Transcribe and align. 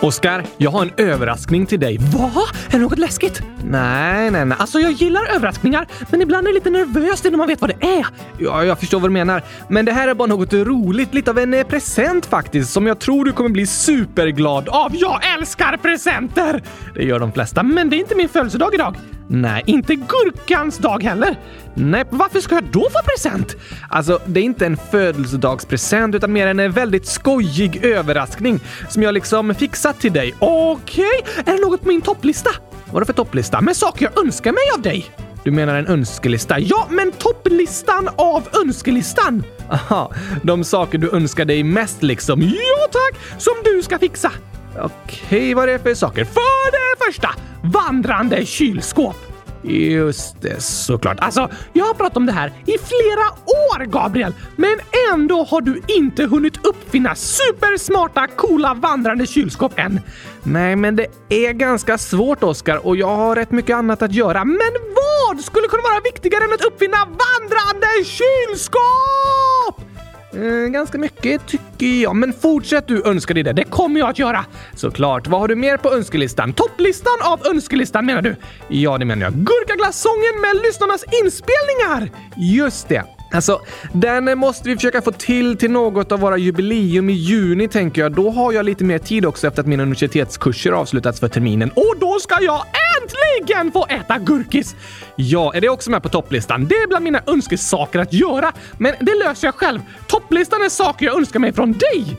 Oskar, 0.00 0.44
jag 0.56 0.70
har 0.70 0.82
en 0.82 0.90
överraskning 0.96 1.66
till 1.66 1.80
dig. 1.80 1.98
Va? 1.98 2.30
Är 2.68 2.72
det 2.72 2.78
något 2.78 2.98
läskigt? 2.98 3.42
Nej, 3.64 4.30
nej, 4.30 4.44
nej. 4.44 4.58
Alltså, 4.60 4.80
jag 4.80 4.92
gillar 4.92 5.26
överraskningar, 5.36 5.86
men 6.10 6.22
ibland 6.22 6.46
är 6.46 6.50
det 6.50 6.54
lite 6.54 6.70
nervöst 6.70 7.24
innan 7.24 7.38
man 7.38 7.48
vet 7.48 7.60
vad 7.60 7.70
det 7.70 7.86
är. 7.86 8.06
Ja, 8.38 8.64
jag 8.64 8.78
förstår 8.78 9.00
vad 9.00 9.10
du 9.10 9.12
menar. 9.12 9.42
Men 9.68 9.84
det 9.84 9.92
här 9.92 10.08
är 10.08 10.14
bara 10.14 10.28
något 10.28 10.52
roligt, 10.52 11.14
lite 11.14 11.30
av 11.30 11.38
en 11.38 11.54
eh, 11.54 11.66
present 11.66 12.26
faktiskt, 12.26 12.72
som 12.72 12.86
jag 12.86 12.98
tror 12.98 13.24
du 13.24 13.32
kommer 13.32 13.50
bli 13.50 13.66
superglad 13.66 14.68
av. 14.68 14.96
Jag 14.96 15.20
älskar 15.38 15.76
presenter! 15.76 16.62
Det 16.94 17.02
gör 17.04 17.18
de 17.18 17.32
flesta, 17.32 17.62
Men 17.62 17.90
det 17.90 17.96
är 17.96 17.98
inte 17.98 18.14
min 18.14 18.28
födelsedag 18.28 18.74
idag 18.74 18.96
nej, 19.28 19.62
Inte 19.66 19.94
gurkans 19.94 20.78
dag 20.78 21.02
heller. 21.02 21.36
Nej, 21.74 22.04
Varför 22.10 22.40
ska 22.40 22.54
jag 22.54 22.64
då 22.64 22.80
få 22.80 23.02
present? 23.04 23.56
Alltså, 23.88 24.20
det 24.26 24.40
är 24.40 24.44
inte 24.44 24.66
en 24.66 24.76
födelsedagspresent 24.76 26.14
utan 26.14 26.32
mer 26.32 26.46
en 26.46 26.72
väldigt 26.72 27.06
skojig 27.06 27.84
överraskning 27.84 28.60
som 28.88 29.02
jag 29.02 29.14
liksom 29.14 29.54
fixat 29.54 30.00
till 30.00 30.12
dig. 30.12 30.34
Okej, 30.38 31.24
är 31.46 31.52
det 31.52 31.60
något 31.60 31.82
på 31.82 31.88
min 31.88 32.02
topplista? 32.02 32.50
Vadå 32.92 33.06
för 33.06 33.12
topplista? 33.12 33.60
Med 33.60 33.76
saker 33.76 34.10
jag 34.14 34.24
önskar 34.24 34.52
mig 34.52 34.62
av 34.76 34.82
dig? 34.82 35.10
Du 35.44 35.50
menar 35.50 35.74
en 35.74 35.86
önskelista? 35.86 36.58
Ja, 36.58 36.86
men 36.90 37.12
topplistan 37.12 38.08
av 38.16 38.48
önskelistan! 38.64 39.44
Aha, 39.70 40.12
de 40.42 40.64
saker 40.64 40.98
du 40.98 41.10
önskar 41.10 41.44
dig 41.44 41.62
mest 41.62 42.02
liksom. 42.02 42.42
Ja 42.42 42.88
tack! 42.92 43.40
Som 43.42 43.54
du 43.64 43.82
ska 43.82 43.98
fixa! 43.98 44.32
Okej, 44.80 45.54
vad 45.54 45.68
är 45.68 45.72
det 45.72 45.78
för 45.78 45.94
saker? 45.94 46.24
För 46.24 46.70
det 46.70 47.04
första, 47.04 47.30
vandrande 47.62 48.46
kylskåp. 48.46 49.16
Just 49.62 50.42
det, 50.42 50.62
såklart. 50.62 51.20
Alltså, 51.20 51.48
jag 51.72 51.84
har 51.84 51.94
pratat 51.94 52.16
om 52.16 52.26
det 52.26 52.32
här 52.32 52.52
i 52.66 52.78
flera 52.78 53.28
år, 53.46 53.84
Gabriel! 53.84 54.34
Men 54.56 54.76
ändå 55.12 55.44
har 55.44 55.60
du 55.60 55.82
inte 55.86 56.24
hunnit 56.24 56.66
uppfinna 56.66 57.14
supersmarta, 57.14 58.26
coola 58.26 58.74
vandrande 58.74 59.26
kylskåp 59.26 59.72
än. 59.78 60.00
Nej, 60.42 60.76
men 60.76 60.96
det 60.96 61.06
är 61.28 61.52
ganska 61.52 61.98
svårt, 61.98 62.42
Oskar, 62.42 62.86
och 62.86 62.96
jag 62.96 63.16
har 63.16 63.36
rätt 63.36 63.50
mycket 63.50 63.76
annat 63.76 64.02
att 64.02 64.12
göra. 64.12 64.44
Men 64.44 64.72
vad 64.94 65.40
skulle 65.44 65.68
kunna 65.68 65.82
vara 65.82 66.00
viktigare 66.00 66.44
än 66.44 66.52
att 66.52 66.64
uppfinna 66.64 66.98
vandrande 67.04 67.86
kylskåp? 68.04 69.97
Eh, 70.32 70.70
ganska 70.70 70.98
mycket 70.98 71.46
tycker 71.46 72.02
jag, 72.02 72.16
men 72.16 72.32
fortsätt 72.32 72.86
du 72.88 73.02
önska 73.06 73.34
dig 73.34 73.42
det. 73.42 73.52
Det 73.52 73.64
kommer 73.64 74.00
jag 74.00 74.10
att 74.10 74.18
göra. 74.18 74.44
Såklart. 74.74 75.26
Vad 75.26 75.40
har 75.40 75.48
du 75.48 75.56
mer 75.56 75.76
på 75.76 75.92
önskelistan? 75.92 76.52
Topplistan 76.52 77.16
av 77.22 77.46
önskelistan 77.46 78.06
menar 78.06 78.22
du? 78.22 78.36
Ja, 78.68 78.98
det 78.98 79.04
menar 79.04 79.22
jag. 79.22 79.34
Gurkaglassången 79.34 80.40
med 80.40 80.62
lyssnarnas 80.62 81.04
inspelningar! 81.24 82.10
Just 82.36 82.88
det. 82.88 83.04
Alltså, 83.32 83.60
den 83.92 84.38
måste 84.38 84.68
vi 84.68 84.74
försöka 84.76 85.02
få 85.02 85.12
till 85.12 85.56
till 85.56 85.70
något 85.70 86.12
av 86.12 86.20
våra 86.20 86.36
jubileum 86.36 87.10
i 87.10 87.12
juni, 87.12 87.68
tänker 87.68 88.02
jag. 88.02 88.12
Då 88.12 88.30
har 88.30 88.52
jag 88.52 88.64
lite 88.66 88.84
mer 88.84 88.98
tid 88.98 89.26
också 89.26 89.46
efter 89.46 89.60
att 89.60 89.66
mina 89.66 89.82
universitetskurser 89.82 90.72
avslutats 90.72 91.20
för 91.20 91.28
terminen. 91.28 91.70
Och 91.70 91.94
då 92.00 92.18
ska 92.20 92.36
jag 92.40 92.62
äntligen 93.08 93.72
få 93.72 93.86
äta 93.86 94.18
gurkis! 94.18 94.76
Ja, 95.16 95.54
är 95.54 95.60
det 95.60 95.68
också 95.68 95.90
med 95.90 96.02
på 96.02 96.08
topplistan? 96.08 96.66
Det 96.66 96.74
är 96.74 96.88
bland 96.88 97.04
mina 97.04 97.20
önskesaker 97.26 97.98
att 97.98 98.12
göra, 98.12 98.52
men 98.78 98.94
det 99.00 99.14
löser 99.14 99.48
jag 99.48 99.54
själv. 99.54 99.80
Topplistan 100.06 100.62
är 100.62 100.68
saker 100.68 101.06
jag 101.06 101.16
önskar 101.16 101.40
mig 101.40 101.52
från 101.52 101.72
dig! 101.72 102.18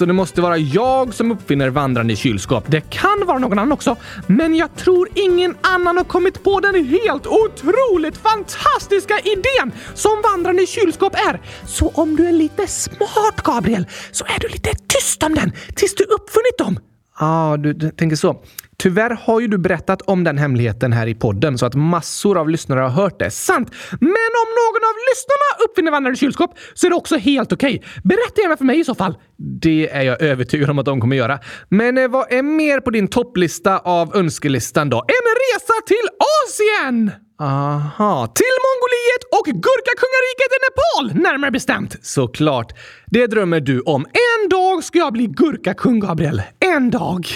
Så 0.00 0.04
det 0.04 0.12
måste 0.12 0.40
vara 0.40 0.56
jag 0.56 1.14
som 1.14 1.30
uppfinner 1.30 1.68
vandrande 1.68 2.16
kylskåp. 2.16 2.64
Det 2.66 2.80
kan 2.80 3.26
vara 3.26 3.38
någon 3.38 3.58
annan 3.58 3.72
också, 3.72 3.96
men 4.26 4.54
jag 4.54 4.76
tror 4.76 5.08
ingen 5.14 5.56
annan 5.60 5.96
har 5.96 6.04
kommit 6.04 6.44
på 6.44 6.60
den 6.60 6.84
helt 6.84 7.26
otroligt 7.26 8.16
fantastiska 8.16 9.18
idén 9.18 9.72
som 9.94 10.22
vandrande 10.22 10.66
kylskåp 10.66 11.14
är. 11.14 11.40
Så 11.66 11.88
om 11.88 12.16
du 12.16 12.28
är 12.28 12.32
lite 12.32 12.66
smart, 12.66 13.42
Gabriel, 13.44 13.86
så 14.12 14.24
är 14.24 14.40
du 14.40 14.48
lite 14.48 14.70
tyst 14.86 15.22
om 15.22 15.34
den 15.34 15.52
tills 15.76 15.94
du 15.94 16.04
uppfunnit 16.04 16.58
dem. 16.58 16.78
Ja, 17.20 17.52
ah, 17.52 17.56
du, 17.56 17.72
du 17.72 17.90
tänker 17.90 18.16
så. 18.16 18.42
Tyvärr 18.78 19.10
har 19.10 19.40
ju 19.40 19.46
du 19.46 19.58
berättat 19.58 20.02
om 20.02 20.24
den 20.24 20.38
hemligheten 20.38 20.92
här 20.92 21.06
i 21.06 21.14
podden 21.14 21.58
så 21.58 21.66
att 21.66 21.74
massor 21.74 22.38
av 22.38 22.48
lyssnare 22.48 22.80
har 22.80 22.88
hört 22.88 23.18
det. 23.18 23.30
Sant! 23.30 23.70
Men 24.00 24.30
om 24.42 24.48
någon 24.60 24.82
av 24.90 24.96
lyssnarna 25.10 25.64
uppfinner 25.64 25.90
vandrande 25.90 26.18
kylskåp 26.18 26.58
så 26.74 26.86
är 26.86 26.90
det 26.90 26.96
också 26.96 27.16
helt 27.16 27.52
okej. 27.52 27.82
Berätta 28.04 28.42
gärna 28.42 28.56
för 28.56 28.64
mig 28.64 28.80
i 28.80 28.84
så 28.84 28.94
fall. 28.94 29.16
Det 29.36 29.90
är 29.90 30.02
jag 30.02 30.22
övertygad 30.22 30.70
om 30.70 30.78
att 30.78 30.84
de 30.86 31.00
kommer 31.00 31.16
göra. 31.16 31.38
Men 31.68 31.98
eh, 31.98 32.08
vad 32.08 32.32
är 32.32 32.42
mer 32.42 32.80
på 32.80 32.90
din 32.90 33.08
topplista 33.08 33.78
av 33.78 34.16
önskelistan 34.16 34.90
då? 34.90 34.96
En 34.98 35.26
resa 35.36 35.74
till 35.86 36.08
Asien! 36.46 37.10
Aha, 37.40 38.26
Till 38.34 38.56
Mongoliet 38.66 39.24
och 39.38 39.46
Gurkakungariket 39.62 40.50
i 40.56 40.58
Nepal, 40.66 41.22
närmare 41.22 41.50
bestämt. 41.50 41.96
såklart. 42.02 42.72
Det 43.06 43.26
drömmer 43.26 43.60
du 43.60 43.80
om. 43.80 44.06
En 44.06 44.48
dag 44.48 44.84
ska 44.84 44.98
jag 44.98 45.12
bli 45.12 45.26
gurkakung, 45.26 46.00
Gabriel. 46.00 46.42
En 46.60 46.90
dag. 46.90 47.26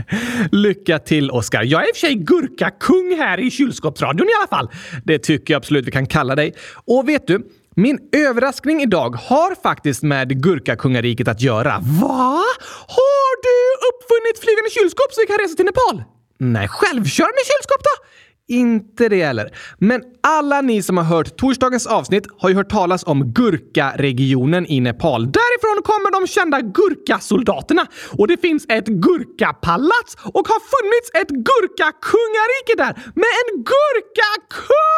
Lycka 0.52 0.98
till, 0.98 1.30
Oskar. 1.30 1.62
Jag 1.62 1.82
är 1.82 1.88
i 1.88 1.92
och 1.92 1.96
för 1.96 2.00
sig 2.06 2.14
gurkakung 2.14 3.16
här 3.18 3.40
i 3.40 3.50
kylskåpsradion 3.50 4.28
i 4.28 4.32
alla 4.40 4.48
fall. 4.48 4.70
Det 5.04 5.18
tycker 5.18 5.54
jag 5.54 5.58
absolut 5.58 5.86
vi 5.86 5.90
kan 5.90 6.06
kalla 6.06 6.34
dig. 6.34 6.54
Och 6.86 7.08
vet 7.08 7.26
du? 7.26 7.46
Min 7.76 7.98
överraskning 8.12 8.82
idag 8.82 9.10
har 9.10 9.54
faktiskt 9.62 10.02
med 10.02 10.42
Gurkakungariket 10.42 11.28
att 11.28 11.40
göra. 11.40 11.70
Va? 12.00 12.42
Har 12.96 13.32
du 13.46 13.56
uppfunnit 13.90 14.38
flygande 14.44 14.70
kylskåp 14.70 15.12
så 15.12 15.20
vi 15.20 15.26
kan 15.26 15.38
resa 15.38 15.54
till 15.56 15.64
Nepal? 15.64 16.02
Nej, 16.38 16.68
Självkörande 16.68 17.42
kylskåp 17.50 17.82
då? 17.88 17.94
Inte 18.50 19.08
det 19.08 19.24
heller. 19.24 19.50
Men 19.78 20.02
alla 20.20 20.60
ni 20.60 20.82
som 20.82 20.96
har 20.96 21.04
hört 21.04 21.36
torsdagens 21.36 21.86
avsnitt 21.86 22.26
har 22.38 22.48
ju 22.48 22.54
hört 22.54 22.70
talas 22.70 23.04
om 23.04 23.32
Gurka-regionen 23.32 24.66
i 24.66 24.80
Nepal. 24.80 25.22
Därifrån 25.22 25.82
kommer 25.82 26.20
de 26.20 26.26
kända 26.26 26.60
gurkasoldaterna 26.60 27.86
och 28.18 28.28
det 28.28 28.40
finns 28.40 28.66
ett 28.68 28.86
gurkapalats 28.86 30.16
och 30.22 30.48
har 30.48 30.60
funnits 30.74 31.10
ett 31.14 31.28
gurkakungarike 31.28 32.74
där 32.76 32.92
med 33.14 33.28
en 33.40 33.64
gurkakung! 33.70 34.90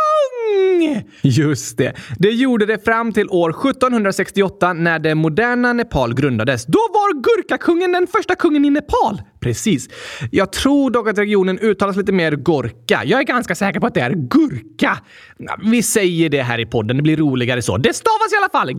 Just 1.22 1.78
det. 1.78 1.94
Det 2.18 2.30
gjorde 2.30 2.66
det 2.66 2.84
fram 2.84 3.12
till 3.12 3.28
år 3.28 3.50
1768 3.50 4.72
när 4.72 4.98
det 4.98 5.14
moderna 5.14 5.72
Nepal 5.72 6.14
grundades. 6.14 6.66
Då 6.66 6.78
var 6.78 7.22
gurkakungen 7.22 7.92
den 7.92 8.06
första 8.06 8.34
kungen 8.34 8.64
i 8.64 8.70
Nepal. 8.70 9.22
Precis. 9.42 9.88
Jag 10.30 10.52
tror 10.52 10.90
dock 10.90 11.08
att 11.08 11.18
regionen 11.18 11.58
uttalas 11.58 11.96
lite 11.96 12.12
mer 12.12 12.32
Gorka. 12.32 13.02
Jag 13.04 13.20
är 13.20 13.24
ganska 13.24 13.54
säker 13.54 13.80
på 13.80 13.86
att 13.86 13.94
det 13.94 14.00
är 14.00 14.10
gurka. 14.10 14.98
Vi 15.62 15.82
säger 15.82 16.28
det 16.28 16.42
här 16.42 16.58
i 16.60 16.66
podden, 16.66 16.96
det 16.96 17.02
blir 17.02 17.16
roligare 17.16 17.62
så. 17.62 17.76
Det 17.76 17.94
stavas 17.94 18.32
i 18.32 18.36
alla 18.36 18.48
fall 18.48 18.72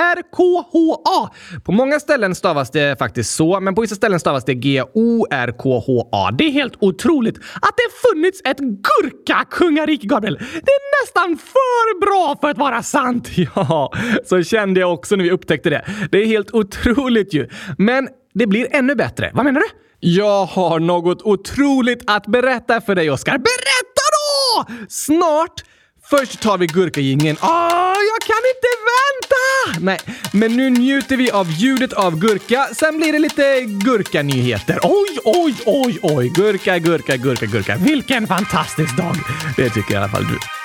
G-U-R-K-H-A. 0.00 1.30
På 1.64 1.72
många 1.72 2.00
ställen 2.00 2.34
stavas 2.34 2.70
det 2.70 2.98
faktiskt 2.98 3.34
så, 3.34 3.60
men 3.60 3.74
på 3.74 3.80
vissa 3.80 3.94
ställen 3.94 4.20
stavas 4.20 4.44
det 4.44 4.54
G-O-R-K-H-A. 4.54 6.30
Det 6.38 6.44
är 6.44 6.50
helt 6.50 6.74
otroligt 6.80 7.36
att 7.36 7.74
det 7.76 8.08
funnits 8.08 8.40
ett 8.44 8.58
gurkakungarike, 8.58 10.06
Gabriel. 10.06 10.38
Det 10.52 10.72
är 10.72 11.02
nästan 11.04 11.38
för 11.38 12.00
bra 12.00 12.36
för 12.40 12.48
att 12.50 12.58
vara 12.58 12.82
sant. 12.82 13.30
Ja, 13.54 13.92
så 14.24 14.42
kände 14.42 14.80
jag 14.80 14.92
också 14.92 15.16
när 15.16 15.24
vi 15.24 15.30
upptäckte 15.30 15.70
det. 15.70 15.84
Det 16.10 16.18
är 16.18 16.26
helt 16.26 16.50
otroligt 16.54 17.34
ju. 17.34 17.48
Men 17.78 18.08
det 18.34 18.46
blir 18.46 18.74
ännu 18.74 18.94
bättre. 18.94 19.30
Vad 19.34 19.44
menar 19.44 19.60
du? 19.60 19.66
Jag 20.00 20.44
har 20.44 20.80
något 20.80 21.22
otroligt 21.22 22.02
att 22.06 22.26
berätta 22.26 22.80
för 22.80 22.94
dig, 22.94 23.10
Oskar. 23.10 23.38
Berätta 23.38 24.04
då! 24.16 24.66
Snart! 24.88 25.64
Först 26.10 26.40
tar 26.40 26.58
vi 26.58 26.66
gurkagingen. 26.66 27.36
Åh, 27.42 27.94
jag 28.12 28.20
kan 28.26 28.42
inte 28.54 28.68
vänta! 28.90 29.80
Nej, 29.84 29.98
men 30.32 30.56
nu 30.56 30.70
njuter 30.70 31.16
vi 31.16 31.30
av 31.30 31.50
ljudet 31.50 31.92
av 31.92 32.18
gurka. 32.18 32.68
Sen 32.74 32.96
blir 32.96 33.12
det 33.12 33.18
lite 33.18 33.60
gurkanyheter. 33.60 34.78
Oj, 34.82 35.18
oj, 35.24 35.54
oj, 35.66 35.98
oj. 36.02 36.32
Gurka, 36.34 36.78
gurka, 36.78 37.16
gurka, 37.16 37.46
gurka. 37.46 37.76
Vilken 37.76 38.26
fantastisk 38.26 38.96
dag. 38.96 39.16
Det 39.56 39.70
tycker 39.70 39.94
i 39.94 39.96
alla 39.96 40.08
fall 40.08 40.24
du. 40.24 40.59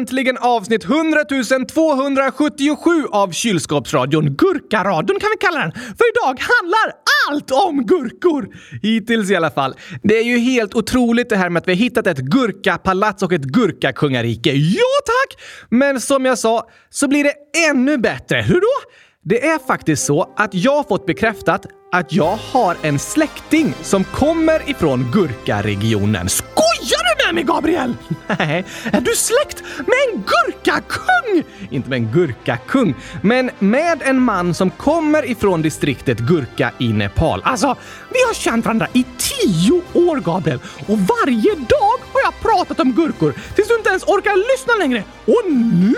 Äntligen 0.00 0.38
avsnitt 0.38 0.84
100 0.84 1.24
277 1.24 3.06
av 3.10 3.32
Kylskåpsradion. 3.32 4.36
Gurkaradion 4.36 5.20
kan 5.20 5.30
vi 5.30 5.46
kalla 5.46 5.60
den, 5.60 5.72
för 5.72 6.10
idag 6.12 6.40
handlar 6.40 6.92
allt 7.28 7.50
om 7.50 7.86
gurkor. 7.86 8.48
Hittills 8.82 9.30
i 9.30 9.36
alla 9.36 9.50
fall. 9.50 9.74
Det 10.02 10.18
är 10.18 10.24
ju 10.24 10.38
helt 10.38 10.74
otroligt 10.74 11.28
det 11.28 11.36
här 11.36 11.50
med 11.50 11.60
att 11.60 11.68
vi 11.68 11.72
har 11.72 11.76
hittat 11.76 12.06
ett 12.06 12.18
gurkapalats 12.18 13.22
och 13.22 13.32
ett 13.32 13.44
gurkakungarike. 13.44 14.52
Ja 14.52 14.92
tack! 15.06 15.42
Men 15.68 16.00
som 16.00 16.24
jag 16.24 16.38
sa 16.38 16.70
så 16.90 17.08
blir 17.08 17.24
det 17.24 17.34
ännu 17.70 17.98
bättre. 17.98 18.42
Hur 18.42 18.60
då? 18.60 18.90
Det 19.24 19.46
är 19.46 19.58
faktiskt 19.66 20.04
så 20.04 20.34
att 20.36 20.54
jag 20.54 20.76
har 20.76 20.84
fått 20.84 21.06
bekräftat 21.06 21.66
att 21.92 22.12
jag 22.12 22.38
har 22.52 22.76
en 22.82 22.98
släkting 22.98 23.74
som 23.82 24.04
kommer 24.04 24.70
ifrån 24.70 25.10
Gurkaregionen. 25.12 26.28
Skojar 26.28 27.18
du 27.18 27.26
med 27.26 27.34
mig, 27.34 27.44
Gabriel? 27.44 27.94
Nej, 28.38 28.64
är 28.92 29.00
du 29.00 29.14
släkt 29.14 29.62
med 29.76 29.96
en 30.12 30.22
gurkakung? 30.22 31.44
Inte 31.70 31.90
med 31.90 31.96
en 31.96 32.12
gurkakung, 32.12 32.94
men 33.22 33.50
med 33.58 34.02
en 34.02 34.22
man 34.22 34.54
som 34.54 34.70
kommer 34.70 35.30
ifrån 35.30 35.62
distriktet 35.62 36.18
Gurka 36.18 36.72
i 36.78 36.92
Nepal. 36.92 37.42
Alltså, 37.44 37.76
vi 38.10 38.18
har 38.26 38.34
känt 38.34 38.64
varandra 38.64 38.86
i 38.92 39.04
tio 39.18 39.82
år, 39.92 40.20
Gabriel. 40.20 40.58
Och 40.86 40.98
varje 40.98 41.54
dag 41.54 41.98
har 42.12 42.20
jag 42.24 42.40
pratat 42.40 42.80
om 42.80 42.92
gurkor 42.92 43.34
tills 43.54 43.68
du 43.68 43.76
inte 43.76 43.90
ens 43.90 44.02
orkar 44.02 44.52
lyssna 44.52 44.74
längre. 44.74 45.04
Och 45.24 45.52
nu 45.52 45.94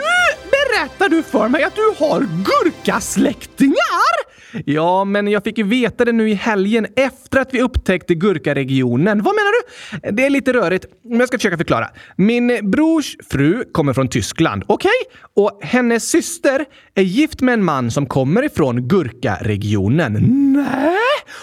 berättar 0.50 1.08
du 1.08 1.22
för 1.22 1.48
mig 1.48 1.64
att 1.64 1.74
du 1.74 2.04
har 2.04 2.20
gurkasläktingar! 2.20 4.32
Ja, 4.64 5.04
men 5.04 5.28
jag 5.28 5.44
fick 5.44 5.58
ju 5.58 5.64
veta 5.64 5.81
letade 5.82 6.12
nu 6.12 6.30
i 6.30 6.34
helgen 6.34 6.86
efter 6.96 7.40
att 7.40 7.54
vi 7.54 7.62
upptäckte 7.62 8.14
Gurkaregionen. 8.14 9.22
Vad 9.22 9.34
menar 9.34 9.52
du? 9.52 10.10
Det 10.10 10.26
är 10.26 10.30
lite 10.30 10.52
rörigt, 10.52 10.86
men 11.04 11.18
jag 11.18 11.28
ska 11.28 11.38
försöka 11.38 11.56
förklara. 11.56 11.90
Min 12.16 12.70
brors 12.70 13.16
fru 13.30 13.64
kommer 13.72 13.92
från 13.92 14.08
Tyskland, 14.08 14.64
okej? 14.66 14.90
Okay? 15.06 15.44
Och 15.44 15.60
hennes 15.62 16.10
syster 16.10 16.64
är 16.94 17.02
gift 17.02 17.40
med 17.40 17.54
en 17.54 17.64
man 17.64 17.90
som 17.90 18.06
kommer 18.06 18.42
ifrån 18.42 18.88
Gurkaregionen. 18.88 20.12
Nej! 20.52 20.96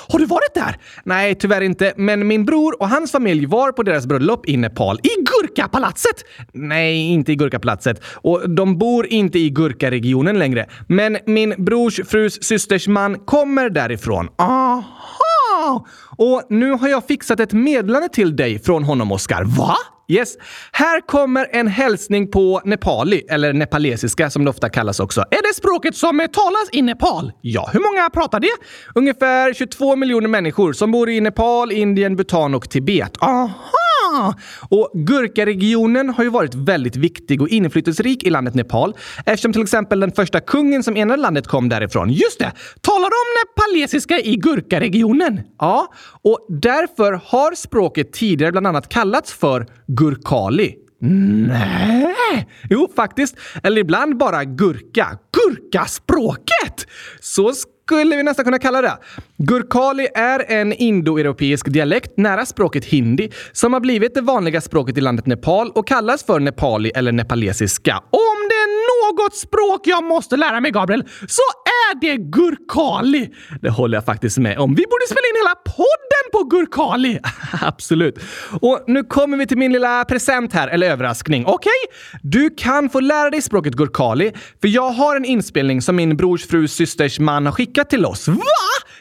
Har 0.08 0.20
du 0.20 0.26
varit 0.26 0.54
där? 0.54 0.78
Nej, 1.04 1.36
tyvärr 1.36 1.62
inte. 1.62 1.94
Men 1.98 2.28
min 2.28 2.46
bror 2.46 2.82
och 2.82 2.90
hans 2.90 3.12
familj 3.12 3.46
var 3.46 3.72
på 3.72 3.84
deras 3.84 4.06
bröllop 4.06 4.50
i 4.50 4.58
Nepal. 4.58 5.00
I 5.04 5.10
Gurkapalatset? 5.24 6.26
Nej, 6.54 6.98
inte 6.98 7.32
i 7.32 7.36
Gurkapalatset. 7.36 8.04
Och 8.14 8.50
de 8.50 8.78
bor 8.78 9.08
inte 9.08 9.40
i 9.40 9.50
Gurkaregionen 9.50 10.40
längre. 10.40 10.70
Men 10.88 11.18
min 11.26 11.54
brors 11.58 12.00
frus 12.08 12.44
systers 12.44 12.88
man 12.88 13.20
kommer 13.20 13.70
därifrån. 13.70 14.30
Aha! 14.38 15.86
Och 16.18 16.44
nu 16.50 16.72
har 16.72 16.88
jag 16.88 17.08
fixat 17.08 17.40
ett 17.40 17.54
meddelande 17.54 18.10
till 18.10 18.36
dig 18.36 18.60
från 18.60 18.84
honom, 18.84 19.12
Oskar. 19.12 19.44
Va? 19.44 19.76
Yes. 20.12 20.38
Här 20.72 21.02
kommer 21.02 21.48
en 21.52 21.68
hälsning 21.68 22.32
på 22.32 22.62
nepali, 22.66 23.26
eller 23.30 23.54
nepalesiska 23.54 24.30
som 24.30 24.44
det 24.44 24.50
ofta 24.50 24.70
kallas 24.70 25.00
också. 25.00 25.22
Är 25.22 25.48
det 25.48 25.56
språket 25.56 25.96
som 25.96 26.28
talas 26.34 26.70
i 26.72 26.82
Nepal? 26.82 27.32
Ja, 27.42 27.70
hur 27.74 27.80
många 27.80 28.10
pratar 28.10 28.40
det? 28.40 28.52
Ungefär 28.96 29.54
22 29.54 29.96
miljoner 29.96 30.28
människor 30.28 30.74
som 30.74 30.92
bor 30.92 31.10
i 31.10 31.22
Nepal, 31.22 31.72
Indien, 31.72 32.16
Bhutan 32.16 32.56
och 32.56 32.70
Tibet. 32.70 33.18
Aha! 33.22 33.89
Ah! 34.14 34.34
Och 34.70 34.92
Gurkaregionen 34.94 36.10
har 36.10 36.24
ju 36.24 36.30
varit 36.30 36.56
väldigt 36.56 36.96
viktig 36.96 37.42
och 37.42 37.50
inflytelserik 37.50 38.24
i 38.24 38.30
landet 38.30 38.56
Nepal 38.56 38.96
eftersom 39.26 39.54
till 39.54 39.62
exempel 39.62 40.00
den 40.00 40.12
första 40.12 40.40
kungen 40.40 40.84
som 40.84 40.98
enade 40.98 41.22
landet 41.22 41.48
kom 41.48 41.70
därifrån. 41.70 42.10
Just 42.10 42.40
det! 42.40 42.52
Talar 42.82 43.08
om 43.08 43.28
nepalesiska 43.46 44.20
i 44.20 44.36
Gurkaregionen? 44.36 45.42
Ja, 45.60 45.94
och 46.22 46.46
därför 46.50 47.22
har 47.26 47.56
språket 47.56 48.14
tidigare 48.14 48.52
bland 48.52 48.68
annat 48.68 48.90
kallats 48.90 49.34
för 49.34 49.68
Gurkali. 49.88 50.76
Nej! 51.02 52.48
Jo, 52.70 52.92
faktiskt. 52.96 53.36
Eller 53.64 53.82
ibland 53.82 54.18
bara 54.18 54.44
gurka. 54.44 55.18
Gurkaspråket! 55.32 56.88
Så 57.20 57.54
skulle 57.90 58.16
vi 58.16 58.24
nästan 58.24 58.46
kunna 58.46 58.60
kalla 58.60 58.82
det. 58.82 58.98
Gurkali 59.38 60.08
är 60.16 60.52
en 60.52 60.74
indoeuropeisk 60.74 61.70
dialekt 61.70 62.18
nära 62.18 62.46
språket 62.46 62.86
hindi 62.86 63.30
som 63.52 63.74
har 63.74 63.80
blivit 63.80 64.14
det 64.14 64.22
vanliga 64.22 64.62
språket 64.62 64.98
i 64.98 65.02
landet 65.02 65.26
Nepal 65.26 65.72
och 65.76 65.88
kallas 65.88 66.24
för 66.24 66.40
nepali 66.40 66.92
eller 66.96 67.12
nepalesiska. 67.12 67.98
Om 67.98 68.40
det 68.50 68.56
är 68.56 68.70
något 68.92 69.36
språk 69.36 69.82
jag 69.84 70.04
måste 70.04 70.38
lära 70.38 70.60
mig, 70.60 70.72
Gabriel, 70.72 71.04
så 71.28 71.42
gurkali. 72.18 73.30
Det 73.62 73.70
håller 73.70 73.98
jag 73.98 74.06
faktiskt 74.06 74.38
med 74.38 74.58
om. 74.58 74.76
Vi 74.76 74.84
borde 74.84 75.06
spela 75.06 75.28
in 75.34 75.36
hela 75.36 75.56
podden 75.56 76.26
på 76.32 76.44
gurkali. 76.44 77.20
Absolut. 77.62 78.20
Och 78.62 78.84
nu 78.88 79.04
kommer 79.04 79.38
vi 79.38 79.48
till 79.48 79.58
min 79.58 79.72
lilla 79.72 80.06
present 80.06 80.54
här, 80.54 80.68
eller 80.68 80.90
överraskning. 80.90 81.46
Okej? 81.46 81.56
Okay? 81.56 82.20
Du 82.22 82.50
kan 82.50 82.90
få 82.90 83.00
lära 83.00 83.30
dig 83.30 83.42
språket 83.42 83.74
gurkali, 83.74 84.32
för 84.62 84.68
jag 84.68 84.90
har 84.90 85.16
en 85.16 85.26
inspelning 85.26 85.82
som 85.82 85.96
min 85.96 86.18
brors 86.18 86.48
frus 86.48 86.74
systers 86.74 87.20
man 87.20 87.46
har 87.46 87.54
skickat 87.54 87.90
till 87.90 88.06
oss. 88.06 88.28
Va? 88.28 88.36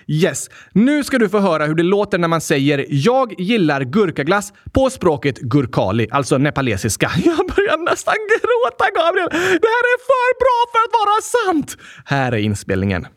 Yes. 0.07 0.49
Nu 0.71 1.03
ska 1.03 1.17
du 1.17 1.29
få 1.29 1.39
höra 1.39 1.65
hur 1.65 1.75
det 1.75 1.83
låter 1.83 2.17
när 2.17 2.27
man 2.27 2.41
säger 2.41 2.85
“Jag 2.89 3.39
gillar 3.39 3.81
gurkaglass” 3.83 4.53
på 4.71 4.89
språket 4.89 5.39
gurkali, 5.39 6.07
alltså 6.11 6.37
nepalesiska. 6.37 7.11
Jag 7.25 7.37
börjar 7.55 7.77
nästan 7.77 8.15
gråta, 8.29 8.85
Gabriel! 8.95 9.29
Det 9.31 9.67
här 9.75 9.85
är 9.93 9.99
för 10.09 10.29
bra 10.43 10.59
för 10.71 10.79
att 10.85 10.93
vara 10.93 11.21
sant! 11.21 11.77
Här 12.05 12.31
är 12.31 12.37
inspelningen. 12.37 13.07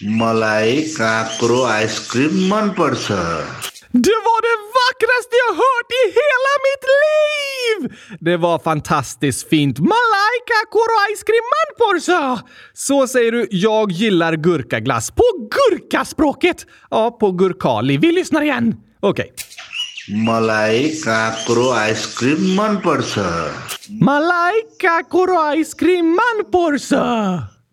मलाई 0.00 0.82
काँक्रो 0.98 1.64
ice cream 1.64 2.48
मनपर्छ 2.48 3.10
Det 3.92 4.18
var 4.28 4.40
det 4.48 4.56
vackraste 4.78 5.34
jag 5.44 5.54
hört 5.54 5.90
i 6.00 6.04
hela 6.20 6.52
mitt 6.66 6.84
liv! 7.04 7.98
Det 8.20 8.36
var 8.36 8.58
fantastiskt 8.58 9.48
fint. 9.48 9.78
Malaika 9.78 10.60
koro 10.70 11.14
ice 11.14 11.22
cream 11.22 11.46
manporsa! 11.56 12.42
Så 12.72 13.06
säger 13.06 13.32
du 13.32 13.48
“Jag 13.50 13.92
gillar 13.92 14.36
gurkaglass” 14.36 15.10
på 15.10 15.24
gurkaspråket. 15.50 16.66
Ja, 16.90 17.10
på 17.10 17.32
gurkali. 17.32 17.96
Vi 17.96 18.12
lyssnar 18.12 18.42
igen. 18.42 18.76
Okej. 19.00 19.32
Okay. 19.34 19.44
मलाई 20.08 20.88
काँक्रो 21.04 21.70
ice cream 21.70 22.44
मनपर्छ 22.56 23.18
मलाई 24.02 24.60
काँक्रो 24.80 25.40
ice 25.54 25.74
cream 25.74 26.14
manporsa 26.16 27.02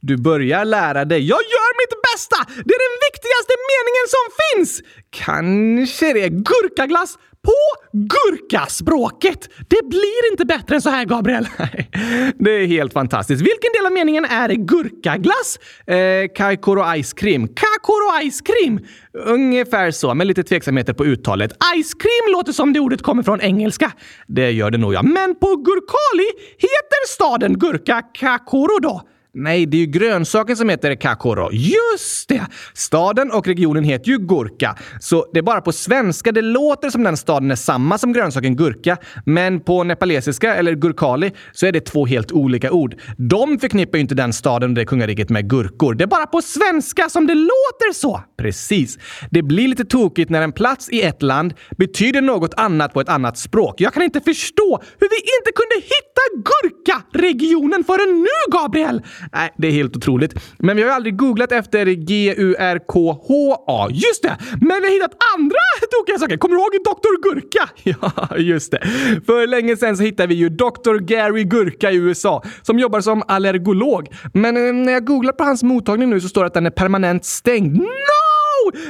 du 0.01 0.17
börjar 0.17 0.65
lära 0.65 1.05
dig. 1.05 1.19
Jag 1.19 1.43
gör 1.55 1.73
mitt 1.83 1.95
bästa! 2.13 2.37
Det 2.65 2.75
är 2.75 2.83
den 2.89 2.99
viktigaste 3.09 3.55
meningen 3.73 4.07
som 4.17 4.27
finns! 4.41 4.83
Kanske 5.11 6.13
det. 6.13 6.29
Gurkaglass 6.29 7.19
på 7.43 7.53
gurkaspråket. 7.93 9.49
Det 9.69 9.89
blir 9.89 10.31
inte 10.31 10.45
bättre 10.45 10.75
än 10.75 10.83
så 10.83 10.91
här, 10.91 11.05
Gabriel. 11.05 11.49
det 12.39 12.51
är 12.51 12.67
helt 12.67 12.93
fantastiskt. 12.93 13.43
Vilken 13.43 13.73
del 13.73 13.87
av 13.87 13.93
meningen 13.93 14.25
är 14.25 14.49
gurkaglass? 14.49 15.59
Eh, 15.87 15.97
kaikoro 16.37 17.03
ice 17.03 17.13
cream. 17.13 17.49
Kakoro 17.49 18.31
ice 18.31 18.41
cream? 18.41 18.81
Ungefär 19.13 19.91
så, 19.91 20.15
med 20.15 20.27
lite 20.27 20.43
tveksamheter 20.43 20.93
på 20.93 21.05
uttalet. 21.05 21.53
Ice 21.53 21.95
cream 21.95 22.33
låter 22.33 22.53
som 22.53 22.73
det 22.73 22.81
ordet 22.81 23.03
kommer 23.03 23.23
från 23.23 23.41
engelska. 23.41 23.93
Det 24.27 24.51
gör 24.51 24.71
det 24.71 24.79
nog, 24.79 24.95
ja. 24.95 25.03
Men 25.03 25.35
på 25.35 25.57
Gurkali 25.57 26.31
heter 26.59 27.09
staden 27.09 27.59
Gurka 27.59 28.03
Kakoro 28.15 28.79
då. 28.79 29.03
Nej, 29.35 29.67
det 29.67 29.77
är 29.77 29.79
ju 29.79 29.87
grönsaken 29.87 30.57
som 30.57 30.69
heter 30.69 30.95
kakoro. 30.95 31.49
Just 31.53 32.29
det! 32.29 32.47
Staden 32.75 33.31
och 33.31 33.47
regionen 33.47 33.85
heter 33.85 34.11
ju 34.11 34.19
gurka, 34.19 34.77
så 35.01 35.27
det 35.33 35.39
är 35.39 35.43
bara 35.43 35.61
på 35.61 35.73
svenska 35.73 36.33
det 36.33 36.43
låter 36.43 36.91
som 36.91 37.03
den 37.03 37.17
staden 37.17 37.51
är 37.51 37.57
samma 37.57 37.99
som 37.99 38.13
grönsaken 38.13 38.57
gurka. 38.57 38.97
Men 39.27 39.61
på 39.61 39.85
nepalesiska, 39.85 40.55
eller 40.55 40.75
gurkali, 40.75 41.33
så 41.53 41.67
är 41.67 41.73
det 41.73 41.81
två 41.81 42.07
helt 42.07 42.33
olika 42.33 42.71
ord. 42.71 42.95
De 43.17 43.59
förknippar 43.59 43.99
ju 43.99 44.03
inte 44.03 44.15
den 44.15 44.33
staden 44.33 44.71
och 44.71 44.75
det 44.75 44.85
kungariket 44.85 45.31
med 45.31 45.51
gurkor. 45.51 45.95
Det 45.95 46.05
är 46.05 46.09
bara 46.09 46.27
på 46.27 46.43
svenska 46.43 47.09
som 47.09 47.27
det 47.27 47.35
låter 47.35 47.93
så! 47.93 48.23
Precis. 48.39 48.99
Det 49.31 49.43
blir 49.43 49.69
lite 49.69 49.85
tokigt 49.85 50.31
när 50.31 50.43
en 50.43 50.53
plats 50.53 50.89
i 50.91 51.03
ett 51.03 51.23
land 51.23 51.55
betyder 51.79 52.21
något 52.21 52.55
annat 52.57 52.93
på 52.93 53.01
ett 53.01 53.09
annat 53.09 53.39
språk. 53.39 53.81
Jag 53.81 53.93
kan 53.93 54.03
inte 54.03 54.21
förstå 54.21 54.83
hur 54.99 55.09
vi 55.09 55.17
inte 55.17 55.53
kunde 55.55 55.75
hitta 55.75 56.11
Gurka-regionen 56.37 57.85
förrän 57.85 58.21
nu, 58.21 58.53
Gabriel! 58.53 59.03
Nej, 59.33 59.51
det 59.57 59.69
är 59.69 59.73
helt 59.73 59.97
otroligt. 59.97 60.35
Men 60.59 60.77
vi 60.77 60.83
har 60.83 60.89
ju 60.89 60.95
aldrig 60.95 61.17
googlat 61.17 61.53
efter 61.53 61.87
G-U-R-K-H-A. 61.87 63.89
Just 63.91 64.23
det! 64.23 64.37
Men 64.61 64.83
vi 64.83 64.89
har 64.89 64.93
hittat 64.93 65.17
andra 65.37 65.57
tokiga 65.99 66.19
saker. 66.19 66.37
Kommer 66.37 66.57
du 66.57 66.63
ihåg 66.63 66.73
Dr. 66.85 67.23
Gurka? 67.23 67.69
Ja, 67.85 68.37
just 68.39 68.73
det. 68.73 68.81
För 69.27 69.47
länge 69.47 69.77
sedan 69.77 69.97
så 69.97 70.03
hittade 70.03 70.27
vi 70.27 70.35
ju 70.35 70.49
Dr. 70.49 70.99
Gary 70.99 71.45
Gurka 71.45 71.91
i 71.91 71.97
USA 71.97 72.43
som 72.63 72.79
jobbar 72.79 73.01
som 73.01 73.23
allergolog. 73.29 74.09
Men 74.35 74.57
eh, 74.57 74.73
när 74.73 74.93
jag 74.93 75.05
googlar 75.05 75.33
på 75.33 75.45
hans 75.45 75.63
mottagning 75.63 76.11
nu 76.11 76.21
så 76.21 76.29
står 76.29 76.41
det 76.41 76.47
att 76.47 76.55
den 76.55 76.67
är 76.67 76.71
permanent 76.71 77.25
stängd. 77.25 77.77
No! 77.77 77.87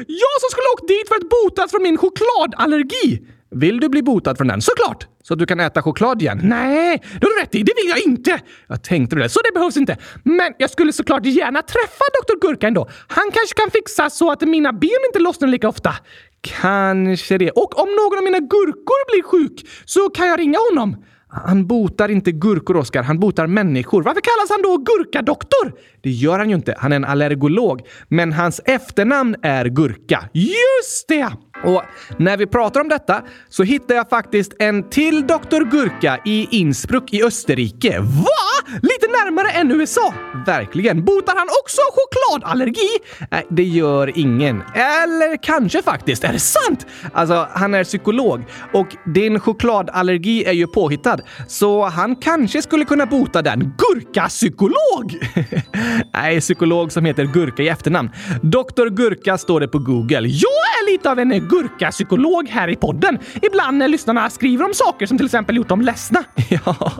Jag 0.06 0.40
som 0.40 0.50
skulle 0.50 0.66
åkt 0.74 0.88
dit 0.88 1.08
för 1.08 1.14
att 1.14 1.28
botas 1.28 1.70
från 1.70 1.82
min 1.82 1.98
chokladallergi! 1.98 3.20
Vill 3.50 3.80
du 3.80 3.88
bli 3.88 4.02
botad 4.02 4.36
från 4.36 4.48
den? 4.48 4.60
Såklart! 4.60 5.06
Så 5.22 5.34
att 5.34 5.38
du 5.38 5.46
kan 5.46 5.60
äta 5.60 5.82
choklad 5.82 6.22
igen? 6.22 6.40
Nej, 6.42 7.02
det 7.20 7.26
har 7.26 7.34
du 7.34 7.42
rätt 7.42 7.54
i. 7.54 7.62
Det 7.62 7.72
vill 7.76 7.88
jag 7.88 7.98
inte! 7.98 8.40
Jag 8.68 8.82
tänkte 8.82 9.16
det. 9.16 9.28
Så 9.28 9.40
det 9.44 9.54
behövs 9.54 9.76
inte. 9.76 9.96
Men 10.24 10.52
jag 10.58 10.70
skulle 10.70 10.92
såklart 10.92 11.26
gärna 11.26 11.62
träffa 11.62 12.04
Dr. 12.22 12.46
Gurka 12.46 12.66
ändå. 12.68 12.88
Han 13.08 13.30
kanske 13.32 13.54
kan 13.54 13.70
fixa 13.70 14.10
så 14.10 14.32
att 14.32 14.40
mina 14.40 14.72
ben 14.72 14.90
inte 15.08 15.18
lossnar 15.18 15.48
lika 15.48 15.68
ofta. 15.68 15.94
Kanske 16.40 17.38
det. 17.38 17.50
Och 17.50 17.78
om 17.78 17.88
någon 17.88 18.18
av 18.18 18.24
mina 18.24 18.38
gurkor 18.38 19.12
blir 19.12 19.22
sjuk 19.22 19.66
så 19.84 20.10
kan 20.10 20.28
jag 20.28 20.38
ringa 20.38 20.58
honom. 20.70 21.04
Han 21.32 21.66
botar 21.66 22.08
inte 22.08 22.32
gurkor, 22.32 22.76
Oskar. 22.76 23.02
Han 23.02 23.18
botar 23.20 23.46
människor. 23.46 24.02
Varför 24.02 24.20
kallas 24.20 24.50
han 24.50 24.62
då 24.62 24.76
gurkadoktor? 24.76 25.72
Det 26.02 26.10
gör 26.10 26.38
han 26.38 26.48
ju 26.48 26.54
inte. 26.54 26.74
Han 26.78 26.92
är 26.92 26.96
en 26.96 27.04
allergolog. 27.04 27.80
Men 28.08 28.32
hans 28.32 28.60
efternamn 28.64 29.36
är 29.42 29.64
Gurka. 29.64 30.28
Just 30.32 31.08
det! 31.08 31.30
Och 31.64 31.82
när 32.16 32.36
vi 32.36 32.46
pratar 32.46 32.80
om 32.80 32.88
detta 32.88 33.22
så 33.48 33.62
hittar 33.62 33.94
jag 33.94 34.08
faktiskt 34.08 34.52
en 34.58 34.90
till 34.90 35.26
Dr. 35.26 35.70
Gurka 35.70 36.18
i 36.24 36.48
Innsbruck 36.50 37.12
i 37.12 37.22
Österrike. 37.22 37.98
Va? 38.00 38.70
Lite 38.82 39.06
närmare 39.06 39.50
än 39.50 39.70
USA! 39.70 40.14
Verkligen. 40.46 41.04
Botar 41.04 41.36
han 41.36 41.48
också 41.62 41.80
chokladallergi? 41.92 42.88
Nej, 43.30 43.46
det 43.50 43.64
gör 43.64 44.18
ingen. 44.18 44.62
Eller 44.74 45.42
kanske 45.42 45.82
faktiskt. 45.82 46.24
Är 46.24 46.32
det 46.32 46.38
sant? 46.38 46.86
Alltså, 47.12 47.48
han 47.52 47.74
är 47.74 47.84
psykolog 47.84 48.44
och 48.72 48.96
din 49.14 49.40
chokladallergi 49.40 50.44
är 50.44 50.52
ju 50.52 50.66
påhittad. 50.66 51.18
Så 51.48 51.84
han 51.84 52.16
kanske 52.16 52.62
skulle 52.62 52.84
kunna 52.84 53.06
bota 53.06 53.42
den. 53.42 53.60
Gurka-psykolog? 53.60 55.14
Nej, 56.14 56.40
psykolog 56.40 56.92
som 56.92 57.04
heter 57.04 57.24
Gurka 57.24 57.62
i 57.62 57.68
efternamn. 57.68 58.10
Dr. 58.42 58.88
Gurka 58.88 59.38
står 59.38 59.60
det 59.60 59.68
på 59.68 59.78
Google. 59.78 60.28
Jag 60.28 60.50
är 60.80 60.92
lite 60.92 61.10
av 61.10 61.18
en 61.18 61.48
gurka-psykolog 61.48 62.48
här 62.48 62.68
i 62.68 62.76
podden. 62.76 63.18
Ibland 63.42 63.78
när 63.78 63.88
lyssnarna 63.88 64.30
skriver 64.30 64.64
om 64.64 64.74
saker 64.74 65.06
som 65.06 65.16
till 65.16 65.26
exempel 65.26 65.56
gjort 65.56 65.68
dem 65.68 65.80
ledsna. 65.80 66.24
Ja, 66.64 66.92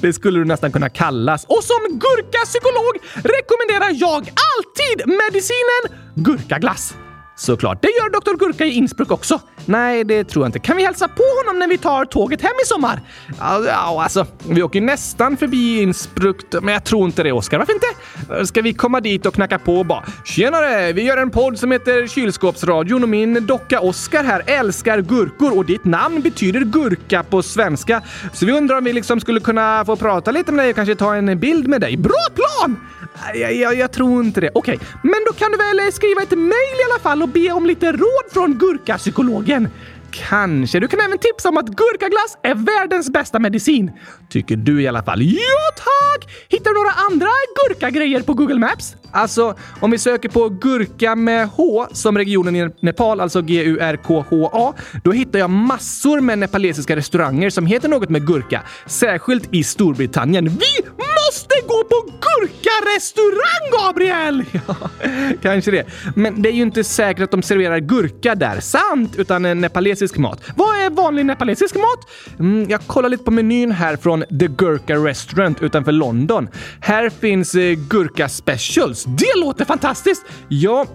det 0.00 0.12
skulle 0.12 0.38
du 0.38 0.44
nästan 0.44 0.72
kunna 0.72 0.88
kallas. 0.88 1.44
Och 1.44 1.64
som 1.64 1.98
gurka-psykolog 1.98 2.94
rekommenderar 3.14 4.00
jag 4.00 4.20
alltid 4.20 5.06
medicinen 5.06 6.00
gurkaglass. 6.14 6.94
Såklart. 7.40 7.82
Det 7.82 7.88
gör 7.88 8.10
Dr. 8.10 8.44
Gurka 8.44 8.64
i 8.64 8.70
Innsbruck 8.70 9.10
också. 9.10 9.40
Nej, 9.66 10.04
det 10.04 10.24
tror 10.24 10.44
jag 10.44 10.48
inte. 10.48 10.58
Kan 10.58 10.76
vi 10.76 10.84
hälsa 10.84 11.08
på 11.08 11.22
honom 11.42 11.58
när 11.58 11.68
vi 11.68 11.78
tar 11.78 12.04
tåget 12.04 12.42
hem 12.42 12.52
i 12.62 12.66
sommar? 12.66 13.00
Ja, 13.38 14.02
alltså, 14.02 14.26
vi 14.48 14.62
åker 14.62 14.80
nästan 14.80 15.36
förbi 15.36 15.82
Innsbruck, 15.82 16.36
men 16.62 16.74
jag 16.74 16.84
tror 16.84 17.06
inte 17.06 17.22
det, 17.22 17.32
Oskar. 17.32 17.58
Varför 17.58 17.72
inte? 17.72 18.46
Ska 18.46 18.62
vi 18.62 18.72
komma 18.72 19.00
dit 19.00 19.26
och 19.26 19.34
knacka 19.34 19.58
på 19.58 19.76
och 19.76 19.86
bara 19.86 20.04
“Tjenare! 20.24 20.92
Vi 20.92 21.02
gör 21.02 21.16
en 21.16 21.30
podd 21.30 21.58
som 21.58 21.72
heter 21.72 22.06
Kylskåpsradion 22.06 23.02
och 23.02 23.08
min 23.08 23.46
docka 23.46 23.80
Oskar 23.80 24.24
här 24.24 24.42
älskar 24.46 25.00
gurkor 25.00 25.58
och 25.58 25.64
ditt 25.64 25.84
namn 25.84 26.20
betyder 26.20 26.60
gurka 26.60 27.22
på 27.22 27.42
svenska. 27.42 28.02
Så 28.32 28.46
vi 28.46 28.52
undrar 28.52 28.78
om 28.78 28.84
vi 28.84 28.92
liksom 28.92 29.20
skulle 29.20 29.40
kunna 29.40 29.84
få 29.84 29.96
prata 29.96 30.30
lite 30.30 30.52
med 30.52 30.64
dig 30.64 30.70
och 30.70 30.76
kanske 30.76 30.94
ta 30.94 31.14
en 31.14 31.38
bild 31.38 31.68
med 31.68 31.80
dig. 31.80 31.96
Bra 31.96 32.26
plan! 32.34 32.76
Jag, 33.34 33.54
jag, 33.54 33.74
jag 33.74 33.92
tror 33.92 34.24
inte 34.24 34.40
det. 34.40 34.50
Okej, 34.54 34.78
men 35.02 35.20
då 35.26 35.32
kan 35.32 35.50
du 35.52 35.58
väl 35.58 35.78
eh, 35.78 35.92
skriva 35.92 36.22
ett 36.22 36.30
mejl 36.30 36.76
i 36.80 36.84
alla 36.90 37.00
fall 37.02 37.22
och 37.22 37.28
be 37.28 37.52
om 37.52 37.66
lite 37.66 37.92
råd 37.92 38.32
från 38.32 38.58
gurkapsykologen. 38.58 39.68
Kanske. 40.10 40.80
Du 40.80 40.88
kan 40.88 41.00
även 41.00 41.18
tipsa 41.18 41.48
om 41.48 41.56
att 41.56 41.68
gurkaglass 41.68 42.38
är 42.42 42.54
världens 42.54 43.10
bästa 43.10 43.38
medicin. 43.38 43.92
Tycker 44.28 44.56
du 44.56 44.82
i 44.82 44.88
alla 44.88 45.02
fall. 45.02 45.22
Ja, 45.22 45.74
tack! 45.76 46.30
Hittar 46.48 46.70
du 46.70 46.74
några 46.76 46.90
andra 46.90 47.28
gurkagrejer 47.68 48.22
på 48.22 48.34
Google 48.34 48.58
Maps? 48.58 48.96
Alltså, 49.12 49.54
om 49.80 49.90
vi 49.90 49.98
söker 49.98 50.28
på 50.28 50.48
gurka 50.48 51.14
med 51.14 51.48
H 51.48 51.86
som 51.92 52.18
regionen 52.18 52.56
i 52.56 52.70
Nepal, 52.80 53.20
alltså 53.20 53.42
G-U-R-K-H-A, 53.42 54.74
då 55.04 55.12
hittar 55.12 55.38
jag 55.38 55.50
massor 55.50 56.20
med 56.20 56.38
nepalesiska 56.38 56.96
restauranger 56.96 57.50
som 57.50 57.66
heter 57.66 57.88
något 57.88 58.08
med 58.08 58.26
gurka. 58.26 58.62
Särskilt 58.86 59.54
i 59.54 59.64
Storbritannien. 59.64 60.44
Vi 60.44 60.90
måste 61.26 61.54
gå 61.66 61.84
på 61.84 62.12
gurkarestaurang, 62.20 63.70
Gabriel! 63.78 64.44
Ja, 64.66 64.74
kanske 65.42 65.70
det. 65.70 65.84
Men 66.16 66.42
det 66.42 66.48
är 66.48 66.52
ju 66.52 66.62
inte 66.62 66.84
säkert 66.84 67.24
att 67.24 67.30
de 67.30 67.42
serverar 67.42 67.78
gurka 67.78 68.34
där, 68.34 68.60
sant? 68.60 69.16
Utan 69.16 69.44
en 69.44 69.60
nepalesisk 69.60 70.16
mat. 70.16 70.42
Vad 70.56 70.78
är 70.78 70.90
vanlig 70.90 71.26
nepalesisk 71.26 71.74
mat? 71.74 72.08
Mm, 72.38 72.70
jag 72.70 72.80
kollar 72.86 73.08
lite 73.08 73.24
på 73.24 73.30
menyn 73.30 73.72
här 73.72 73.96
från 73.96 74.24
The 74.40 74.46
Gurka 74.46 74.96
Restaurant 74.96 75.62
utanför 75.62 75.92
London. 75.92 76.48
Här 76.80 77.10
finns 77.10 77.54
eh, 77.54 77.74
gurka 77.74 78.28
specials. 78.28 78.99
Det 79.04 79.40
låter 79.40 79.64
fantastiskt! 79.64 80.24
Ja, 80.48 80.86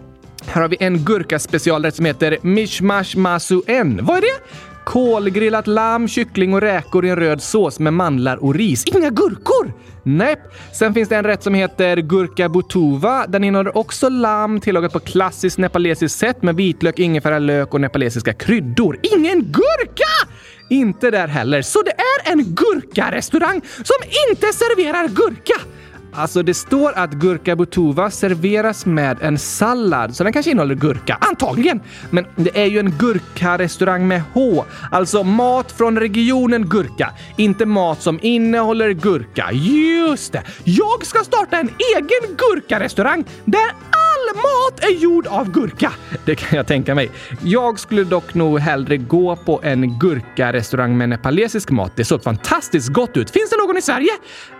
här 0.47 0.61
har 0.61 0.69
vi 0.69 0.77
en 0.79 0.97
gurkaspecialrätt 0.97 1.95
som 1.95 2.05
heter 2.05 2.37
Mishmash 2.41 3.17
Masu 3.17 3.61
En. 3.67 4.05
Vad 4.05 4.17
är 4.17 4.21
det? 4.21 4.43
Kolgrillat 4.85 5.67
lamm, 5.67 6.07
kyckling 6.07 6.53
och 6.53 6.61
räkor 6.61 7.05
i 7.05 7.09
en 7.09 7.15
röd 7.15 7.41
sås 7.41 7.79
med 7.79 7.93
mandlar 7.93 8.43
och 8.43 8.55
ris. 8.55 8.83
Inga 8.85 9.09
gurkor! 9.09 9.73
Nej. 10.03 10.35
Sen 10.73 10.93
finns 10.93 11.09
det 11.09 11.15
en 11.15 11.23
rätt 11.23 11.43
som 11.43 11.53
heter 11.53 11.97
gurka 11.97 12.49
butuva. 12.49 13.27
Den 13.27 13.43
innehåller 13.43 13.77
också 13.77 14.09
lamm 14.09 14.59
tillagat 14.59 14.93
på 14.93 14.99
klassiskt 14.99 15.57
nepalesiskt 15.57 16.19
sätt 16.19 16.43
med 16.43 16.55
vitlök, 16.55 16.99
ingefära, 16.99 17.39
lök 17.39 17.73
och 17.73 17.81
nepalesiska 17.81 18.33
kryddor. 18.33 18.99
Ingen 19.01 19.41
gurka! 19.41 20.29
Inte 20.69 21.11
där 21.11 21.27
heller. 21.27 21.61
Så 21.61 21.81
det 21.81 21.91
är 21.91 22.31
en 22.31 22.43
gurkarestaurang 22.43 23.61
som 23.75 24.09
inte 24.29 24.53
serverar 24.53 25.07
gurka! 25.07 25.61
Alltså, 26.17 26.43
det 26.43 26.53
står 26.53 26.91
att 26.97 27.11
gurka 27.11 27.55
butuva 27.55 28.11
serveras 28.11 28.85
med 28.85 29.17
en 29.21 29.37
sallad, 29.37 30.15
så 30.15 30.23
den 30.23 30.33
kanske 30.33 30.51
innehåller 30.51 30.75
gurka. 30.75 31.17
Antagligen! 31.21 31.81
Men 32.09 32.25
det 32.35 32.61
är 32.61 32.65
ju 32.65 32.79
en 32.79 32.91
gurkarestaurang 32.91 34.07
med 34.07 34.21
H. 34.33 34.65
Alltså 34.91 35.23
mat 35.23 35.71
från 35.71 35.99
regionen 35.99 36.69
gurka, 36.69 37.13
inte 37.37 37.65
mat 37.65 38.01
som 38.01 38.19
innehåller 38.21 38.91
gurka. 38.91 39.49
Just 39.51 40.33
det! 40.33 40.43
Jag 40.63 41.05
ska 41.05 41.23
starta 41.23 41.57
en 41.57 41.69
egen 41.95 42.37
gurkarestaurang 42.37 43.25
där 43.45 43.71
all 44.29 44.35
mat 44.35 44.83
är 44.83 44.89
gjord 44.89 45.27
av 45.27 45.51
gurka. 45.51 45.91
Det 46.25 46.35
kan 46.35 46.57
jag 46.57 46.67
tänka 46.67 46.95
mig. 46.95 47.11
Jag 47.43 47.79
skulle 47.79 48.03
dock 48.03 48.33
nog 48.33 48.59
hellre 48.59 48.97
gå 48.97 49.35
på 49.35 49.59
en 49.63 49.99
gurkarestaurang 49.99 50.97
med 50.97 51.09
nepalesisk 51.09 51.69
mat. 51.71 51.91
Det 51.95 52.05
såg 52.05 52.23
fantastiskt 52.23 52.89
gott 52.89 53.17
ut. 53.17 53.29
Finns 53.29 53.49
det 53.49 53.57
någon 53.57 53.77
i 53.77 53.81
Sverige? 53.81 54.11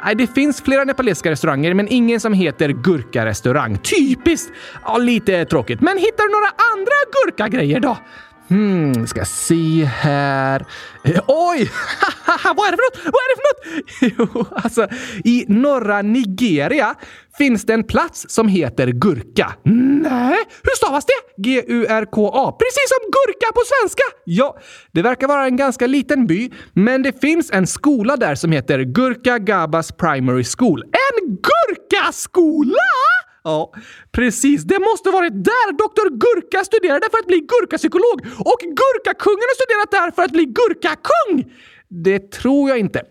Nej, 0.05 0.15
det 0.15 0.27
finns 0.27 0.61
flera 0.61 0.83
nepalesiska 0.83 1.31
restauranger, 1.31 1.73
men 1.73 1.87
ingen 1.87 2.19
som 2.19 2.33
heter 2.33 2.69
gurkarestaurang. 2.69 3.77
Typiskt! 3.77 4.51
Ja, 4.83 4.97
lite 4.97 5.45
tråkigt. 5.45 5.81
Men 5.81 5.97
hittar 5.97 6.23
du 6.23 6.31
några 6.31 6.51
andra 6.73 6.93
gurkagrejer 7.11 7.79
då? 7.79 7.97
Hmm, 8.49 9.07
ska 9.07 9.25
se 9.25 9.83
här. 9.83 10.65
Eh, 11.03 11.21
oj! 11.27 11.71
Vad 12.55 12.67
är 12.67 12.71
det 12.71 12.77
för 12.77 12.89
något? 12.89 13.05
Vad 13.05 13.21
är 13.23 13.29
det 13.29 13.41
för 13.41 13.47
något? 13.47 14.29
jo, 14.35 14.45
alltså 14.63 14.87
i 15.23 15.45
norra 15.47 16.01
Nigeria 16.01 16.95
finns 17.37 17.65
det 17.65 17.73
en 17.73 17.83
plats 17.83 18.25
som 18.29 18.47
heter 18.47 18.87
Gurka. 18.87 19.53
Nej, 19.63 20.37
hur 20.63 20.75
stavas 20.75 21.05
det? 21.05 21.41
G-U-R-K-A. 21.41 22.51
Precis 22.51 22.89
som 22.89 23.11
gurka 23.11 23.51
på 23.53 23.61
svenska! 23.65 24.03
Ja, 24.25 24.57
det 24.91 25.01
verkar 25.01 25.27
vara 25.27 25.45
en 25.45 25.57
ganska 25.57 25.87
liten 25.87 26.27
by, 26.27 26.51
men 26.73 27.03
det 27.03 27.21
finns 27.21 27.51
en 27.51 27.67
skola 27.67 28.17
där 28.17 28.35
som 28.35 28.51
heter 28.51 28.79
Gurka 28.79 29.39
Gabas 29.39 29.91
Primary 29.91 30.43
School. 30.43 30.83
En 30.83 31.27
gurkaskola? 31.27 32.77
Ja, 33.45 33.71
precis. 34.11 34.63
Det 34.63 34.79
måste 34.79 35.09
varit 35.09 35.43
där 35.43 35.67
Dr. 35.71 36.07
Gurka 36.23 36.63
studerade 36.63 37.07
för 37.11 37.17
att 37.17 37.27
bli 37.27 37.39
gurkapsykolog 37.39 38.17
och 38.51 38.61
Gurkakungen 38.79 39.45
har 39.51 39.55
studerat 39.61 39.91
där 39.91 40.11
för 40.15 40.23
att 40.23 40.31
bli 40.31 40.45
gurkakung! 40.45 41.53
Det 41.89 42.31
tror 42.31 42.69
jag 42.69 42.79
inte. 42.79 43.01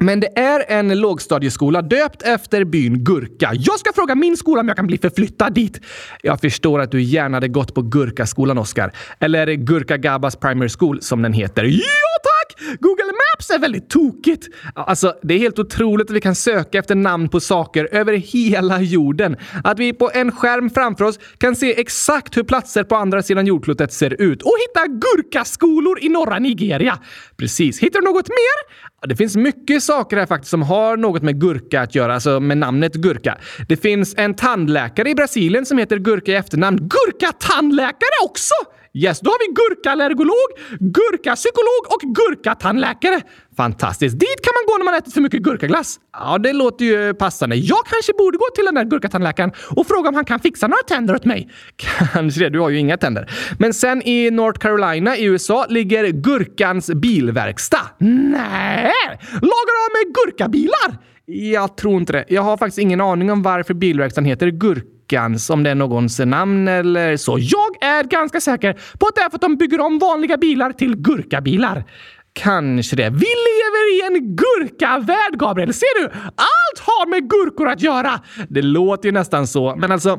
Men 0.00 0.20
det 0.20 0.38
är 0.38 0.64
en 0.68 1.00
lågstadieskola 1.00 1.82
döpt 1.82 2.22
efter 2.22 2.64
byn 2.64 3.04
Gurka. 3.04 3.50
Jag 3.54 3.78
ska 3.78 3.92
fråga 3.92 4.14
min 4.14 4.36
skola 4.36 4.60
om 4.60 4.68
jag 4.68 4.76
kan 4.76 4.86
bli 4.86 4.98
förflyttad 4.98 5.54
dit. 5.54 5.80
Jag 6.22 6.40
förstår 6.40 6.80
att 6.80 6.90
du 6.90 7.02
gärna 7.02 7.36
hade 7.36 7.48
gått 7.48 7.74
på 7.74 7.82
Gurkaskolan, 7.82 8.58
Oskar. 8.58 8.92
Eller 9.20 9.46
Gurka 9.46 9.96
Gabbas 9.96 10.36
Primary 10.36 10.68
School 10.78 11.02
som 11.02 11.22
den 11.22 11.32
heter. 11.32 11.64
Ja, 11.64 11.80
tack! 12.22 12.35
Google 12.80 13.04
Maps 13.04 13.50
är 13.50 13.58
väldigt 13.58 13.90
tokigt. 13.90 14.46
Alltså, 14.74 15.14
det 15.22 15.34
är 15.34 15.38
helt 15.38 15.58
otroligt 15.58 16.10
att 16.10 16.16
vi 16.16 16.20
kan 16.20 16.34
söka 16.34 16.78
efter 16.78 16.94
namn 16.94 17.28
på 17.28 17.40
saker 17.40 17.88
över 17.92 18.12
hela 18.12 18.80
jorden. 18.80 19.36
Att 19.64 19.78
vi 19.78 19.92
på 19.92 20.10
en 20.14 20.32
skärm 20.32 20.70
framför 20.70 21.04
oss 21.04 21.18
kan 21.38 21.56
se 21.56 21.80
exakt 21.80 22.36
hur 22.36 22.42
platser 22.42 22.84
på 22.84 22.96
andra 22.96 23.22
sidan 23.22 23.46
jordklotet 23.46 23.92
ser 23.92 24.22
ut 24.22 24.42
och 24.42 24.54
hitta 24.68 24.86
gurkaskolor 24.86 25.98
i 26.02 26.08
norra 26.08 26.38
Nigeria. 26.38 26.98
Precis. 27.36 27.80
Hittar 27.80 28.00
du 28.00 28.06
något 28.06 28.28
mer? 28.28 28.86
Det 29.08 29.16
finns 29.16 29.36
mycket 29.36 29.82
saker 29.82 30.16
här 30.16 30.26
faktiskt 30.26 30.50
som 30.50 30.62
har 30.62 30.96
något 30.96 31.22
med 31.22 31.40
gurka 31.40 31.80
att 31.80 31.94
göra, 31.94 32.14
alltså 32.14 32.40
med 32.40 32.58
namnet 32.58 32.94
gurka. 32.94 33.38
Det 33.68 33.76
finns 33.76 34.14
en 34.16 34.34
tandläkare 34.34 35.10
i 35.10 35.14
Brasilien 35.14 35.66
som 35.66 35.78
heter 35.78 35.98
Gurka 35.98 36.32
i 36.32 36.34
efternamn. 36.34 36.78
Gurka-tandläkare 36.78 38.24
också! 38.24 38.54
Yes, 38.96 39.20
då 39.20 39.30
har 39.30 39.38
vi 39.48 39.54
gurkallergolog, 39.54 40.48
gurkapsykolog 40.80 41.82
och 41.88 42.14
gurkatandläkare. 42.14 43.20
Fantastiskt. 43.56 44.18
Dit 44.18 44.40
kan 44.42 44.52
man 44.54 44.72
gå 44.72 44.78
när 44.78 44.84
man 44.84 44.94
ätit 44.94 45.14
för 45.14 45.20
mycket 45.20 45.42
gurkaglass. 45.42 46.00
Ja, 46.12 46.38
det 46.38 46.52
låter 46.52 46.84
ju 46.84 47.14
passande. 47.14 47.56
Jag 47.56 47.86
kanske 47.86 48.12
borde 48.18 48.38
gå 48.38 48.44
till 48.54 48.64
den 48.64 48.74
där 48.74 48.84
gurkatandläkaren 48.84 49.52
och 49.70 49.86
fråga 49.86 50.08
om 50.08 50.14
han 50.14 50.24
kan 50.24 50.40
fixa 50.40 50.66
några 50.66 50.82
tänder 50.82 51.14
åt 51.14 51.24
mig. 51.24 51.50
Kanske 52.12 52.40
det. 52.40 52.50
Du 52.50 52.60
har 52.60 52.70
ju 52.70 52.78
inga 52.78 52.96
tänder. 52.96 53.30
Men 53.58 53.74
sen 53.74 54.02
i 54.02 54.30
North 54.30 54.58
Carolina 54.58 55.16
i 55.16 55.24
USA 55.24 55.66
ligger 55.68 56.08
Gurkans 56.08 56.90
bilverkstad. 56.90 57.86
Nej! 57.98 58.92
Lagar 59.32 59.88
de 59.88 60.06
med 60.06 60.14
gurkabilar? 60.14 60.98
Jag 61.26 61.76
tror 61.76 62.00
inte 62.00 62.12
det. 62.12 62.24
Jag 62.28 62.42
har 62.42 62.56
faktiskt 62.56 62.78
ingen 62.78 63.00
aning 63.00 63.30
om 63.30 63.42
varför 63.42 63.74
bilverkstaden 63.74 64.28
heter 64.28 64.50
Gurka 64.50 64.95
lyckans, 65.06 65.50
om 65.50 65.62
det 65.62 65.70
är 65.70 65.74
någons 65.74 66.18
namn 66.18 66.68
eller 66.68 67.16
så. 67.16 67.38
Jag 67.40 67.82
är 67.82 68.04
ganska 68.04 68.40
säker 68.40 68.72
på 68.72 69.06
att 69.06 69.14
det 69.14 69.20
är 69.20 69.30
för 69.30 69.36
att 69.36 69.40
de 69.40 69.56
bygger 69.56 69.80
om 69.80 69.98
vanliga 69.98 70.36
bilar 70.36 70.72
till 70.72 70.96
gurkabilar. 70.96 71.84
Kanske 72.32 72.96
det. 72.96 73.10
Vi 73.10 73.26
lever 73.48 73.94
i 73.94 74.06
en 74.06 74.36
gurkavärld, 74.36 75.38
Gabriel! 75.38 75.74
Ser 75.74 76.02
du? 76.02 76.04
Allt 76.24 76.78
har 76.78 77.10
med 77.10 77.30
gurkor 77.30 77.68
att 77.68 77.82
göra. 77.82 78.20
Det 78.48 78.62
låter 78.62 79.08
ju 79.08 79.12
nästan 79.12 79.46
så, 79.46 79.76
men 79.76 79.92
alltså 79.92 80.18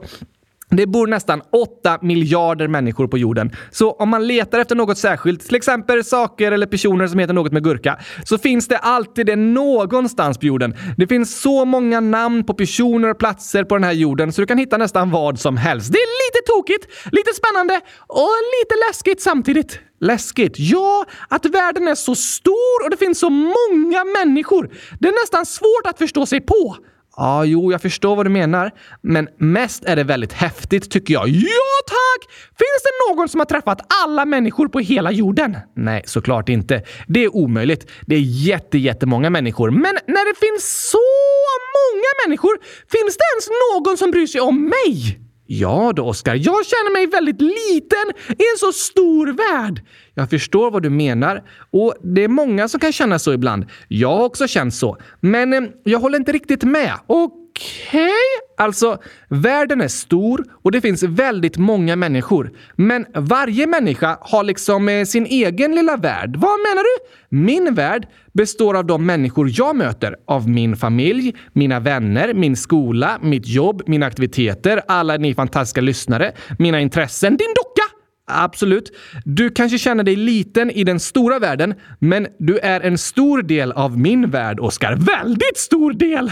det 0.70 0.88
bor 0.88 1.08
nästan 1.08 1.42
8 1.52 2.00
miljarder 2.02 2.68
människor 2.68 3.08
på 3.08 3.18
jorden. 3.18 3.52
Så 3.72 3.92
om 3.92 4.10
man 4.10 4.28
letar 4.28 4.60
efter 4.60 4.76
något 4.76 4.98
särskilt, 4.98 5.46
till 5.46 5.56
exempel 5.56 6.04
saker 6.04 6.52
eller 6.52 6.66
personer 6.66 7.08
som 7.08 7.20
heter 7.20 7.34
något 7.34 7.52
med 7.52 7.64
gurka, 7.64 8.00
så 8.24 8.38
finns 8.38 8.68
det 8.68 8.78
alltid 8.78 9.26
det 9.26 9.36
någonstans 9.36 10.38
på 10.38 10.46
jorden. 10.46 10.76
Det 10.98 11.08
finns 11.08 11.42
så 11.42 11.66
många 11.66 12.00
namn 12.00 12.44
på 12.44 12.54
personer 12.54 13.10
och 13.10 13.18
platser 13.18 13.64
på 13.64 13.76
den 13.76 13.84
här 13.84 13.92
jorden 13.92 14.34
så 14.34 14.42
du 14.42 14.48
kan 14.48 14.58
hitta 14.58 14.78
nästan 14.78 15.12
vad 15.12 15.40
som 15.40 15.58
helst. 15.58 15.92
Det 15.92 15.98
är 15.98 16.28
lite 16.28 16.52
tokigt, 16.52 17.12
lite 17.12 17.34
spännande 17.34 17.82
och 18.08 18.30
lite 18.62 18.76
läskigt 18.90 19.22
samtidigt. 19.22 19.80
Läskigt? 20.00 20.54
Ja, 20.58 21.06
att 21.30 21.46
världen 21.46 21.88
är 21.88 21.96
så 21.96 22.16
stor 22.16 22.84
och 22.84 22.90
det 22.90 22.98
finns 22.98 23.20
så 23.20 23.30
många 23.30 24.04
människor. 24.04 24.70
Det 25.00 25.08
är 25.08 25.22
nästan 25.24 25.46
svårt 25.46 25.86
att 25.86 25.98
förstå 25.98 26.26
sig 26.26 26.42
på. 26.42 26.78
Ja, 27.18 27.46
jo, 27.46 27.72
jag 27.72 27.82
förstår 27.82 28.16
vad 28.16 28.26
du 28.26 28.30
menar. 28.30 28.72
Men 29.02 29.28
mest 29.38 29.86
är 29.86 29.96
det 29.96 30.04
väldigt 30.04 30.34
häftigt 30.34 30.92
tycker 30.92 31.14
jag. 31.14 31.28
Ja, 31.30 31.74
tack! 31.88 32.32
Finns 32.32 32.84
det 32.84 33.14
någon 33.14 33.30
som 33.30 33.40
har 33.40 33.46
träffat 33.46 33.82
alla 34.04 34.26
människor 34.26 34.68
på 34.68 34.80
hela 34.80 35.12
jorden? 35.12 35.58
Nej, 35.76 36.04
såklart 36.06 36.50
inte. 36.50 36.84
Det 37.08 37.24
är 37.24 37.36
omöjligt. 37.36 37.92
Det 38.02 38.16
är 38.16 38.20
jätte, 38.20 38.78
jättemånga 38.78 39.30
människor. 39.30 39.72
Men 39.72 39.98
när 40.08 40.34
det 40.34 40.40
finns 40.40 40.90
så 40.92 40.98
många 41.78 42.28
människor, 42.28 42.58
finns 42.92 43.18
det 43.18 43.24
ens 43.34 43.50
någon 43.74 43.98
som 43.98 44.12
bryr 44.12 44.28
sig 44.28 44.42
om 44.42 44.64
mig? 44.64 45.27
Ja 45.48 45.94
då, 45.96 46.04
Oskar. 46.04 46.36
Jag 46.36 46.66
känner 46.66 46.94
mig 46.94 47.08
väldigt 47.08 47.42
liten 47.42 48.06
i 48.30 48.44
en 48.54 48.58
så 48.60 48.72
stor 48.72 49.28
värld. 49.28 49.82
Jag 50.14 50.30
förstår 50.30 50.72
vad 50.72 50.84
du 50.84 50.90
menar 50.90 51.44
och 51.72 51.96
det 52.04 52.24
är 52.24 52.28
många 52.28 52.68
som 52.68 52.80
kan 52.80 52.92
känna 52.92 53.20
så 53.20 53.34
ibland. 53.34 53.66
Jag 53.88 54.18
har 54.18 54.24
också 54.24 54.48
känt 54.48 54.74
så. 54.74 54.98
Men 55.20 55.54
eh, 55.54 55.62
jag 55.84 56.00
håller 56.00 56.18
inte 56.18 56.32
riktigt 56.32 56.64
med. 56.64 56.94
Okej? 57.08 57.47
Okay. 57.58 58.10
Alltså, 58.58 58.98
världen 59.30 59.82
är 59.82 59.88
stor 59.88 60.46
och 60.64 60.72
det 60.72 60.82
finns 60.82 61.04
väldigt 61.04 61.58
många 61.58 61.96
människor. 61.96 62.52
Men 62.76 63.06
varje 63.16 63.68
människa 63.68 64.18
har 64.22 64.44
liksom 64.44 64.90
eh, 64.90 65.06
sin 65.06 65.26
egen 65.26 65.76
lilla 65.76 65.98
värld. 65.98 66.36
Vad 66.36 66.60
menar 66.60 66.84
du? 66.84 67.08
Min 67.38 67.74
värld 67.74 68.08
består 68.34 68.78
av 68.78 68.86
de 68.86 69.06
människor 69.06 69.50
jag 69.54 69.76
möter. 69.76 70.16
Av 70.28 70.50
min 70.50 70.76
familj, 70.76 71.36
mina 71.54 71.80
vänner, 71.80 72.34
min 72.34 72.56
skola, 72.56 73.20
mitt 73.22 73.48
jobb, 73.48 73.82
mina 73.88 74.06
aktiviteter, 74.06 74.82
alla 74.88 75.18
ni 75.18 75.36
fantastiska 75.36 75.82
lyssnare, 75.82 76.32
mina 76.60 76.82
intressen, 76.82 77.38
din 77.38 77.54
docka! 77.56 77.77
Absolut. 78.30 78.92
Du 79.26 79.50
kanske 79.50 79.78
känner 79.78 80.04
dig 80.04 80.16
liten 80.16 80.72
i 80.72 80.84
den 80.84 81.00
stora 81.00 81.40
världen, 81.40 81.74
men 82.00 82.28
du 82.40 82.58
är 82.58 82.82
en 82.82 82.98
stor 82.98 83.42
del 83.42 83.72
av 83.72 84.00
min 84.00 84.30
värld, 84.30 84.60
Oskar. 84.60 84.96
Väldigt 84.96 85.58
stor 85.58 85.94
del! 85.94 86.32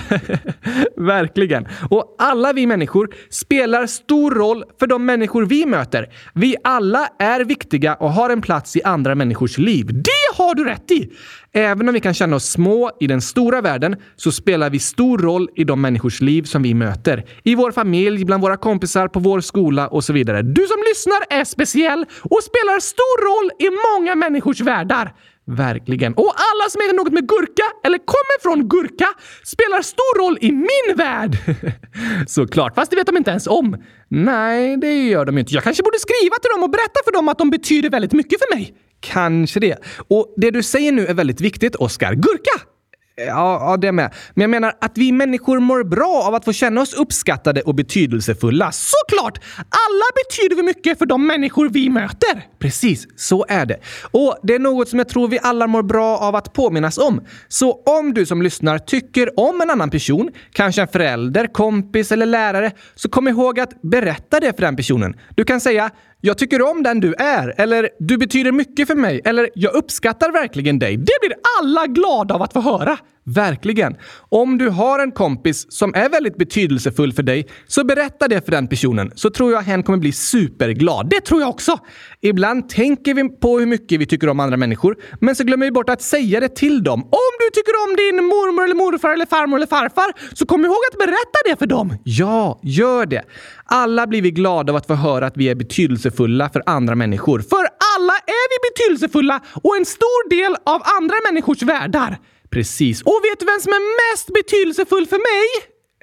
Verkligen. 0.97 1.67
Och 1.89 2.15
alla 2.19 2.53
vi 2.53 2.67
människor 2.67 3.09
spelar 3.29 3.87
stor 3.87 4.31
roll 4.31 4.63
för 4.79 4.87
de 4.87 5.05
människor 5.05 5.45
vi 5.45 5.65
möter. 5.65 6.09
Vi 6.33 6.55
alla 6.63 7.07
är 7.19 7.43
viktiga 7.43 7.95
och 7.95 8.11
har 8.11 8.29
en 8.29 8.41
plats 8.41 8.75
i 8.75 8.83
andra 8.83 9.15
människors 9.15 9.57
liv. 9.57 9.85
Det 9.87 10.37
har 10.37 10.55
du 10.55 10.63
rätt 10.63 10.91
i! 10.91 11.11
Även 11.53 11.87
om 11.87 11.93
vi 11.93 11.99
kan 11.99 12.13
känna 12.13 12.35
oss 12.35 12.45
små 12.45 12.91
i 12.99 13.07
den 13.07 13.21
stora 13.21 13.61
världen 13.61 13.95
så 14.15 14.31
spelar 14.31 14.69
vi 14.69 14.79
stor 14.79 15.17
roll 15.17 15.49
i 15.55 15.63
de 15.63 15.81
människors 15.81 16.21
liv 16.21 16.43
som 16.43 16.63
vi 16.63 16.73
möter. 16.73 17.25
I 17.43 17.55
vår 17.55 17.71
familj, 17.71 18.25
bland 18.25 18.43
våra 18.43 18.57
kompisar, 18.57 19.07
på 19.07 19.19
vår 19.19 19.41
skola 19.41 19.87
och 19.87 20.03
så 20.03 20.13
vidare. 20.13 20.41
Du 20.41 20.61
som 20.61 20.77
lyssnar 20.89 21.39
är 21.39 21.43
speciell 21.43 21.84
och 22.23 22.43
spelar 22.43 22.79
stor 22.79 23.17
roll 23.27 23.51
i 23.59 23.69
många 23.87 24.15
människors 24.15 24.61
världar. 24.61 25.13
Verkligen. 25.47 26.13
Och 26.13 26.33
alla 26.35 26.69
som 26.69 26.81
heter 26.81 26.95
något 26.95 27.13
med 27.13 27.27
gurka 27.27 27.63
eller 27.83 27.97
kommer 27.97 28.41
från 28.41 28.67
gurka 28.67 29.07
spelar 29.43 29.81
stor 29.81 30.19
roll 30.19 30.37
i 30.41 30.51
min 30.51 30.97
värld. 30.97 31.37
Såklart, 32.27 32.75
fast 32.75 32.91
det 32.91 32.97
vet 32.97 33.07
de 33.07 33.17
inte 33.17 33.31
ens 33.31 33.47
om. 33.47 33.77
Nej, 34.07 34.77
det 34.77 34.93
gör 34.93 35.25
de 35.25 35.37
inte. 35.37 35.53
Jag 35.53 35.63
kanske 35.63 35.83
borde 35.83 35.99
skriva 35.99 36.35
till 36.41 36.51
dem 36.55 36.63
och 36.63 36.69
berätta 36.69 36.99
för 37.05 37.11
dem 37.11 37.29
att 37.29 37.37
de 37.37 37.49
betyder 37.49 37.89
väldigt 37.89 38.13
mycket 38.13 38.39
för 38.39 38.55
mig. 38.55 38.73
Kanske 38.99 39.59
det. 39.59 39.77
Och 40.07 40.33
det 40.37 40.51
du 40.51 40.63
säger 40.63 40.91
nu 40.91 41.07
är 41.07 41.13
väldigt 41.13 41.41
viktigt, 41.41 41.75
Oskar. 41.75 42.13
Gurka! 42.13 42.74
Ja, 43.17 43.59
ja, 43.61 43.77
det 43.77 43.91
med. 43.91 44.13
Men 44.33 44.41
jag 44.41 44.49
menar 44.49 44.73
att 44.81 44.97
vi 44.97 45.11
människor 45.11 45.59
mår 45.59 45.83
bra 45.83 46.23
av 46.27 46.35
att 46.35 46.45
få 46.45 46.53
känna 46.53 46.81
oss 46.81 46.93
uppskattade 46.93 47.61
och 47.61 47.75
betydelsefulla. 47.75 48.71
Såklart! 48.71 49.39
Alla 49.57 50.05
betyder 50.15 50.55
vi 50.55 50.63
mycket 50.63 50.97
för 50.97 51.05
de 51.05 51.27
människor 51.27 51.69
vi 51.69 51.89
möter. 51.89 52.47
Precis, 52.59 53.07
så 53.15 53.45
är 53.49 53.65
det. 53.65 53.77
Och 54.11 54.37
det 54.43 54.55
är 54.55 54.59
något 54.59 54.89
som 54.89 54.99
jag 54.99 55.09
tror 55.09 55.27
vi 55.27 55.39
alla 55.41 55.67
mår 55.67 55.83
bra 55.83 56.17
av 56.17 56.35
att 56.35 56.53
påminnas 56.53 56.97
om. 56.97 57.21
Så 57.47 57.83
om 57.85 58.13
du 58.13 58.25
som 58.25 58.41
lyssnar 58.41 58.77
tycker 58.77 59.39
om 59.39 59.61
en 59.61 59.69
annan 59.69 59.89
person, 59.89 60.29
kanske 60.53 60.81
en 60.81 60.87
förälder, 60.87 61.47
kompis 61.47 62.11
eller 62.11 62.25
lärare, 62.25 62.71
så 62.95 63.09
kom 63.09 63.27
ihåg 63.27 63.59
att 63.59 63.81
berätta 63.81 64.39
det 64.39 64.53
för 64.53 64.61
den 64.61 64.75
personen. 64.75 65.15
Du 65.35 65.43
kan 65.43 65.61
säga 65.61 65.91
“Jag 66.25 66.37
tycker 66.37 66.61
om 66.71 66.83
den 66.83 66.99
du 66.99 67.13
är” 67.13 67.53
eller 67.57 67.89
“Du 67.99 68.17
betyder 68.17 68.51
mycket 68.51 68.87
för 68.87 68.95
mig” 68.95 69.21
eller 69.25 69.49
“Jag 69.55 69.73
uppskattar 69.73 70.31
verkligen 70.31 70.79
dig”. 70.79 70.97
Det 70.97 71.17
blir 71.21 71.33
alla 71.59 71.87
glada 71.87 72.35
av 72.35 72.41
att 72.41 72.53
få 72.53 72.61
höra. 72.61 72.97
Verkligen. 73.27 73.95
Om 74.29 74.57
du 74.57 74.69
har 74.69 74.99
en 74.99 75.11
kompis 75.11 75.65
som 75.69 75.93
är 75.95 76.09
väldigt 76.09 76.37
betydelsefull 76.37 77.13
för 77.13 77.23
dig, 77.23 77.47
så 77.67 77.83
berätta 77.83 78.27
det 78.27 78.45
för 78.45 78.51
den 78.51 78.67
personen 78.67 79.11
så 79.15 79.29
tror 79.29 79.51
jag 79.51 79.61
hen 79.61 79.83
kommer 79.83 79.97
bli 79.97 80.11
superglad. 80.11 81.09
Det 81.09 81.21
tror 81.21 81.41
jag 81.41 81.49
också! 81.49 81.79
Ibland 82.21 82.69
tänker 82.69 83.13
vi 83.13 83.29
på 83.29 83.59
hur 83.59 83.65
mycket 83.65 83.99
vi 83.99 84.05
tycker 84.05 84.29
om 84.29 84.39
andra 84.39 84.57
människor, 84.57 84.95
men 85.21 85.35
så 85.35 85.43
glömmer 85.43 85.65
vi 85.65 85.71
bort 85.71 85.89
att 85.89 86.01
säga 86.01 86.39
det 86.39 86.55
till 86.55 86.83
dem. 86.83 87.03
Om 87.03 87.33
du 87.39 87.49
tycker 87.53 87.73
om 87.89 87.95
din 87.95 88.25
mormor 88.25 88.63
eller 88.63 88.75
morfar 88.75 89.09
eller 89.09 89.25
farmor 89.25 89.57
eller 89.57 89.67
farfar, 89.67 90.35
så 90.35 90.45
kom 90.45 90.65
ihåg 90.65 90.77
att 90.91 90.97
berätta 90.97 91.39
det 91.45 91.59
för 91.59 91.65
dem! 91.65 91.93
Ja, 92.03 92.59
gör 92.63 93.05
det! 93.05 93.23
Alla 93.65 94.07
blir 94.07 94.21
vi 94.21 94.31
glada 94.31 94.71
av 94.71 94.77
att 94.77 94.87
få 94.87 94.93
höra 94.93 95.27
att 95.27 95.37
vi 95.37 95.49
är 95.49 95.55
betydelsefulla 95.55 96.49
för 96.49 96.63
andra 96.65 96.95
människor. 96.95 97.39
För 97.39 97.67
alla 97.97 98.13
är 98.13 98.45
vi 98.51 98.69
betydelsefulla 98.69 99.41
och 99.63 99.77
en 99.77 99.85
stor 99.85 100.29
del 100.29 100.55
av 100.65 100.81
andra 100.99 101.15
människors 101.29 101.61
världar. 101.61 102.17
Precis. 102.55 103.01
Och 103.01 103.19
vet 103.23 103.39
du 103.39 103.45
vem 103.45 103.59
som 103.59 103.73
är 103.73 104.13
mest 104.13 104.33
betydelsefull 104.33 105.05
för 105.05 105.17
mig? 105.17 105.47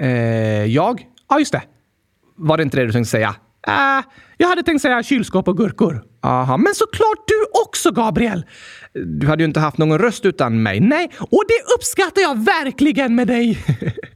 Eh, 0.01 0.67
jag? 0.67 1.07
Ja, 1.29 1.39
just 1.39 1.53
det. 1.53 1.63
Var 2.37 2.57
det 2.57 2.63
inte 2.63 2.77
det 2.77 2.87
du 2.87 2.93
tänkte 2.93 3.11
säga? 3.11 3.35
Eh, 3.67 4.05
jag 4.37 4.49
hade 4.49 4.63
tänkt 4.63 4.83
säga 4.83 5.03
kylskåp 5.03 5.49
och 5.49 5.57
gurkor. 5.57 6.03
Aha, 6.23 6.57
men 6.57 6.75
såklart 6.75 7.29
du 7.29 7.47
också, 7.67 7.91
Gabriel! 7.91 8.47
Du 9.21 9.27
hade 9.27 9.43
ju 9.43 9.47
inte 9.47 9.61
haft 9.61 9.79
någon 9.79 9.99
röst 9.99 10.25
utan 10.25 10.63
mig. 10.63 10.81
Nej, 10.81 11.11
och 11.19 11.45
det 11.49 11.75
uppskattar 11.77 12.23
jag 12.23 12.45
verkligen 12.45 13.15
med 13.15 13.27
dig. 13.27 13.59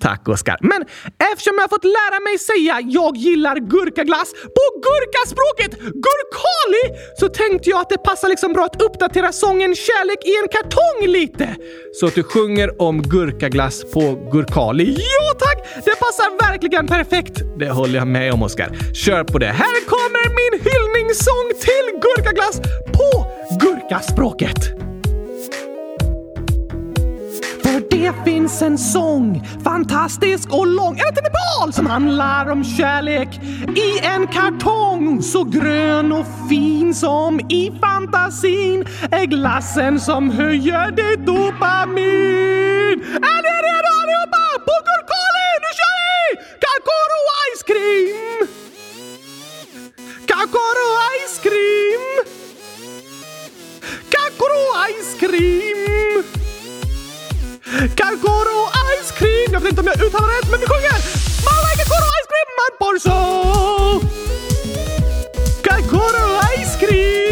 Tack, 0.00 0.28
Oskar. 0.28 0.58
Men 0.60 0.84
eftersom 1.32 1.54
jag 1.60 1.70
fått 1.70 1.84
lära 1.84 2.20
mig 2.20 2.38
säga 2.38 2.80
jag 2.98 3.16
gillar 3.16 3.56
gurkaglass 3.56 4.32
på 4.32 4.64
gurkaspråket 4.86 5.72
gurkali 5.80 6.84
så 7.20 7.28
tänkte 7.28 7.70
jag 7.70 7.80
att 7.80 7.88
det 7.88 7.98
passar 7.98 8.28
liksom 8.28 8.52
bra 8.52 8.64
att 8.64 8.82
uppdatera 8.82 9.32
sången 9.32 9.74
Kärlek 9.74 10.24
i 10.24 10.34
en 10.42 10.48
kartong 10.48 11.12
lite. 11.12 11.56
Så 11.92 12.06
att 12.06 12.14
du 12.14 12.22
sjunger 12.22 12.82
om 12.82 13.02
gurkaglass 13.02 13.92
på 13.92 14.30
gurkali? 14.32 14.96
Ja 14.98 15.38
tack! 15.38 15.84
Det 15.84 15.98
passar 15.98 16.50
verkligen 16.50 16.86
perfekt. 16.86 17.42
Det 17.58 17.70
håller 17.70 17.98
jag 17.98 18.06
med 18.06 18.32
om, 18.32 18.42
Oskar. 18.42 18.68
Kör 18.94 19.24
på 19.24 19.38
det. 19.38 19.46
Här 19.46 19.84
kommer 19.86 20.24
min 20.40 20.60
hyllningssång 20.66 21.48
till 21.60 22.00
gurkaglass 22.00 22.60
på 22.92 23.26
gurkaspråket. 23.60 24.83
För 27.74 27.82
det 27.90 28.12
finns 28.24 28.62
en 28.62 28.78
sång, 28.78 29.46
fantastisk 29.64 30.52
och 30.52 30.66
lång, 30.66 30.98
ända 30.98 31.12
till 31.12 31.22
Nepal, 31.22 31.72
som 31.72 31.86
handlar 31.86 32.50
om 32.50 32.64
kärlek 32.64 33.28
i 33.76 33.98
en 34.06 34.26
kartong. 34.26 35.22
Så 35.22 35.44
grön 35.44 36.12
och 36.12 36.26
fin 36.48 36.94
som 36.94 37.40
i 37.40 37.72
fantasin 37.80 38.84
är 39.10 39.24
glassen 39.26 40.00
som 40.00 40.30
höjer 40.30 40.90
ditt 40.90 41.26
dopamin. 41.26 43.00
Är 43.30 43.40
ni 43.44 43.52
redo 43.66 43.90
allihopa? 44.00 44.44
På 44.66 44.74
Gurkali, 44.86 45.50
nu 45.64 45.70
kör 45.78 45.96
vi! 46.06 46.36
Kakoro 46.64 47.22
ice 47.46 47.62
cream! 47.70 48.48
Kakoro 50.26 50.88
ice 51.18 51.38
cream! 51.42 52.24
Kakoro 54.10 54.62
ice 54.90 55.18
cream! 55.20 56.43
Kakoro 57.74 58.70
ice 59.00 59.12
cream! 59.18 59.52
Jag 59.52 59.60
vet 59.60 59.70
inte 59.70 59.80
om 59.80 59.86
jag 59.86 60.00
uttalar 60.06 60.28
rätt, 60.28 60.50
men 60.50 60.60
vi 60.60 60.66
sjunger! 60.66 60.98
Man 61.44 61.60
like 61.66 61.84
Kakoro 61.84 62.06
ice 62.18 62.28
cream, 62.30 62.48
man 62.60 62.72
porso! 62.82 63.16
Kakoro 65.62 66.40
ice 66.58 66.76
cream! 66.78 67.23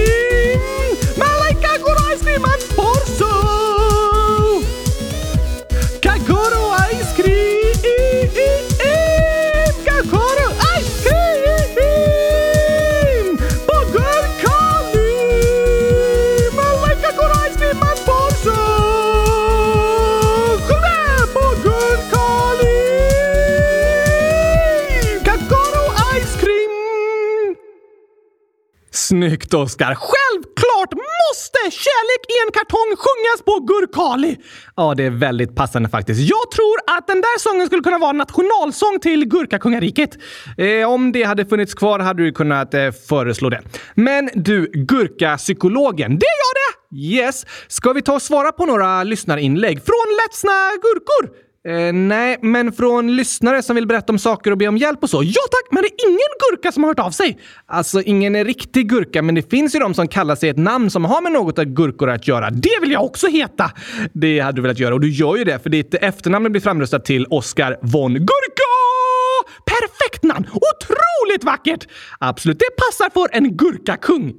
Snyggt 29.53 29.65
Oskar! 29.65 29.95
Självklart 29.95 30.93
måste 30.93 31.59
Kärlek 31.71 32.23
i 32.29 32.37
en 32.47 32.53
kartong 32.53 32.97
sjungas 32.97 33.43
på 33.45 33.61
gurkali! 33.61 34.37
Ja, 34.77 34.95
det 34.95 35.05
är 35.05 35.11
väldigt 35.11 35.57
passande 35.57 35.89
faktiskt. 35.89 36.21
Jag 36.21 36.51
tror 36.51 36.77
att 36.97 37.07
den 37.07 37.21
där 37.21 37.39
sången 37.39 37.67
skulle 37.67 37.83
kunna 37.83 37.99
vara 37.99 38.13
nationalsång 38.13 39.01
till 39.01 39.25
Gurkakungariket. 39.25 40.19
Eh, 40.59 40.91
om 40.91 41.13
det 41.13 41.23
hade 41.23 41.47
funnits 41.47 41.75
kvar 41.75 41.99
hade 41.99 42.23
du 42.23 42.33
kunnat 42.33 42.75
eh, 42.75 42.91
föreslå 43.09 43.51
det. 43.51 43.63
Men 43.95 44.31
du, 44.35 44.71
Gurkapsykologen, 44.73 46.19
det 46.19 46.27
är 46.27 46.39
jag 46.45 46.55
det! 46.61 46.97
Yes! 46.97 47.47
Ska 47.69 47.93
vi 47.93 48.03
ta 48.03 48.15
och 48.15 48.23
svara 48.23 48.53
på 48.53 48.67
några 48.67 49.03
lyssnarinlägg 49.03 49.83
från 49.85 50.07
ledsna 50.23 50.53
gurkor? 50.83 51.52
Eh, 51.69 51.93
nej, 51.93 52.39
men 52.43 52.73
från 52.73 53.17
lyssnare 53.17 53.63
som 53.63 53.77
vill 53.77 53.87
berätta 53.87 54.13
om 54.13 54.19
saker 54.19 54.51
och 54.51 54.59
be 54.59 54.69
om 54.69 54.77
hjälp 54.77 55.03
och 55.03 55.11
så. 55.11 55.23
Ja 55.23 55.43
tack, 55.51 55.69
men 55.71 55.83
det 55.83 55.89
är 55.89 56.09
ingen 56.09 56.19
gurka 56.51 56.73
som 56.73 56.83
har 56.83 56.91
hört 56.91 56.99
av 56.99 57.11
sig. 57.11 57.39
Alltså, 57.67 58.03
ingen 58.03 58.45
riktig 58.45 58.89
gurka, 58.89 59.23
men 59.23 59.35
det 59.35 59.51
finns 59.51 59.75
ju 59.75 59.79
de 59.79 59.95
som 59.95 60.09
kallar 60.09 60.35
sig 60.35 60.49
ett 60.49 60.59
namn 60.59 60.91
som 60.91 61.05
har 61.05 61.23
med 61.23 61.33
något 61.33 61.59
av 61.59 61.65
gurkor 61.65 62.11
att 62.11 62.29
göra. 62.29 62.51
Det 62.51 62.81
vill 62.81 62.93
jag 62.93 63.05
också 63.05 63.27
heta! 63.27 63.71
Det 64.13 64.41
hade 64.41 64.57
du 64.57 64.63
velat 64.63 64.79
göra 64.79 64.95
och 64.95 65.01
du 65.01 65.11
gör 65.11 65.37
ju 65.37 65.45
det, 65.45 65.59
för 65.59 65.71
ditt 65.71 65.95
efternamn 65.95 66.53
blir 66.53 66.61
framröstat 66.63 67.05
till 67.05 67.27
Oscar 67.31 67.79
von 67.83 68.13
Gurka! 68.15 68.73
Perfekt 69.67 70.23
namn! 70.23 70.47
Otroligt 70.47 71.45
vackert! 71.45 71.89
Absolut, 72.19 72.59
det 72.59 72.77
passar 72.77 73.11
för 73.11 73.37
en 73.37 73.57
gurkakung. 73.57 74.33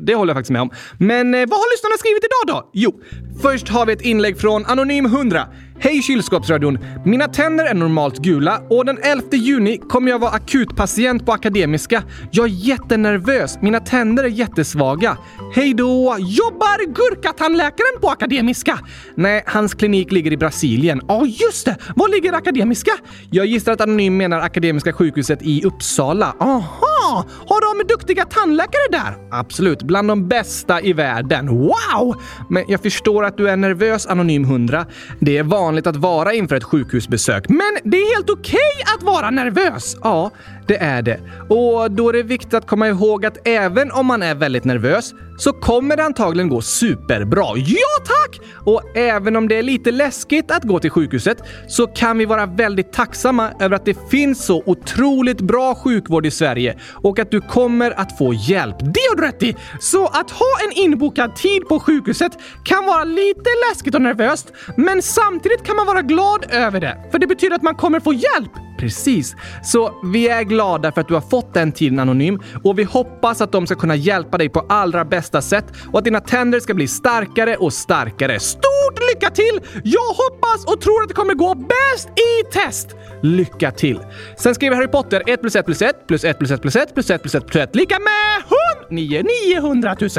Det 0.00 0.14
håller 0.14 0.30
jag 0.30 0.36
faktiskt 0.36 0.50
med 0.50 0.62
om. 0.62 0.70
Men 0.98 1.34
eh, 1.34 1.38
vad 1.48 1.58
har 1.58 1.74
lyssnarna 1.74 1.96
skrivit 1.98 2.24
idag 2.24 2.56
då? 2.56 2.70
Jo, 2.72 3.00
först 3.42 3.68
har 3.68 3.86
vi 3.86 3.92
ett 3.92 4.02
inlägg 4.02 4.40
från 4.40 4.66
Anonym 4.66 5.06
100. 5.06 5.46
Hej 5.78 6.02
kylskåpsradion! 6.02 6.78
Mina 7.04 7.28
tänder 7.28 7.64
är 7.64 7.74
normalt 7.74 8.18
gula 8.18 8.62
och 8.70 8.84
den 8.84 8.98
11 9.02 9.22
juni 9.32 9.78
kommer 9.78 10.10
jag 10.10 10.18
vara 10.18 10.30
akutpatient 10.30 11.26
på 11.26 11.32
Akademiska. 11.32 12.02
Jag 12.30 12.46
är 12.46 12.50
jättenervös. 12.50 13.58
Mina 13.62 13.80
tänder 13.80 14.24
är 14.24 14.28
jättesvaga. 14.28 15.18
Hej 15.54 15.74
då! 15.74 16.16
Jobbar 16.18 16.86
gurkatandläkaren 16.86 18.00
på 18.00 18.08
Akademiska? 18.08 18.78
Nej, 19.14 19.42
hans 19.46 19.74
klinik 19.74 20.12
ligger 20.12 20.32
i 20.32 20.36
Brasilien. 20.36 21.00
Ja, 21.08 21.16
oh, 21.22 21.28
just 21.28 21.66
det! 21.66 21.76
Var 21.96 22.08
ligger 22.08 22.32
Akademiska? 22.32 22.92
Jag 23.30 23.46
gissar 23.46 23.72
att 23.72 23.80
Anonym 23.80 24.16
menar 24.16 24.40
Akademiska 24.40 24.92
sjukhuset 24.92 25.38
i 25.42 25.62
Uppsala. 25.64 26.34
Aha! 26.40 27.24
Har 27.46 27.80
de 27.80 27.88
duktiga 27.88 28.24
tandläkare 28.24 28.88
där? 28.90 29.28
Absolut, 29.30 29.82
bland 29.82 30.08
de 30.08 30.28
bästa 30.28 30.80
i 30.80 30.92
världen. 30.92 31.48
Wow! 31.48 32.16
Men 32.50 32.64
jag 32.68 32.82
förstår 32.82 33.24
att 33.24 33.36
du 33.36 33.48
är 33.48 33.56
nervös, 33.56 34.06
Anonym 34.06 34.44
100. 34.44 34.86
Det 35.20 35.36
är 35.36 35.42
vanligt 35.42 35.65
att 35.86 35.96
vara 35.96 36.32
inför 36.32 36.56
ett 36.56 36.64
sjukhusbesök. 36.64 37.48
Men 37.48 37.78
det 37.84 37.96
är 37.96 38.16
helt 38.16 38.30
okej 38.30 38.58
okay 38.74 38.94
att 38.96 39.02
vara 39.02 39.30
nervös! 39.30 39.96
Ja, 40.02 40.30
det 40.66 40.76
är 40.76 41.02
det. 41.02 41.20
Och 41.48 41.90
då 41.90 42.08
är 42.08 42.12
det 42.12 42.22
viktigt 42.22 42.54
att 42.54 42.66
komma 42.66 42.88
ihåg 42.88 43.26
att 43.26 43.38
även 43.44 43.92
om 43.92 44.06
man 44.06 44.22
är 44.22 44.34
väldigt 44.34 44.64
nervös 44.64 45.14
så 45.38 45.52
kommer 45.52 45.96
det 45.96 46.04
antagligen 46.04 46.48
gå 46.48 46.60
superbra. 46.62 47.46
Ja 47.56 48.04
tack! 48.04 48.40
Och 48.64 48.96
även 48.96 49.36
om 49.36 49.48
det 49.48 49.58
är 49.58 49.62
lite 49.62 49.90
läskigt 49.90 50.50
att 50.50 50.62
gå 50.62 50.78
till 50.78 50.90
sjukhuset 50.90 51.38
så 51.68 51.86
kan 51.86 52.18
vi 52.18 52.24
vara 52.24 52.46
väldigt 52.46 52.92
tacksamma 52.92 53.50
över 53.60 53.76
att 53.76 53.84
det 53.84 54.10
finns 54.10 54.46
så 54.46 54.62
otroligt 54.66 55.40
bra 55.40 55.74
sjukvård 55.74 56.26
i 56.26 56.30
Sverige 56.30 56.78
och 56.92 57.18
att 57.18 57.30
du 57.30 57.40
kommer 57.40 58.00
att 58.00 58.18
få 58.18 58.34
hjälp. 58.34 58.76
Det 58.78 59.00
har 59.10 59.16
du 59.16 59.22
rätt 59.22 59.42
i! 59.42 59.56
Så 59.80 60.06
att 60.06 60.30
ha 60.30 60.46
en 60.64 60.82
inbokad 60.84 61.36
tid 61.36 61.68
på 61.68 61.80
sjukhuset 61.80 62.32
kan 62.64 62.86
vara 62.86 63.04
lite 63.04 63.50
läskigt 63.70 63.94
och 63.94 64.02
nervöst, 64.02 64.52
men 64.76 65.02
samtidigt 65.02 65.64
kan 65.64 65.76
man 65.76 65.86
vara 65.86 66.02
glad 66.02 66.46
över 66.50 66.80
det, 66.80 66.98
för 67.10 67.18
det 67.18 67.26
betyder 67.26 67.56
att 67.56 67.62
man 67.62 67.74
kommer 67.74 68.00
få 68.00 68.12
hjälp. 68.12 68.52
Precis. 68.78 69.36
Så 69.62 70.00
vi 70.04 70.28
är 70.28 70.42
glada 70.42 70.92
för 70.92 71.00
att 71.00 71.08
du 71.08 71.14
har 71.14 71.20
fått 71.20 71.54
den 71.54 71.72
tiden 71.72 71.98
anonym 71.98 72.40
och 72.64 72.78
vi 72.78 72.84
hoppas 72.84 73.40
att 73.40 73.52
de 73.52 73.66
ska 73.66 73.74
kunna 73.74 73.96
hjälpa 73.96 74.38
dig 74.38 74.48
på 74.48 74.60
allra 74.68 75.04
bästa 75.04 75.42
sätt 75.42 75.64
och 75.92 75.98
att 75.98 76.04
dina 76.04 76.20
tänder 76.20 76.60
ska 76.60 76.74
bli 76.74 76.88
starkare 76.88 77.56
och 77.56 77.72
starkare. 77.72 78.40
Stort 78.40 79.00
lycka 79.14 79.30
till! 79.30 79.60
Jag 79.84 80.08
hoppas 80.08 80.64
och 80.66 80.80
tror 80.80 81.02
att 81.02 81.08
det 81.08 81.14
kommer 81.14 81.34
gå 81.34 81.54
bäst 81.54 82.08
i 82.08 82.52
test! 82.52 82.96
Lycka 83.22 83.70
till! 83.70 84.00
Sen 84.36 84.54
skriver 84.54 84.76
Harry 84.76 84.88
Potter 84.88 85.22
1 85.26 85.40
plus 85.40 85.56
1 85.56 85.66
plus 85.66 85.82
1 85.82 86.06
plus 86.06 86.24
1 86.24 86.38
plus 86.38 86.50
1 86.50 86.60
plus 86.62 86.76
1 86.76 86.94
plus 86.94 87.10
1 87.10 87.22
plus 87.22 87.34
1 87.34 87.46
plus 87.46 87.62
1 87.62 87.76
lika 87.76 87.98
med 87.98 88.42
100 88.42 88.56
900 88.90 89.96
000. 90.00 90.10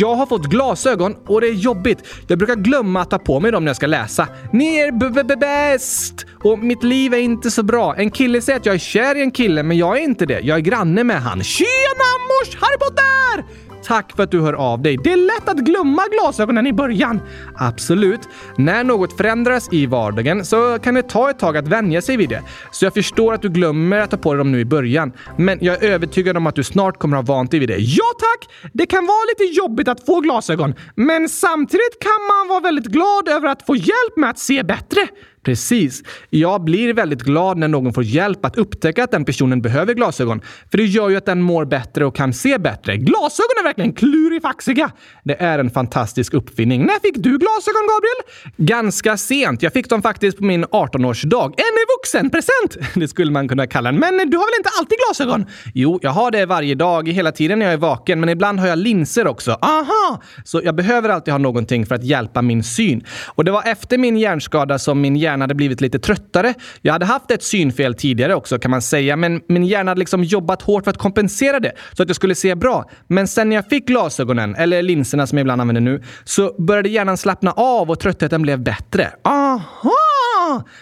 Jag 0.00 0.14
har 0.14 0.26
fått 0.26 0.46
glasögon 0.46 1.16
och 1.26 1.40
det 1.40 1.46
är 1.46 1.52
jobbigt. 1.52 1.98
Jag 2.26 2.38
brukar 2.38 2.54
glömma 2.54 3.00
att 3.00 3.10
ta 3.10 3.18
på 3.18 3.40
mig 3.40 3.52
dem 3.52 3.64
när 3.64 3.68
jag 3.68 3.76
ska 3.76 3.86
läsa. 3.86 4.28
Ni 4.52 4.76
är 4.76 5.36
bäst! 5.36 6.26
Och 6.44 6.58
mitt 6.58 6.82
liv 6.82 7.14
är 7.14 7.18
inte 7.18 7.50
så 7.50 7.62
bra. 7.62 7.94
En 7.96 8.10
kille 8.10 8.42
säger 8.42 8.58
att 8.58 8.66
jag 8.66 8.74
är 8.74 8.78
kär 8.78 9.14
i 9.14 9.20
en 9.20 9.30
kille, 9.30 9.62
men 9.62 9.76
jag 9.76 9.98
är 9.98 10.02
inte 10.02 10.26
det. 10.26 10.40
Jag 10.40 10.56
är 10.56 10.60
granne 10.60 11.04
med 11.04 11.22
han. 11.22 11.42
Tjena 11.42 12.08
mors 12.28 12.56
Harry 12.56 12.78
Potter! 12.78 13.41
Tack 13.84 14.16
för 14.16 14.22
att 14.22 14.30
du 14.30 14.40
hör 14.40 14.52
av 14.52 14.82
dig. 14.82 14.98
Det 15.04 15.12
är 15.12 15.16
lätt 15.16 15.48
att 15.48 15.58
glömma 15.58 16.02
glasögonen 16.12 16.66
i 16.66 16.72
början. 16.72 17.20
Absolut. 17.56 18.20
När 18.56 18.84
något 18.84 19.16
förändras 19.16 19.68
i 19.72 19.86
vardagen 19.86 20.44
så 20.44 20.78
kan 20.78 20.94
det 20.94 21.02
ta 21.02 21.30
ett 21.30 21.38
tag 21.38 21.56
att 21.56 21.68
vänja 21.68 22.02
sig 22.02 22.16
vid 22.16 22.28
det. 22.28 22.42
Så 22.70 22.84
jag 22.84 22.94
förstår 22.94 23.34
att 23.34 23.42
du 23.42 23.48
glömmer 23.48 23.98
att 23.98 24.10
ta 24.10 24.16
på 24.16 24.34
dig 24.34 24.38
dem 24.38 24.52
nu 24.52 24.60
i 24.60 24.64
början. 24.64 25.12
Men 25.36 25.58
jag 25.60 25.82
är 25.82 25.88
övertygad 25.88 26.36
om 26.36 26.46
att 26.46 26.54
du 26.54 26.64
snart 26.64 26.98
kommer 26.98 27.16
ha 27.16 27.22
vant 27.22 27.50
dig 27.50 27.60
vid 27.60 27.68
det. 27.68 27.78
Ja 27.78 28.04
tack! 28.18 28.48
Det 28.72 28.86
kan 28.86 29.06
vara 29.06 29.24
lite 29.38 29.54
jobbigt 29.54 29.88
att 29.88 30.06
få 30.06 30.20
glasögon, 30.20 30.74
men 30.94 31.28
samtidigt 31.28 31.98
kan 32.00 32.26
man 32.28 32.48
vara 32.48 32.60
väldigt 32.60 32.86
glad 32.86 33.28
över 33.28 33.48
att 33.48 33.66
få 33.66 33.76
hjälp 33.76 34.16
med 34.16 34.30
att 34.30 34.38
se 34.38 34.62
bättre. 34.62 35.08
Precis. 35.44 36.02
Jag 36.30 36.64
blir 36.64 36.94
väldigt 36.94 37.22
glad 37.22 37.58
när 37.58 37.68
någon 37.68 37.92
får 37.92 38.04
hjälp 38.04 38.44
att 38.44 38.56
upptäcka 38.56 39.04
att 39.04 39.10
den 39.10 39.24
personen 39.24 39.62
behöver 39.62 39.94
glasögon. 39.94 40.40
För 40.70 40.78
det 40.78 40.84
gör 40.84 41.08
ju 41.08 41.16
att 41.16 41.26
den 41.26 41.42
mår 41.42 41.64
bättre 41.64 42.04
och 42.04 42.16
kan 42.16 42.32
se 42.32 42.58
bättre. 42.58 42.96
Glasögon 42.96 43.56
är 43.60 43.64
verkligen 43.64 43.92
klurifaxiga! 43.92 44.90
Det 45.24 45.42
är 45.42 45.58
en 45.58 45.70
fantastisk 45.70 46.34
uppfinning. 46.34 46.86
När 46.86 47.00
fick 47.00 47.14
du 47.14 47.38
glasögon, 47.38 47.82
Gabriel? 47.88 48.46
Ganska 48.56 49.16
sent. 49.16 49.62
Jag 49.62 49.72
fick 49.72 49.88
dem 49.88 50.02
faktiskt 50.02 50.38
på 50.38 50.44
min 50.44 50.64
18-årsdag. 50.64 51.44
En 51.46 51.76
vuxenpresent! 51.98 52.94
Det 52.94 53.08
skulle 53.08 53.30
man 53.30 53.48
kunna 53.48 53.66
kalla 53.66 53.92
den. 53.92 54.00
Men 54.00 54.30
du 54.30 54.36
har 54.36 54.46
väl 54.46 54.58
inte 54.58 54.70
alltid 54.80 54.98
glasögon? 55.06 55.46
Jo, 55.74 55.98
jag 56.02 56.10
har 56.10 56.30
det 56.30 56.46
varje 56.46 56.74
dag, 56.74 57.08
hela 57.08 57.32
tiden 57.32 57.58
när 57.58 57.66
jag 57.66 57.72
är 57.72 57.78
vaken. 57.78 58.20
Men 58.20 58.28
ibland 58.28 58.60
har 58.60 58.66
jag 58.66 58.78
linser 58.78 59.26
också. 59.26 59.58
Aha! 59.60 60.22
Så 60.44 60.60
jag 60.64 60.74
behöver 60.74 61.08
alltid 61.08 61.32
ha 61.32 61.38
någonting 61.38 61.86
för 61.86 61.94
att 61.94 62.04
hjälpa 62.04 62.42
min 62.42 62.64
syn. 62.64 63.04
Och 63.34 63.44
det 63.44 63.50
var 63.50 63.62
efter 63.66 63.98
min 63.98 64.16
hjärnskada 64.16 64.78
som 64.78 65.00
min 65.00 65.16
hjärna 65.16 65.31
hjärna 65.32 65.42
hade 65.42 65.54
blivit 65.54 65.80
lite 65.80 65.98
tröttare. 65.98 66.54
Jag 66.82 66.92
hade 66.92 67.06
haft 67.06 67.30
ett 67.30 67.42
synfel 67.42 67.94
tidigare 67.94 68.34
också 68.34 68.58
kan 68.58 68.70
man 68.70 68.82
säga, 68.82 69.16
men 69.16 69.40
min 69.48 69.64
hjärna 69.64 69.90
hade 69.90 69.98
liksom 69.98 70.24
jobbat 70.24 70.62
hårt 70.62 70.84
för 70.84 70.90
att 70.90 70.98
kompensera 70.98 71.60
det 71.60 71.72
så 71.92 72.02
att 72.02 72.08
jag 72.08 72.16
skulle 72.16 72.34
se 72.34 72.54
bra. 72.54 72.90
Men 73.06 73.28
sen 73.28 73.48
när 73.48 73.56
jag 73.56 73.68
fick 73.68 73.86
glasögonen, 73.86 74.54
eller 74.54 74.82
linserna 74.82 75.26
som 75.26 75.38
jag 75.38 75.44
ibland 75.44 75.60
använder 75.60 75.80
nu, 75.80 76.02
så 76.24 76.54
började 76.58 76.88
hjärnan 76.88 77.16
slappna 77.16 77.52
av 77.52 77.90
och 77.90 78.00
tröttheten 78.00 78.42
blev 78.42 78.62
bättre. 78.62 79.10
Aha! 79.24 80.11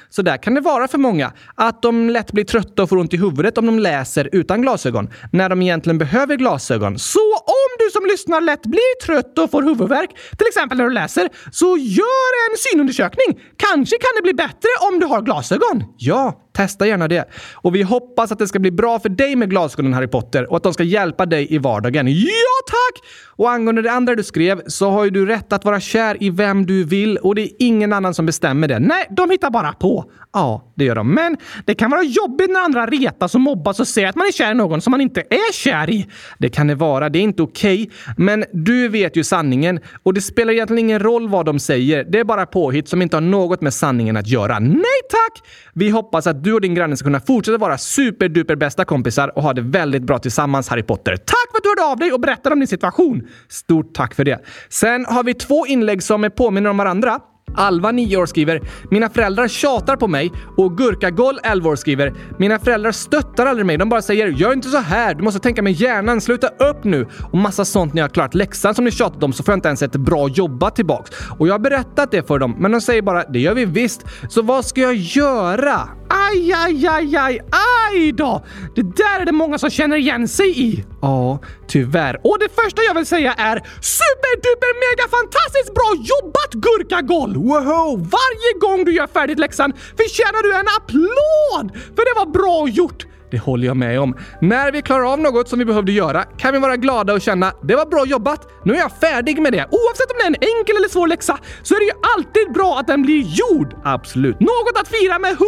Så 0.08 0.22
där 0.22 0.36
kan 0.36 0.54
det 0.54 0.60
vara 0.60 0.88
för 0.88 0.98
många. 0.98 1.32
Att 1.54 1.82
de 1.82 2.10
lätt 2.10 2.32
blir 2.32 2.44
trötta 2.44 2.82
och 2.82 2.88
får 2.88 2.96
ont 2.96 3.14
i 3.14 3.16
huvudet 3.16 3.58
om 3.58 3.66
de 3.66 3.78
läser 3.78 4.28
utan 4.32 4.62
glasögon, 4.62 5.10
när 5.32 5.48
de 5.48 5.62
egentligen 5.62 5.98
behöver 5.98 6.36
glasögon. 6.36 6.98
Så 6.98 7.34
om 7.36 7.70
du 7.78 7.90
som 7.92 8.06
lyssnar 8.06 8.40
lätt 8.40 8.62
blir 8.62 9.02
trött 9.06 9.38
och 9.38 9.50
får 9.50 9.62
huvudvärk, 9.62 10.10
till 10.38 10.46
exempel 10.46 10.78
när 10.78 10.84
du 10.84 10.90
läser, 10.90 11.28
så 11.52 11.76
gör 11.76 12.50
en 12.50 12.56
synundersökning. 12.58 13.40
Kanske 13.56 13.96
kan 13.96 14.10
det 14.16 14.22
bli 14.22 14.34
bättre 14.34 14.70
om 14.92 14.98
du 15.00 15.06
har 15.06 15.22
glasögon. 15.22 15.84
Ja, 15.98 16.46
Testa 16.52 16.86
gärna 16.86 17.08
det. 17.08 17.24
Och 17.54 17.74
vi 17.74 17.82
hoppas 17.82 18.32
att 18.32 18.38
det 18.38 18.48
ska 18.48 18.58
bli 18.58 18.70
bra 18.70 18.98
för 18.98 19.08
dig 19.08 19.36
med 19.36 19.50
glasögonen 19.50 19.94
Harry 19.94 20.06
Potter 20.06 20.50
och 20.50 20.56
att 20.56 20.62
de 20.62 20.74
ska 20.74 20.82
hjälpa 20.82 21.26
dig 21.26 21.54
i 21.54 21.58
vardagen. 21.58 22.06
Ja, 22.08 22.56
tack! 22.66 23.06
Och 23.36 23.50
angående 23.50 23.82
det 23.82 23.92
andra 23.92 24.14
du 24.14 24.22
skrev 24.22 24.62
så 24.66 24.90
har 24.90 25.04
ju 25.04 25.10
du 25.10 25.26
rätt 25.26 25.52
att 25.52 25.64
vara 25.64 25.80
kär 25.80 26.22
i 26.22 26.30
vem 26.30 26.66
du 26.66 26.84
vill 26.84 27.16
och 27.16 27.34
det 27.34 27.42
är 27.42 27.50
ingen 27.58 27.92
annan 27.92 28.14
som 28.14 28.26
bestämmer 28.26 28.68
det. 28.68 28.78
Nej, 28.78 29.06
de 29.10 29.30
hittar 29.30 29.50
bara 29.50 29.59
på. 29.68 30.10
Ja, 30.32 30.72
det 30.74 30.84
gör 30.84 30.94
de. 30.94 31.14
Men 31.14 31.36
det 31.64 31.74
kan 31.74 31.90
vara 31.90 32.02
jobbigt 32.02 32.50
när 32.50 32.60
andra 32.60 32.86
retas 32.86 33.34
och 33.34 33.40
mobbas 33.40 33.80
och 33.80 33.88
säger 33.88 34.08
att 34.08 34.16
man 34.16 34.26
är 34.26 34.32
kär 34.32 34.50
i 34.50 34.54
någon 34.54 34.80
som 34.80 34.90
man 34.90 35.00
inte 35.00 35.20
är 35.20 35.52
kär 35.52 35.90
i. 35.90 36.06
Det 36.38 36.48
kan 36.48 36.66
det 36.66 36.74
vara. 36.74 37.08
Det 37.08 37.18
är 37.18 37.22
inte 37.22 37.42
okej. 37.42 37.82
Okay. 37.82 38.14
Men 38.16 38.44
du 38.52 38.88
vet 38.88 39.16
ju 39.16 39.24
sanningen 39.24 39.80
och 40.02 40.14
det 40.14 40.20
spelar 40.20 40.52
egentligen 40.52 40.78
ingen 40.78 40.98
roll 40.98 41.28
vad 41.28 41.46
de 41.46 41.58
säger. 41.58 42.04
Det 42.04 42.18
är 42.18 42.24
bara 42.24 42.46
påhitt 42.46 42.88
som 42.88 43.02
inte 43.02 43.16
har 43.16 43.20
något 43.20 43.60
med 43.60 43.74
sanningen 43.74 44.16
att 44.16 44.28
göra. 44.28 44.58
Nej 44.58 45.00
tack! 45.10 45.48
Vi 45.74 45.90
hoppas 45.90 46.26
att 46.26 46.44
du 46.44 46.52
och 46.54 46.60
din 46.60 46.74
granne 46.74 46.96
ska 46.96 47.04
kunna 47.04 47.20
fortsätta 47.20 47.58
vara 47.58 47.78
superduper 47.78 48.56
bästa 48.56 48.84
kompisar 48.84 49.36
och 49.36 49.42
ha 49.42 49.52
det 49.52 49.62
väldigt 49.62 50.02
bra 50.02 50.18
tillsammans, 50.18 50.68
Harry 50.68 50.82
Potter. 50.82 51.16
Tack 51.16 51.50
för 51.50 51.58
att 51.58 51.62
du 51.62 51.68
hörde 51.68 51.92
av 51.92 51.98
dig 51.98 52.12
och 52.12 52.20
berättade 52.20 52.52
om 52.52 52.60
din 52.60 52.68
situation! 52.68 53.28
Stort 53.48 53.94
tack 53.94 54.14
för 54.14 54.24
det. 54.24 54.38
Sen 54.68 55.06
har 55.06 55.24
vi 55.24 55.34
två 55.34 55.66
inlägg 55.66 56.02
som 56.02 56.30
påminner 56.36 56.70
om 56.70 56.76
varandra. 56.76 57.20
Alva, 57.56 57.92
9 57.92 58.16
år, 58.16 58.26
skriver 58.26 58.62
“Mina 58.90 59.08
föräldrar 59.08 59.48
tjatar 59.48 59.96
på 59.96 60.08
mig” 60.08 60.32
och 60.56 60.76
Gurkagoll, 60.76 61.38
11 61.42 61.70
år, 61.70 61.76
skriver 61.76 62.14
“Mina 62.38 62.58
föräldrar 62.58 62.92
stöttar 62.92 63.46
aldrig 63.46 63.66
mig. 63.66 63.78
De 63.78 63.88
bara 63.88 64.02
säger 64.02 64.26
“Gör 64.26 64.52
inte 64.52 64.68
så 64.68 64.78
här, 64.78 65.14
du 65.14 65.22
måste 65.22 65.40
tänka 65.40 65.62
med 65.62 65.72
hjärnan, 65.72 66.20
sluta 66.20 66.46
upp 66.46 66.84
nu” 66.84 67.06
och 67.32 67.38
massa 67.38 67.64
sånt 67.64 67.94
när 67.94 68.02
jag 68.02 68.08
har 68.08 68.14
klarat 68.14 68.34
läxan 68.34 68.74
som 68.74 68.84
ni 68.84 68.90
tjatat 68.90 69.22
om 69.22 69.32
så 69.32 69.42
får 69.42 69.52
jag 69.52 69.56
inte 69.56 69.68
ens 69.68 69.82
ett 69.82 69.96
bra 69.96 70.28
jobba 70.28 70.70
tillbaks. 70.70 71.10
Och 71.38 71.48
jag 71.48 71.54
har 71.54 71.58
berättat 71.58 72.10
det 72.10 72.26
för 72.26 72.38
dem, 72.38 72.56
men 72.58 72.72
de 72.72 72.80
säger 72.80 73.02
bara 73.02 73.24
“Det 73.24 73.38
gör 73.38 73.54
vi 73.54 73.64
visst, 73.64 74.04
så 74.28 74.42
vad 74.42 74.64
ska 74.64 74.80
jag 74.80 74.94
göra?” 74.94 75.99
Aj, 76.10 76.52
aj, 76.52 76.86
aj, 76.86 77.16
aj, 77.16 77.40
aj 77.50 78.12
då! 78.12 78.42
Det 78.74 78.82
där 78.82 79.20
är 79.20 79.24
det 79.24 79.32
många 79.32 79.58
som 79.58 79.70
känner 79.70 79.96
igen 79.96 80.28
sig 80.28 80.62
i. 80.62 80.84
Ja, 81.02 81.38
tyvärr. 81.68 82.20
Och 82.24 82.38
det 82.38 82.48
första 82.62 82.82
jag 82.82 82.94
vill 82.94 83.06
säga 83.06 83.32
är 83.32 83.56
superduper 83.80 84.72
mega 84.84 85.08
fantastiskt 85.10 85.74
bra 85.74 85.90
jobbat 86.12 86.52
Gurkagol! 86.64 87.34
Wow! 87.34 87.98
Varje 87.98 88.58
gång 88.60 88.84
du 88.84 88.92
gör 88.92 89.06
färdigt 89.06 89.38
läxan 89.38 89.72
förtjänar 89.96 90.42
du 90.42 90.54
en 90.54 90.68
applåd! 90.78 91.76
För 91.96 92.04
det 92.04 92.14
var 92.16 92.26
bra 92.26 92.68
gjort! 92.68 93.06
Det 93.30 93.38
håller 93.38 93.66
jag 93.66 93.76
med 93.76 94.00
om. 94.00 94.16
När 94.40 94.72
vi 94.72 94.82
klarar 94.82 95.12
av 95.12 95.20
något 95.20 95.48
som 95.48 95.58
vi 95.58 95.64
behövde 95.64 95.92
göra 95.92 96.22
kan 96.22 96.52
vi 96.52 96.58
vara 96.58 96.76
glada 96.76 97.12
och 97.12 97.20
känna 97.20 97.52
det 97.62 97.76
var 97.76 97.86
bra 97.86 98.06
jobbat, 98.06 98.48
nu 98.64 98.74
är 98.74 98.78
jag 98.78 98.92
färdig 98.92 99.42
med 99.42 99.52
det. 99.52 99.68
Oavsett 99.70 100.10
om 100.10 100.16
det 100.18 100.22
är 100.22 100.26
en 100.26 100.58
enkel 100.58 100.76
eller 100.76 100.88
svår 100.88 101.08
läxa 101.08 101.38
så 101.62 101.74
är 101.74 101.78
det 101.78 101.84
ju 101.84 101.92
alltid 102.16 102.52
bra 102.52 102.78
att 102.78 102.86
den 102.86 103.02
blir 103.02 103.22
gjord. 103.22 103.74
Absolut. 103.84 104.40
Något 104.40 104.80
att 104.80 104.88
fira 104.88 105.18
med 105.18 105.30
100 105.30 105.46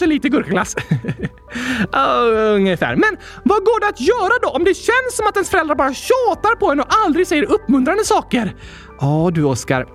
000 0.00 0.08
liter 0.08 0.28
gurkaglass. 0.28 0.76
uh, 1.96 2.54
ungefär. 2.54 2.96
Men 2.96 3.16
vad 3.44 3.58
går 3.64 3.80
det 3.80 3.88
att 3.88 4.00
göra 4.00 4.38
då 4.42 4.48
om 4.48 4.64
det 4.64 4.74
känns 4.74 5.16
som 5.16 5.26
att 5.26 5.36
ens 5.36 5.50
föräldrar 5.50 5.74
bara 5.74 5.94
tjatar 5.94 6.56
på 6.56 6.72
en 6.72 6.80
och 6.80 6.86
aldrig 7.04 7.26
säger 7.26 7.44
uppmuntrande 7.44 8.04
saker? 8.04 8.54
Ja 9.00 9.30
du 9.34 9.44
Oskar, 9.44 9.86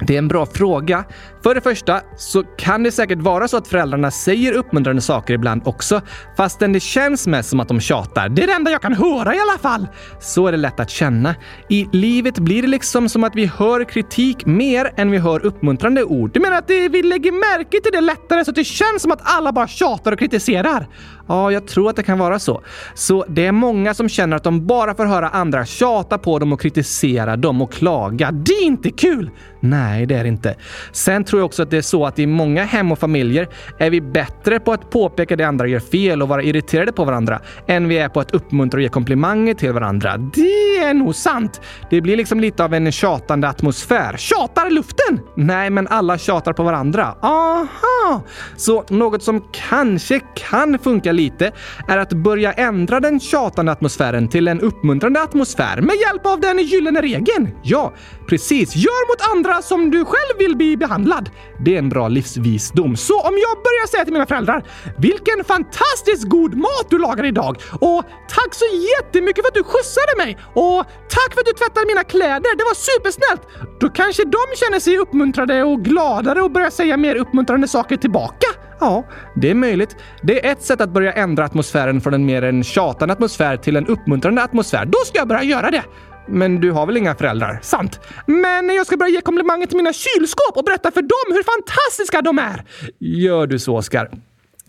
det 0.00 0.14
är 0.14 0.18
en 0.18 0.28
bra 0.28 0.46
fråga. 0.46 1.04
För 1.42 1.54
det 1.54 1.60
första 1.60 2.00
så 2.16 2.42
kan 2.42 2.82
det 2.82 2.92
säkert 2.92 3.18
vara 3.18 3.48
så 3.48 3.56
att 3.56 3.68
föräldrarna 3.68 4.10
säger 4.10 4.52
uppmuntrande 4.52 5.02
saker 5.02 5.34
ibland 5.34 5.62
också, 5.64 6.00
fastän 6.36 6.72
det 6.72 6.80
känns 6.80 7.26
mest 7.26 7.48
som 7.48 7.60
att 7.60 7.68
de 7.68 7.80
tjatar. 7.80 8.28
Det 8.28 8.42
är 8.42 8.46
det 8.46 8.52
enda 8.52 8.70
jag 8.70 8.82
kan 8.82 8.94
höra 8.94 9.34
i 9.34 9.38
alla 9.38 9.58
fall. 9.58 9.88
Så 10.20 10.46
är 10.46 10.52
det 10.52 10.58
lätt 10.58 10.80
att 10.80 10.90
känna. 10.90 11.34
I 11.68 11.88
livet 11.92 12.38
blir 12.38 12.62
det 12.62 12.68
liksom 12.68 13.08
som 13.08 13.24
att 13.24 13.34
vi 13.34 13.46
hör 13.46 13.84
kritik 13.84 14.46
mer 14.46 14.92
än 14.96 15.10
vi 15.10 15.18
hör 15.18 15.46
uppmuntrande 15.46 16.04
ord. 16.04 16.30
Du 16.32 16.40
menar 16.40 16.58
att 16.58 16.70
vi 16.70 17.02
lägger 17.02 17.32
märke 17.32 17.80
till 17.80 17.92
det 17.92 18.00
lättare 18.00 18.44
så 18.44 18.50
att 18.50 18.56
det 18.56 18.64
känns 18.64 19.02
som 19.02 19.12
att 19.12 19.20
alla 19.22 19.52
bara 19.52 19.68
tjatar 19.68 20.12
och 20.12 20.18
kritiserar? 20.18 20.86
Ja, 21.30 21.52
jag 21.52 21.66
tror 21.66 21.90
att 21.90 21.96
det 21.96 22.02
kan 22.02 22.18
vara 22.18 22.38
så. 22.38 22.62
Så 22.94 23.24
det 23.28 23.46
är 23.46 23.52
många 23.52 23.94
som 23.94 24.08
känner 24.08 24.36
att 24.36 24.44
de 24.44 24.66
bara 24.66 24.94
får 24.94 25.04
höra 25.04 25.28
andra 25.28 25.66
tjata 25.66 26.18
på 26.18 26.38
dem 26.38 26.52
och 26.52 26.60
kritisera 26.60 27.36
dem 27.36 27.62
och 27.62 27.72
klaga. 27.72 28.30
Det 28.30 28.52
är 28.52 28.64
inte 28.64 28.90
kul! 28.90 29.30
Nej, 29.60 30.06
det 30.06 30.14
är 30.14 30.22
det 30.22 30.28
inte. 30.28 30.54
Sen 30.92 31.24
tror 31.24 31.40
jag 31.40 31.46
också 31.46 31.62
att 31.62 31.70
det 31.70 31.76
är 31.76 31.82
så 31.82 32.06
att 32.06 32.18
i 32.18 32.26
många 32.26 32.64
hem 32.64 32.92
och 32.92 32.98
familjer 32.98 33.48
är 33.78 33.90
vi 33.90 34.00
bättre 34.00 34.60
på 34.60 34.72
att 34.72 34.90
påpeka 34.90 35.36
det 35.36 35.44
andra 35.44 35.66
gör 35.66 35.80
fel 35.80 36.22
och 36.22 36.28
vara 36.28 36.42
irriterade 36.42 36.92
på 36.92 37.04
varandra 37.04 37.40
än 37.66 37.88
vi 37.88 37.98
är 37.98 38.08
på 38.08 38.20
att 38.20 38.30
uppmuntra 38.30 38.78
och 38.78 38.82
ge 38.82 38.88
komplimanger 38.88 39.54
till 39.54 39.72
varandra. 39.72 40.16
Det 40.16 40.78
är 40.78 40.94
nog 40.94 41.14
sant. 41.14 41.60
Det 41.90 42.00
blir 42.00 42.16
liksom 42.16 42.40
lite 42.40 42.64
av 42.64 42.74
en 42.74 42.92
tjatande 42.92 43.48
atmosfär. 43.48 44.16
Tjatar 44.16 44.70
luften? 44.70 45.20
Nej, 45.36 45.70
men 45.70 45.88
alla 45.88 46.18
tjatar 46.18 46.52
på 46.52 46.62
varandra. 46.62 47.14
Aha! 47.20 48.22
Så 48.56 48.84
något 48.88 49.22
som 49.22 49.44
kanske 49.52 50.20
kan 50.50 50.78
funka 50.78 51.12
lite 51.20 51.52
är 51.88 51.98
att 51.98 52.12
börja 52.12 52.52
ändra 52.52 53.00
den 53.00 53.20
tjatande 53.20 53.72
atmosfären 53.72 54.28
till 54.28 54.48
en 54.48 54.60
uppmuntrande 54.60 55.22
atmosfär 55.22 55.80
med 55.80 55.96
hjälp 55.96 56.26
av 56.26 56.40
den 56.40 56.58
gyllene 56.58 57.00
regeln. 57.02 57.48
Ja, 57.62 57.92
precis. 58.28 58.76
Gör 58.76 59.02
mot 59.10 59.36
andra 59.36 59.62
som 59.62 59.90
du 59.90 60.04
själv 60.04 60.38
vill 60.38 60.56
bli 60.56 60.76
behandlad. 60.76 61.30
Det 61.64 61.74
är 61.74 61.78
en 61.78 61.88
bra 61.88 62.08
livsvisdom. 62.08 62.96
Så 62.96 63.20
om 63.20 63.34
jag 63.46 63.54
börjar 63.66 63.86
säga 63.86 64.04
till 64.04 64.12
mina 64.12 64.26
föräldrar 64.26 64.64
“Vilken 64.98 65.44
fantastiskt 65.44 66.24
god 66.28 66.54
mat 66.54 66.86
du 66.90 66.98
lagar 66.98 67.24
idag” 67.24 67.56
och 67.80 68.02
“Tack 68.36 68.54
så 68.54 68.64
jättemycket 68.92 69.44
för 69.44 69.48
att 69.48 69.60
du 69.60 69.64
skjutsade 69.72 70.14
mig” 70.22 70.38
och 70.64 70.80
“Tack 71.16 71.30
för 71.34 71.40
att 71.40 71.46
du 71.46 71.52
tvättade 71.52 71.86
mina 71.86 72.04
kläder, 72.04 72.50
det 72.58 72.64
var 72.70 72.78
supersnällt” 72.90 73.42
då 73.80 73.88
kanske 73.88 74.22
de 74.24 74.44
känner 74.60 74.80
sig 74.80 74.98
uppmuntrade 74.98 75.62
och 75.62 75.84
gladare 75.84 76.42
och 76.42 76.50
börjar 76.50 76.70
säga 76.70 76.96
mer 76.96 77.16
uppmuntrande 77.16 77.68
saker 77.68 77.96
tillbaka. 77.96 78.46
Ja, 78.80 79.04
det 79.34 79.50
är 79.50 79.54
möjligt. 79.54 79.96
Det 80.22 80.46
är 80.46 80.52
ett 80.52 80.62
sätt 80.62 80.80
att 80.80 80.90
börja 80.90 81.12
ändra 81.12 81.44
atmosfären 81.44 82.00
från 82.00 82.14
en 82.14 82.26
mer 82.26 82.42
en 82.42 82.64
tjatande 82.64 83.12
atmosfär 83.12 83.56
till 83.56 83.76
en 83.76 83.86
uppmuntrande 83.86 84.42
atmosfär. 84.42 84.84
Då 84.84 84.98
ska 85.06 85.18
jag 85.18 85.28
börja 85.28 85.42
göra 85.42 85.70
det! 85.70 85.82
Men 86.28 86.60
du 86.60 86.70
har 86.70 86.86
väl 86.86 86.96
inga 86.96 87.14
föräldrar? 87.14 87.58
Sant. 87.62 88.00
Men 88.26 88.74
jag 88.74 88.86
ska 88.86 88.96
börja 88.96 89.12
ge 89.12 89.20
komplimanger 89.20 89.66
till 89.66 89.76
mina 89.76 89.92
kylskåp 89.92 90.56
och 90.56 90.64
berätta 90.64 90.90
för 90.90 91.02
dem 91.02 91.34
hur 91.36 91.42
fantastiska 91.42 92.22
de 92.22 92.38
är. 92.38 92.64
Gör 92.98 93.46
du 93.46 93.58
så, 93.58 93.76
Oskar? 93.76 94.10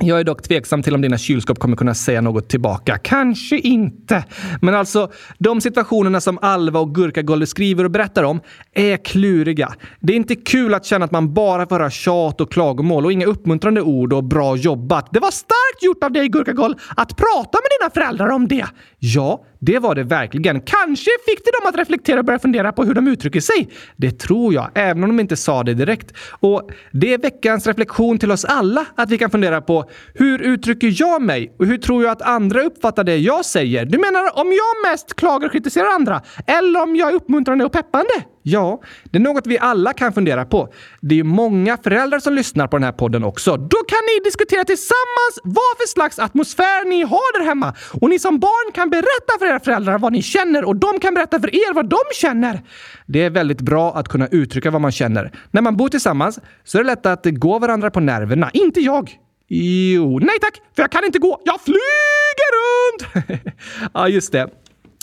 Jag 0.03 0.19
är 0.19 0.23
dock 0.23 0.41
tveksam 0.41 0.83
till 0.83 0.95
om 0.95 1.01
dina 1.01 1.17
kylskåp 1.17 1.59
kommer 1.59 1.77
kunna 1.77 1.93
säga 1.93 2.21
något 2.21 2.49
tillbaka. 2.49 2.97
Kanske 2.97 3.57
inte. 3.57 4.23
Men 4.61 4.75
alltså, 4.75 5.11
de 5.37 5.61
situationerna 5.61 6.21
som 6.21 6.39
Alva 6.41 6.79
och 6.79 6.95
Gurkagolv 6.95 7.45
skriver 7.45 7.83
och 7.83 7.91
berättar 7.91 8.23
om 8.23 8.41
är 8.73 8.97
kluriga. 8.97 9.73
Det 9.99 10.13
är 10.13 10.17
inte 10.17 10.35
kul 10.35 10.73
att 10.73 10.85
känna 10.85 11.05
att 11.05 11.11
man 11.11 11.33
bara 11.33 11.67
får 11.67 11.75
höra 11.75 11.89
tjat 11.89 12.41
och 12.41 12.51
klagomål 12.51 13.05
och 13.05 13.11
inga 13.11 13.25
uppmuntrande 13.25 13.81
ord 13.81 14.13
och 14.13 14.23
bra 14.23 14.55
jobbat. 14.55 15.07
Det 15.11 15.19
var 15.19 15.31
starkt 15.31 15.83
gjort 15.83 16.03
av 16.03 16.11
dig 16.11 16.27
Gurkagoll 16.27 16.75
att 16.95 17.17
prata 17.17 17.57
med 17.57 17.69
dina 17.79 17.89
föräldrar 17.93 18.29
om 18.29 18.47
det. 18.47 18.65
Ja, 18.99 19.45
det 19.63 19.79
var 19.79 19.95
det 19.95 20.03
verkligen. 20.03 20.61
Kanske 20.61 21.11
fick 21.25 21.45
det 21.45 21.51
dem 21.51 21.69
att 21.69 21.79
reflektera 21.79 22.19
och 22.19 22.25
börja 22.25 22.39
fundera 22.39 22.71
på 22.71 22.83
hur 22.83 22.93
de 22.93 23.07
uttrycker 23.07 23.41
sig. 23.41 23.69
Det 23.95 24.11
tror 24.11 24.53
jag, 24.53 24.69
även 24.75 25.03
om 25.03 25.09
de 25.09 25.19
inte 25.19 25.37
sa 25.37 25.63
det 25.63 25.73
direkt. 25.73 26.13
Och 26.39 26.69
det 26.91 27.13
är 27.13 27.17
veckans 27.17 27.67
reflektion 27.67 28.19
till 28.19 28.31
oss 28.31 28.45
alla 28.45 28.85
att 28.95 29.09
vi 29.09 29.17
kan 29.17 29.29
fundera 29.29 29.61
på 29.61 29.89
hur 30.13 30.41
uttrycker 30.41 30.93
jag 30.95 31.21
mig 31.21 31.55
och 31.59 31.65
hur 31.65 31.77
tror 31.77 32.03
jag 32.03 32.11
att 32.11 32.21
andra 32.21 32.61
uppfattar 32.61 33.03
det 33.03 33.17
jag 33.17 33.45
säger? 33.45 33.85
Du 33.85 33.97
menar 33.97 34.39
om 34.39 34.47
jag 34.47 34.91
mest 34.91 35.15
klagar 35.15 35.45
och 35.45 35.51
kritiserar 35.51 35.87
andra 35.87 36.21
eller 36.47 36.83
om 36.83 36.95
jag 36.95 37.09
är 37.09 37.15
uppmuntrande 37.15 37.65
och 37.65 37.71
peppande? 37.71 38.13
Ja, 38.43 38.81
det 39.03 39.17
är 39.17 39.21
något 39.21 39.47
vi 39.47 39.59
alla 39.59 39.93
kan 39.93 40.13
fundera 40.13 40.45
på. 40.45 40.73
Det 41.01 41.15
är 41.15 41.17
ju 41.17 41.23
många 41.23 41.77
föräldrar 41.77 42.19
som 42.19 42.33
lyssnar 42.33 42.67
på 42.67 42.77
den 42.77 42.83
här 42.83 42.91
podden 42.91 43.23
också. 43.23 43.57
Då 43.57 43.77
kan 43.77 43.99
ni 44.07 44.23
diskutera 44.23 44.63
tillsammans 44.63 45.39
vad 45.43 45.77
för 45.77 45.87
slags 45.87 46.19
atmosfär 46.19 46.85
ni 46.89 47.01
har 47.03 47.39
där 47.39 47.45
hemma. 47.45 47.73
Och 48.01 48.09
ni 48.09 48.19
som 48.19 48.39
barn 48.39 48.71
kan 48.71 48.89
berätta 48.89 49.39
för 49.39 49.45
era 49.45 49.59
föräldrar 49.59 49.99
vad 49.99 50.11
ni 50.11 50.21
känner 50.21 50.63
och 50.63 50.75
de 50.75 50.99
kan 50.99 51.13
berätta 51.13 51.39
för 51.39 51.55
er 51.55 51.73
vad 51.73 51.89
de 51.89 51.99
känner. 52.13 52.61
Det 53.05 53.23
är 53.23 53.29
väldigt 53.29 53.61
bra 53.61 53.93
att 53.93 54.07
kunna 54.07 54.27
uttrycka 54.27 54.71
vad 54.71 54.81
man 54.81 54.91
känner. 54.91 55.31
När 55.51 55.61
man 55.61 55.77
bor 55.77 55.89
tillsammans 55.89 56.39
så 56.63 56.77
är 56.77 56.83
det 56.83 56.87
lätt 56.87 57.05
att 57.05 57.25
gå 57.25 57.59
varandra 57.59 57.91
på 57.91 57.99
nerverna. 57.99 58.49
Inte 58.53 58.81
jag. 58.81 59.17
Jo, 59.53 60.19
nej 60.19 60.39
tack, 60.41 60.61
för 60.75 60.83
jag 60.83 60.91
kan 60.91 61.05
inte 61.05 61.19
gå. 61.19 61.41
Jag 61.45 61.61
flyger 61.61 62.51
runt! 62.57 63.29
ja, 63.93 64.07
just 64.07 64.31
det. 64.31 64.49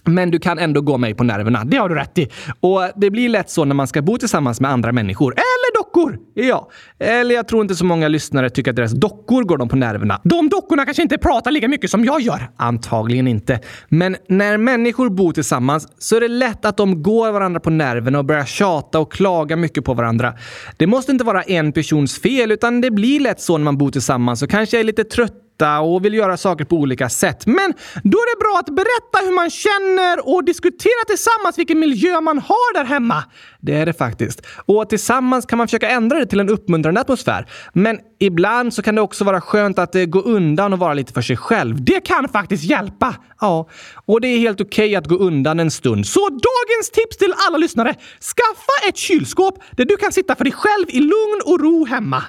Men 0.05 0.31
du 0.31 0.39
kan 0.39 0.59
ändå 0.59 0.81
gå 0.81 0.99
mig 0.99 1.15
på 1.15 1.25
nerverna. 1.25 1.65
Det 1.65 1.77
har 1.77 1.89
du 1.89 1.95
rätt 1.95 2.19
i. 2.19 2.29
Och 2.61 2.83
det 2.97 3.11
blir 3.11 3.29
lätt 3.29 3.51
så 3.51 3.65
när 3.65 3.75
man 3.75 3.87
ska 3.87 4.03
bo 4.03 4.19
tillsammans 4.19 4.61
med 4.61 4.71
andra 4.71 4.93
människor. 4.93 5.33
Eller 5.33 5.79
dockor! 5.79 6.19
Ja. 6.35 6.71
Eller 6.99 7.35
jag 7.35 7.49
tror 7.49 7.63
inte 7.63 7.75
så 7.75 7.85
många 7.85 8.09
lyssnare 8.09 8.51
tycker 8.51 8.71
att 8.71 8.77
deras 8.77 8.93
dockor 8.93 9.43
går 9.43 9.59
dem 9.59 9.69
på 9.69 9.77
nerverna. 9.77 10.21
De 10.25 10.49
dockorna 10.49 10.85
kanske 10.85 11.03
inte 11.03 11.19
pratar 11.19 11.51
lika 11.51 11.69
mycket 11.69 11.91
som 11.91 12.05
jag 12.05 12.21
gör. 12.21 12.51
Antagligen 12.57 13.29
inte. 13.29 13.61
Men 13.89 14.17
när 14.29 14.59
människor 14.59 15.11
bor 15.11 15.33
tillsammans 15.33 15.89
så 15.99 16.17
är 16.17 16.21
det 16.21 16.29
lätt 16.29 16.65
att 16.65 16.77
de 16.77 17.03
går 17.03 17.33
varandra 17.33 17.61
på 17.61 17.71
nerverna 17.71 18.19
och 18.19 18.25
börjar 18.25 18.45
tjata 18.45 18.99
och 18.99 19.13
klaga 19.13 19.57
mycket 19.57 19.85
på 19.85 19.95
varandra. 19.95 20.35
Det 20.77 20.87
måste 20.87 21.13
inte 21.13 21.25
vara 21.25 21.43
en 21.43 21.73
persons 21.73 22.19
fel, 22.19 22.53
utan 22.53 22.81
det 22.81 22.91
blir 22.91 23.21
lätt 23.21 23.41
så 23.41 23.59
när 23.59 23.65
man 23.65 23.79
bor 23.79 23.91
tillsammans 23.91 24.43
och 24.43 24.51
kanske 24.51 24.81
är 24.81 24.85
lite 24.85 25.05
trött 25.05 25.45
och 25.83 26.05
vill 26.05 26.15
göra 26.15 26.37
saker 26.37 26.65
på 26.65 26.77
olika 26.77 27.09
sätt. 27.09 27.47
Men 27.47 27.75
då 28.03 28.19
är 28.19 28.37
det 28.37 28.39
bra 28.41 28.59
att 28.61 28.77
berätta 28.77 29.27
hur 29.27 29.35
man 29.35 29.51
känner 29.51 30.29
och 30.35 30.45
diskutera 30.45 31.05
tillsammans 31.07 31.59
vilken 31.59 31.79
miljö 31.79 32.21
man 32.21 32.39
har 32.39 32.75
där 32.75 32.85
hemma. 32.85 33.25
Det 33.61 33.75
är 33.75 33.87
det 33.87 33.93
faktiskt. 33.93 34.47
Och 34.67 34.89
tillsammans 34.89 35.47
kan 35.47 35.59
man 35.59 35.67
försöka 35.67 35.91
ändra 35.91 36.19
det 36.19 36.27
till 36.27 36.41
en 36.41 36.49
uppmuntrande 36.49 37.01
atmosfär. 37.01 37.47
Men 37.73 37.99
ibland 38.19 38.75
så 38.75 38.83
kan 38.83 38.95
det 38.95 39.01
också 39.01 39.25
vara 39.25 39.41
skönt 39.41 39.79
att 39.79 39.95
eh, 39.95 40.05
gå 40.05 40.21
undan 40.21 40.73
och 40.73 40.79
vara 40.79 40.95
lite 40.95 41.13
för 41.13 41.23
sig 41.23 41.37
själv. 41.37 41.85
Det 41.85 42.01
kan 42.01 42.29
faktiskt 42.29 42.65
hjälpa! 42.65 43.15
Ja, 43.41 43.69
och 44.07 44.21
det 44.21 44.29
är 44.29 44.39
helt 44.39 44.61
okej 44.61 44.87
okay 44.87 44.97
att 44.97 45.07
gå 45.07 45.15
undan 45.15 45.61
en 45.61 45.71
stund. 45.71 46.07
Så 46.07 46.21
dagens 46.29 46.91
tips 46.93 47.17
till 47.17 47.35
alla 47.49 47.59
lyssnare! 47.59 47.95
Skaffa 48.21 48.89
ett 48.89 48.97
kylskåp 48.97 49.63
där 49.77 49.85
du 49.85 49.97
kan 49.97 50.13
sitta 50.13 50.37
för 50.37 50.45
dig 50.45 50.53
själv 50.53 50.87
i 50.89 51.01
lugn 51.01 51.41
och 51.45 51.61
ro 51.61 51.85
hemma. 51.85 52.23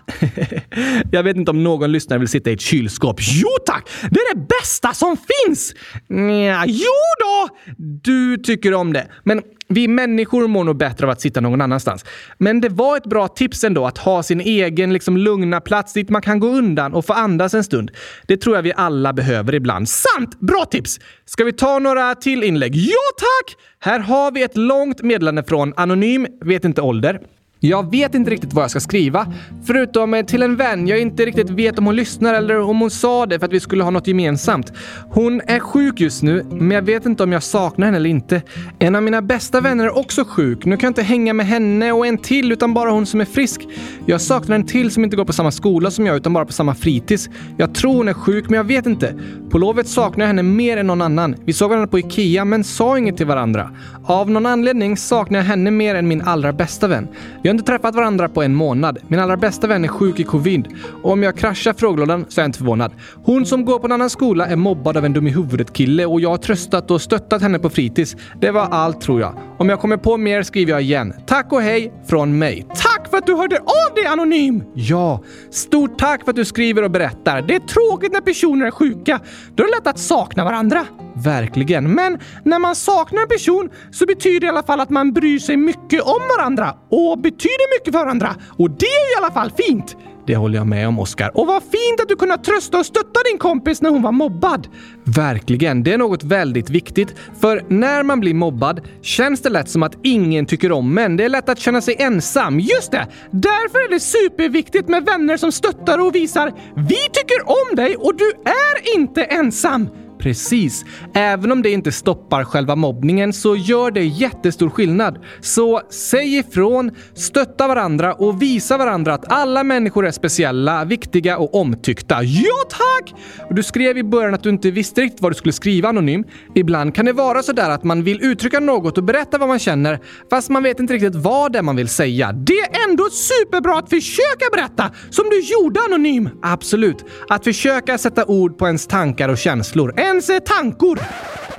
Jag 1.11 1.23
vet 1.23 1.37
inte 1.37 1.51
om 1.51 1.63
någon 1.63 1.91
lyssnare 1.91 2.19
vill 2.19 2.27
sitta 2.27 2.49
i 2.49 2.53
ett 2.53 2.61
kylskåp. 2.61 3.17
Jo 3.19 3.49
tack! 3.65 3.89
Det 4.01 4.19
är 4.19 4.35
det 4.35 4.47
bästa 4.59 4.93
som 4.93 5.17
finns! 5.17 5.73
Nja, 6.07 6.63
jo 6.67 6.93
då! 7.19 7.57
Du 7.77 8.37
tycker 8.37 8.73
om 8.73 8.93
det. 8.93 9.07
Men 9.23 9.41
vi 9.69 9.87
människor 9.87 10.47
mår 10.47 10.63
nog 10.63 10.77
bättre 10.77 11.05
av 11.05 11.09
att 11.09 11.21
sitta 11.21 11.41
någon 11.41 11.61
annanstans. 11.61 12.05
Men 12.37 12.61
det 12.61 12.69
var 12.69 12.97
ett 12.97 13.05
bra 13.05 13.27
tips 13.27 13.63
ändå 13.63 13.87
att 13.87 13.97
ha 13.97 14.23
sin 14.23 14.41
egen 14.41 14.93
liksom, 14.93 15.17
lugna 15.17 15.61
plats 15.61 15.93
dit 15.93 16.09
man 16.09 16.21
kan 16.21 16.39
gå 16.39 16.47
undan 16.47 16.93
och 16.93 17.05
få 17.05 17.13
andas 17.13 17.53
en 17.53 17.63
stund. 17.63 17.91
Det 18.27 18.37
tror 18.37 18.55
jag 18.55 18.63
vi 18.63 18.73
alla 18.75 19.13
behöver 19.13 19.55
ibland. 19.55 19.89
Sant! 19.89 20.39
Bra 20.39 20.65
tips! 20.65 20.99
Ska 21.25 21.43
vi 21.43 21.53
ta 21.53 21.79
några 21.79 22.15
till 22.15 22.43
inlägg? 22.43 22.75
Ja 22.75 23.09
tack! 23.17 23.55
Här 23.79 23.99
har 23.99 24.31
vi 24.31 24.43
ett 24.43 24.57
långt 24.57 25.01
meddelande 25.01 25.43
från 25.43 25.73
Anonym, 25.77 26.27
vet 26.45 26.65
inte 26.65 26.81
ålder. 26.81 27.19
Jag 27.61 27.91
vet 27.91 28.15
inte 28.15 28.31
riktigt 28.31 28.53
vad 28.53 28.63
jag 28.63 28.71
ska 28.71 28.79
skriva, 28.79 29.33
förutom 29.65 30.23
till 30.27 30.43
en 30.43 30.55
vän 30.55 30.87
jag 30.87 30.99
inte 30.99 31.25
riktigt 31.25 31.49
vet 31.49 31.79
om 31.79 31.85
hon 31.85 31.95
lyssnar 31.95 32.33
eller 32.33 32.61
om 32.61 32.79
hon 32.79 32.89
sa 32.89 33.25
det 33.25 33.39
för 33.39 33.45
att 33.45 33.53
vi 33.53 33.59
skulle 33.59 33.83
ha 33.83 33.91
något 33.91 34.07
gemensamt. 34.07 34.73
Hon 35.09 35.41
är 35.47 35.59
sjuk 35.59 35.99
just 35.99 36.23
nu, 36.23 36.45
men 36.51 36.71
jag 36.71 36.81
vet 36.81 37.05
inte 37.05 37.23
om 37.23 37.31
jag 37.31 37.43
saknar 37.43 37.85
henne 37.85 37.97
eller 37.97 38.09
inte. 38.09 38.41
En 38.79 38.95
av 38.95 39.03
mina 39.03 39.21
bästa 39.21 39.61
vänner 39.61 39.85
är 39.85 39.97
också 39.97 40.23
sjuk. 40.27 40.65
Nu 40.65 40.77
kan 40.77 40.87
jag 40.87 40.89
inte 40.91 41.01
hänga 41.01 41.33
med 41.33 41.45
henne 41.45 41.91
och 41.91 42.07
en 42.07 42.17
till, 42.17 42.51
utan 42.51 42.73
bara 42.73 42.91
hon 42.91 43.05
som 43.05 43.21
är 43.21 43.25
frisk. 43.25 43.67
Jag 44.05 44.21
saknar 44.21 44.55
en 44.55 44.65
till 44.65 44.91
som 44.91 45.03
inte 45.03 45.15
går 45.15 45.25
på 45.25 45.33
samma 45.33 45.51
skola 45.51 45.91
som 45.91 46.05
jag, 46.05 46.17
utan 46.17 46.33
bara 46.33 46.45
på 46.45 46.53
samma 46.53 46.75
fritids. 46.75 47.29
Jag 47.57 47.75
tror 47.75 47.95
hon 47.95 48.07
är 48.07 48.13
sjuk, 48.13 48.49
men 48.49 48.57
jag 48.57 48.63
vet 48.63 48.85
inte. 48.85 49.13
På 49.49 49.57
lovet 49.57 49.87
saknar 49.87 50.23
jag 50.23 50.27
henne 50.27 50.43
mer 50.43 50.77
än 50.77 50.87
någon 50.87 51.01
annan. 51.01 51.35
Vi 51.45 51.53
såg 51.53 51.69
varandra 51.69 51.87
på 51.87 51.99
Ikea, 51.99 52.45
men 52.45 52.63
sa 52.63 52.97
inget 52.97 53.17
till 53.17 53.25
varandra. 53.25 53.71
Av 54.05 54.29
någon 54.31 54.45
anledning 54.45 54.97
saknar 54.97 55.39
jag 55.39 55.45
henne 55.45 55.71
mer 55.71 55.95
än 55.95 56.07
min 56.07 56.21
allra 56.21 56.53
bästa 56.53 56.87
vän. 56.87 57.07
Vi 57.49 57.51
har 57.51 57.59
inte 57.59 57.71
träffat 57.71 57.95
varandra 57.95 58.29
på 58.29 58.43
en 58.43 58.55
månad. 58.55 58.97
Min 59.07 59.19
allra 59.19 59.37
bästa 59.37 59.67
vän 59.67 59.83
är 59.83 59.87
sjuk 59.87 60.19
i 60.19 60.23
covid. 60.23 60.67
Och 61.03 61.11
om 61.11 61.23
jag 61.23 61.37
kraschar 61.37 61.73
frågelådan 61.73 62.25
så 62.29 62.41
är 62.41 62.43
jag 62.43 62.47
inte 62.47 62.57
förvånad. 62.57 62.91
Hon 63.23 63.45
som 63.45 63.65
går 63.65 63.79
på 63.79 63.85
en 63.85 63.91
annan 63.91 64.09
skola 64.09 64.47
är 64.47 64.55
mobbad 64.55 64.97
av 64.97 65.05
en 65.05 65.13
dum 65.13 65.27
i 65.27 65.29
huvudet-kille 65.29 66.05
och 66.05 66.21
jag 66.21 66.29
har 66.29 66.37
tröstat 66.37 66.91
och 66.91 67.01
stöttat 67.01 67.41
henne 67.41 67.59
på 67.59 67.69
fritids. 67.69 68.15
Det 68.41 68.51
var 68.51 68.61
allt 68.61 69.01
tror 69.01 69.21
jag. 69.21 69.33
Om 69.57 69.69
jag 69.69 69.79
kommer 69.79 69.97
på 69.97 70.17
mer 70.17 70.43
skriver 70.43 70.71
jag 70.71 70.81
igen. 70.81 71.13
Tack 71.27 71.51
och 71.51 71.61
hej 71.61 71.93
från 72.07 72.37
mig. 72.37 72.67
Tack 72.69 73.09
för 73.09 73.17
att 73.17 73.25
du 73.25 73.35
hörde 73.35 73.57
av 73.59 73.95
dig 73.95 74.05
Anonym! 74.05 74.63
Ja, 74.73 75.23
stort 75.51 75.99
tack 75.99 76.23
för 76.23 76.29
att 76.29 76.35
du 76.35 76.45
skriver 76.45 76.83
och 76.83 76.91
berättar. 76.91 77.41
Det 77.41 77.55
är 77.55 77.59
tråkigt 77.59 78.13
när 78.13 78.21
personer 78.21 78.65
är 78.65 78.71
sjuka. 78.71 79.19
Då 79.55 79.63
är 79.63 79.67
det 79.67 79.73
lätt 79.75 79.87
att 79.87 79.99
sakna 79.99 80.43
varandra. 80.43 80.85
Verkligen. 81.23 81.93
Men 81.93 82.19
när 82.43 82.59
man 82.59 82.75
saknar 82.75 83.21
en 83.21 83.27
person 83.27 83.69
så 83.91 84.05
betyder 84.05 84.39
det 84.39 84.45
i 84.45 84.49
alla 84.49 84.63
fall 84.63 84.79
att 84.79 84.89
man 84.89 85.13
bryr 85.13 85.39
sig 85.39 85.57
mycket 85.57 86.01
om 86.01 86.21
varandra 86.37 86.75
och 86.89 87.19
betyder 87.19 87.79
mycket 87.79 87.93
för 87.93 87.99
varandra. 87.99 88.35
Och 88.57 88.71
det 88.71 88.85
är 88.85 89.13
i 89.13 89.23
alla 89.23 89.31
fall 89.31 89.51
fint. 89.57 89.95
Det 90.27 90.35
håller 90.35 90.57
jag 90.57 90.67
med 90.67 90.87
om, 90.87 90.99
Oskar. 90.99 91.37
Och 91.37 91.47
vad 91.47 91.63
fint 91.63 92.01
att 92.01 92.07
du 92.07 92.15
kunde 92.15 92.37
trösta 92.37 92.79
och 92.79 92.85
stötta 92.85 93.19
din 93.31 93.37
kompis 93.37 93.81
när 93.81 93.89
hon 93.89 94.01
var 94.01 94.11
mobbad. 94.11 94.67
Verkligen. 95.03 95.83
Det 95.83 95.93
är 95.93 95.97
något 95.97 96.23
väldigt 96.23 96.69
viktigt. 96.69 97.15
För 97.41 97.65
när 97.67 98.03
man 98.03 98.19
blir 98.19 98.33
mobbad 98.33 98.81
känns 99.01 99.41
det 99.41 99.49
lätt 99.49 99.69
som 99.69 99.83
att 99.83 99.97
ingen 100.03 100.45
tycker 100.45 100.71
om 100.71 100.97
en. 100.97 101.17
Det 101.17 101.25
är 101.25 101.29
lätt 101.29 101.49
att 101.49 101.59
känna 101.59 101.81
sig 101.81 101.95
ensam. 101.99 102.59
Just 102.59 102.91
det! 102.91 103.07
Därför 103.31 103.79
är 103.79 103.89
det 103.89 103.99
superviktigt 103.99 104.87
med 104.89 105.05
vänner 105.05 105.37
som 105.37 105.51
stöttar 105.51 105.97
och 105.97 106.15
visar 106.15 106.53
“Vi 106.75 106.99
tycker 107.11 107.41
om 107.45 107.75
dig 107.75 107.95
och 107.95 108.15
du 108.15 108.31
är 108.45 108.95
inte 108.95 109.23
ensam”. 109.23 109.89
Precis. 110.19 110.85
Även 111.13 111.51
om 111.51 111.61
det 111.61 111.69
inte 111.69 111.91
stoppar 111.91 112.43
själva 112.43 112.75
mobbningen 112.75 113.33
så 113.33 113.55
gör 113.55 113.91
det 113.91 114.03
jättestor 114.03 114.69
skillnad. 114.69 115.19
Så 115.41 115.81
säg 115.89 116.37
ifrån, 116.37 116.91
stötta 117.13 117.67
varandra 117.67 118.13
och 118.13 118.41
visa 118.41 118.77
varandra 118.77 119.13
att 119.13 119.31
alla 119.31 119.63
människor 119.63 120.07
är 120.07 120.11
speciella, 120.11 120.85
viktiga 120.85 121.37
och 121.37 121.55
omtyckta. 121.55 122.23
Ja 122.23 122.55
tack! 122.69 123.13
Du 123.49 123.63
skrev 123.63 123.97
i 123.97 124.03
början 124.03 124.33
att 124.33 124.43
du 124.43 124.49
inte 124.49 124.71
visste 124.71 125.01
riktigt 125.01 125.21
vad 125.21 125.31
du 125.31 125.35
skulle 125.35 125.53
skriva 125.53 125.89
anonym. 125.89 126.23
Ibland 126.55 126.95
kan 126.95 127.05
det 127.05 127.13
vara 127.13 127.43
sådär 127.43 127.69
att 127.69 127.83
man 127.83 128.03
vill 128.03 128.23
uttrycka 128.23 128.59
något 128.59 128.97
och 128.97 129.03
berätta 129.03 129.37
vad 129.37 129.47
man 129.47 129.59
känner, 129.59 129.99
fast 130.29 130.49
man 130.49 130.63
vet 130.63 130.79
inte 130.79 130.93
riktigt 130.93 131.15
vad 131.15 131.51
det 131.51 131.59
är 131.59 131.63
man 131.63 131.75
vill 131.75 131.89
säga. 131.89 132.31
Det 132.31 132.59
är 132.59 132.89
ändå 132.89 133.09
superbra 133.09 133.77
att 133.77 133.89
försöka 133.89 134.45
berätta, 134.51 134.91
som 135.09 135.25
du 135.29 135.39
gjorde 135.39 135.79
anonym. 135.79 136.29
Absolut. 136.41 137.05
Att 137.29 137.43
försöka 137.43 137.97
sätta 137.97 138.25
ord 138.25 138.57
på 138.57 138.65
ens 138.65 138.87
tankar 138.87 139.29
och 139.29 139.37
känslor 139.37 139.93
ens 140.09 140.29
eh, 140.29 140.39
tankor. 140.39 140.99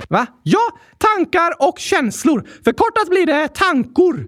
Va? 0.09 0.25
Ja, 0.43 0.69
tankar 0.97 1.69
och 1.69 1.79
känslor. 1.79 2.47
Förkortat 2.63 3.09
blir 3.09 3.25
det 3.25 3.47
tankor. 3.47 4.15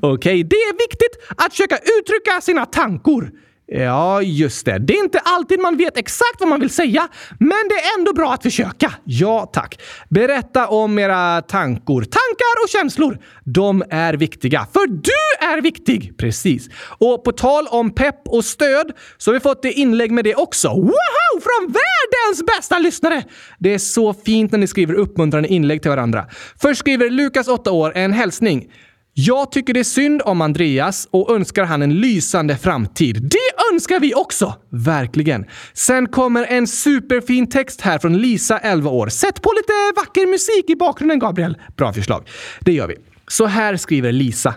Okej, 0.00 0.12
okay. 0.12 0.42
det 0.42 0.56
är 0.56 0.72
viktigt 0.72 1.34
att 1.36 1.50
försöka 1.50 1.78
uttrycka 1.98 2.40
sina 2.40 2.66
tankor. 2.66 3.30
Ja, 3.68 4.22
just 4.22 4.66
det. 4.66 4.78
Det 4.78 4.94
är 4.94 5.04
inte 5.04 5.18
alltid 5.18 5.60
man 5.60 5.76
vet 5.76 5.98
exakt 5.98 6.36
vad 6.40 6.48
man 6.48 6.60
vill 6.60 6.70
säga, 6.70 7.08
men 7.38 7.68
det 7.68 7.74
är 7.74 7.98
ändå 7.98 8.12
bra 8.12 8.32
att 8.32 8.42
försöka. 8.42 8.94
Ja, 9.04 9.50
tack. 9.52 9.80
Berätta 10.08 10.68
om 10.68 10.98
era 10.98 11.42
tankor. 11.42 12.00
Tankar 12.00 12.64
och 12.64 12.68
känslor. 12.68 13.18
De 13.44 13.84
är 13.90 14.14
viktiga, 14.14 14.66
för 14.72 14.86
du 14.86 15.46
är 15.46 15.60
viktig! 15.62 16.18
Precis. 16.18 16.68
Och 16.98 17.24
på 17.24 17.32
tal 17.32 17.66
om 17.66 17.90
pepp 17.94 18.28
och 18.28 18.44
stöd 18.44 18.92
så 19.18 19.30
har 19.30 19.34
vi 19.34 19.40
fått 19.40 19.64
inlägg 19.64 20.10
med 20.10 20.24
det 20.24 20.34
också. 20.34 20.68
Woho! 20.68 21.25
Från 21.46 21.72
världens 21.72 22.46
bästa 22.46 22.78
lyssnare! 22.78 23.24
Det 23.58 23.74
är 23.74 23.78
så 23.78 24.14
fint 24.14 24.52
när 24.52 24.58
ni 24.58 24.66
skriver 24.66 24.94
uppmuntrande 24.94 25.48
inlägg 25.48 25.82
till 25.82 25.90
varandra. 25.90 26.26
Först 26.60 26.80
skriver 26.80 27.10
Lukas, 27.10 27.48
8 27.48 27.72
år, 27.72 27.92
en 27.96 28.12
hälsning. 28.12 28.70
Jag 29.18 29.52
tycker 29.52 29.74
det 29.74 29.80
är 29.80 29.84
synd 29.84 30.22
om 30.24 30.40
Andreas 30.40 31.08
och 31.10 31.34
önskar 31.34 31.64
han 31.64 31.82
en 31.82 31.94
lysande 31.94 32.56
framtid. 32.56 33.22
Det 33.22 33.72
önskar 33.72 34.00
vi 34.00 34.14
också! 34.14 34.54
Verkligen. 34.70 35.44
Sen 35.72 36.08
kommer 36.08 36.44
en 36.44 36.66
superfin 36.66 37.46
text 37.46 37.80
här 37.80 37.98
från 37.98 38.18
Lisa, 38.18 38.58
11 38.58 38.90
år. 38.90 39.08
Sätt 39.08 39.42
på 39.42 39.52
lite 39.56 39.72
vacker 39.96 40.26
musik 40.26 40.70
i 40.70 40.76
bakgrunden, 40.76 41.18
Gabriel. 41.18 41.56
Bra 41.76 41.92
förslag. 41.92 42.28
Det 42.60 42.72
gör 42.72 42.88
vi. 42.88 42.94
Så 43.28 43.46
här 43.46 43.76
skriver 43.76 44.12
Lisa. 44.12 44.54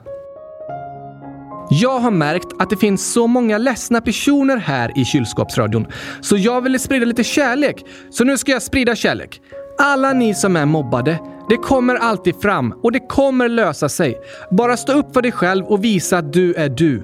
Jag 1.72 2.00
har 2.00 2.12
märkt 2.12 2.48
att 2.60 2.70
det 2.70 2.78
finns 2.78 3.14
så 3.14 3.28
många 3.28 3.58
ledsna 3.58 4.02
personer 4.02 4.58
här 4.58 4.92
i 5.00 5.06
kylskåpsradion, 5.06 5.88
så 6.22 6.38
jag 6.38 6.62
ville 6.62 6.80
sprida 6.80 7.06
lite 7.06 7.24
kärlek. 7.24 7.86
Så 8.10 8.24
nu 8.24 8.38
ska 8.38 8.52
jag 8.52 8.62
sprida 8.62 8.96
kärlek. 8.96 9.42
Alla 9.78 10.14
ni 10.14 10.36
som 10.36 10.56
är 10.56 10.66
mobbade, 10.66 11.20
det 11.50 11.58
kommer 11.58 11.96
alltid 11.96 12.42
fram 12.42 12.74
och 12.84 12.92
det 12.92 13.00
kommer 13.00 13.50
lösa 13.50 13.90
sig. 13.90 14.18
Bara 14.52 14.78
stå 14.78 14.94
upp 14.94 15.14
för 15.14 15.22
dig 15.22 15.32
själv 15.32 15.66
och 15.66 15.84
visa 15.84 16.18
att 16.18 16.34
du 16.34 16.54
är 16.54 16.70
du. 16.70 17.04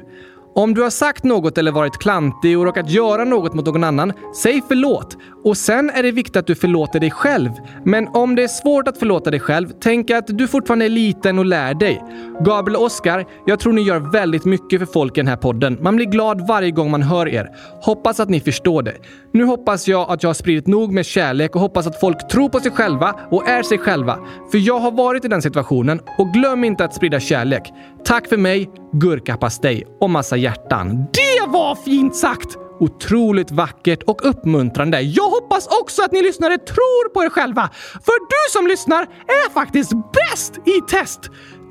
Om 0.57 0.73
du 0.73 0.81
har 0.81 0.89
sagt 0.89 1.23
något 1.23 1.57
eller 1.57 1.71
varit 1.71 1.97
klantig 1.97 2.59
och 2.59 2.65
råkat 2.65 2.89
göra 2.89 3.23
något 3.23 3.53
mot 3.53 3.65
någon 3.65 3.83
annan, 3.83 4.13
säg 4.35 4.61
förlåt. 4.67 5.17
Och 5.43 5.57
sen 5.57 5.89
är 5.89 6.03
det 6.03 6.11
viktigt 6.11 6.35
att 6.35 6.47
du 6.47 6.55
förlåter 6.55 6.99
dig 6.99 7.11
själv. 7.11 7.49
Men 7.85 8.07
om 8.07 8.35
det 8.35 8.43
är 8.43 8.47
svårt 8.47 8.87
att 8.87 8.97
förlåta 8.97 9.31
dig 9.31 9.39
själv, 9.39 9.67
tänk 9.81 10.09
att 10.09 10.27
du 10.27 10.47
fortfarande 10.47 10.85
är 10.85 10.89
liten 10.89 11.39
och 11.39 11.45
lär 11.45 11.73
dig. 11.73 12.03
Gabriel 12.45 12.75
och 12.75 12.83
Oskar, 12.83 13.25
jag 13.45 13.59
tror 13.59 13.73
ni 13.73 13.81
gör 13.81 13.99
väldigt 13.99 14.45
mycket 14.45 14.79
för 14.79 14.85
folk 14.85 15.17
i 15.17 15.19
den 15.19 15.27
här 15.27 15.35
podden. 15.35 15.77
Man 15.81 15.95
blir 15.95 16.05
glad 16.05 16.47
varje 16.47 16.71
gång 16.71 16.91
man 16.91 17.01
hör 17.01 17.27
er. 17.27 17.49
Hoppas 17.81 18.19
att 18.19 18.29
ni 18.29 18.39
förstår 18.39 18.83
det. 18.83 18.95
Nu 19.33 19.43
hoppas 19.43 19.87
jag 19.87 20.11
att 20.11 20.23
jag 20.23 20.29
har 20.29 20.33
spridit 20.33 20.67
nog 20.67 20.93
med 20.93 21.05
kärlek 21.05 21.55
och 21.55 21.61
hoppas 21.61 21.87
att 21.87 21.99
folk 21.99 22.27
tror 22.27 22.49
på 22.49 22.59
sig 22.59 22.71
själva 22.71 23.15
och 23.31 23.49
är 23.49 23.63
sig 23.63 23.77
själva. 23.77 24.17
För 24.51 24.57
jag 24.57 24.79
har 24.79 24.91
varit 24.91 25.25
i 25.25 25.27
den 25.27 25.41
situationen 25.41 25.99
och 26.17 26.33
glöm 26.33 26.63
inte 26.63 26.85
att 26.85 26.93
sprida 26.93 27.19
kärlek. 27.19 27.73
Tack 28.05 28.27
för 28.27 28.37
mig, 28.37 28.69
gurkapastej 28.99 29.83
och 29.99 30.09
massa 30.09 30.37
hjärtan. 30.37 30.97
Det 30.97 31.51
var 31.51 31.75
fint 31.75 32.15
sagt! 32.15 32.57
Otroligt 32.79 33.51
vackert 33.51 34.03
och 34.03 34.29
uppmuntrande. 34.29 35.01
Jag 35.01 35.29
hoppas 35.29 35.67
också 35.81 36.03
att 36.03 36.11
ni 36.11 36.21
lyssnare 36.21 36.57
tror 36.57 37.09
på 37.13 37.23
er 37.23 37.29
själva. 37.29 37.69
För 37.93 38.19
du 38.29 38.59
som 38.59 38.67
lyssnar 38.67 39.01
är 39.27 39.53
faktiskt 39.53 39.91
bäst 39.91 40.57
i 40.67 40.81
test! 40.89 41.19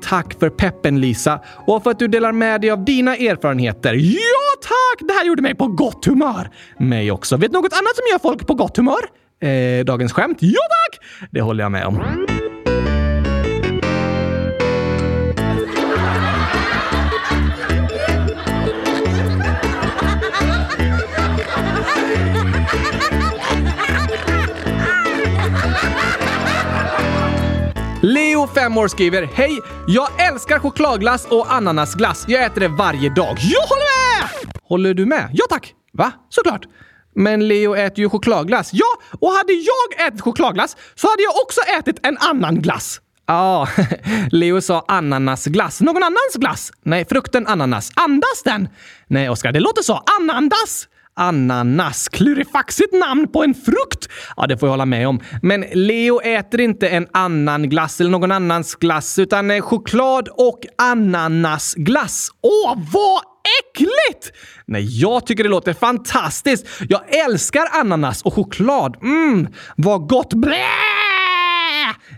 Tack 0.01 0.39
för 0.39 0.49
peppen 0.49 1.01
Lisa 1.01 1.39
och 1.67 1.83
för 1.83 1.91
att 1.91 1.99
du 1.99 2.07
delar 2.07 2.31
med 2.31 2.61
dig 2.61 2.69
av 2.71 2.85
dina 2.85 3.15
erfarenheter. 3.15 3.93
Ja 3.93 4.61
tack! 4.61 5.07
Det 5.07 5.13
här 5.13 5.25
gjorde 5.25 5.41
mig 5.41 5.55
på 5.55 5.67
gott 5.67 6.05
humör. 6.05 6.49
Mig 6.79 7.11
också. 7.11 7.37
Vet 7.37 7.51
du 7.51 7.57
något 7.57 7.73
annat 7.73 7.95
som 7.95 8.03
gör 8.11 8.19
folk 8.19 8.47
på 8.47 8.53
gott 8.53 8.77
humör? 8.77 9.09
Eh, 9.41 9.85
dagens 9.85 10.13
skämt? 10.13 10.37
Ja 10.41 10.61
tack! 10.69 11.05
Det 11.31 11.41
håller 11.41 11.63
jag 11.63 11.71
med 11.71 11.85
om. 11.85 12.25
Leo, 28.05 28.47
5 28.47 28.77
år, 28.77 28.87
skriver 28.87 29.29
Hej! 29.33 29.59
Jag 29.87 30.27
älskar 30.27 30.59
chokladglass 30.59 31.25
och 31.25 31.53
ananasglass. 31.53 32.25
Jag 32.27 32.43
äter 32.43 32.61
det 32.61 32.67
varje 32.67 33.09
dag. 33.09 33.37
Jag 33.41 33.61
håller 33.61 34.19
med! 34.19 34.29
Håller 34.63 34.93
du 34.93 35.05
med? 35.05 35.29
Ja 35.33 35.45
tack! 35.49 35.73
Va? 35.93 36.11
Såklart. 36.29 36.61
Men 37.15 37.47
Leo 37.47 37.75
äter 37.75 37.99
ju 37.99 38.09
chokladglass. 38.09 38.69
Ja, 38.73 38.85
och 39.19 39.31
hade 39.31 39.53
jag 39.53 40.07
ätit 40.07 40.21
chokladglass 40.21 40.77
så 40.95 41.07
hade 41.07 41.23
jag 41.23 41.33
också 41.43 41.61
ätit 41.79 42.05
en 42.05 42.17
annan 42.17 42.61
glass. 42.61 43.01
Ja, 43.27 43.33
ah, 43.33 43.67
Leo 44.31 44.61
sa 44.61 44.85
ananasglass. 44.87 45.81
Någon 45.81 46.03
annans 46.03 46.35
glass? 46.35 46.71
Nej, 46.83 47.05
frukten 47.05 47.47
ananas. 47.47 47.91
Andas 47.95 48.43
den? 48.43 48.69
Nej, 49.07 49.29
Oskar, 49.29 49.51
det 49.51 49.59
låter 49.59 49.81
så. 49.81 50.03
Anandas? 50.19 50.87
Ananas. 51.15 52.09
Klurifaxigt 52.09 52.93
namn 52.93 53.27
på 53.27 53.43
en 53.43 53.53
frukt! 53.53 54.09
Ja, 54.37 54.47
det 54.47 54.57
får 54.57 54.67
jag 54.67 54.71
hålla 54.71 54.85
med 54.85 55.07
om. 55.07 55.19
Men 55.41 55.65
Leo 55.73 56.21
äter 56.21 56.61
inte 56.61 56.89
en 56.89 57.07
annan 57.13 57.69
glass 57.69 58.01
eller 58.01 58.11
någon 58.11 58.31
annans 58.31 58.75
glass, 58.75 59.19
utan 59.19 59.51
eh, 59.51 59.61
choklad 59.61 60.27
och 60.27 60.59
ananasglass. 60.77 62.29
Åh, 62.41 62.77
vad 62.93 63.21
äckligt! 63.59 64.37
Nej, 64.65 65.01
jag 65.01 65.25
tycker 65.25 65.43
det 65.43 65.49
låter 65.49 65.73
fantastiskt. 65.73 66.67
Jag 66.89 67.15
älskar 67.25 67.63
ananas 67.79 68.21
och 68.21 68.33
choklad. 68.33 68.97
Mm, 69.01 69.47
vad 69.77 70.09
gott! 70.09 70.33
Blä! 70.33 70.94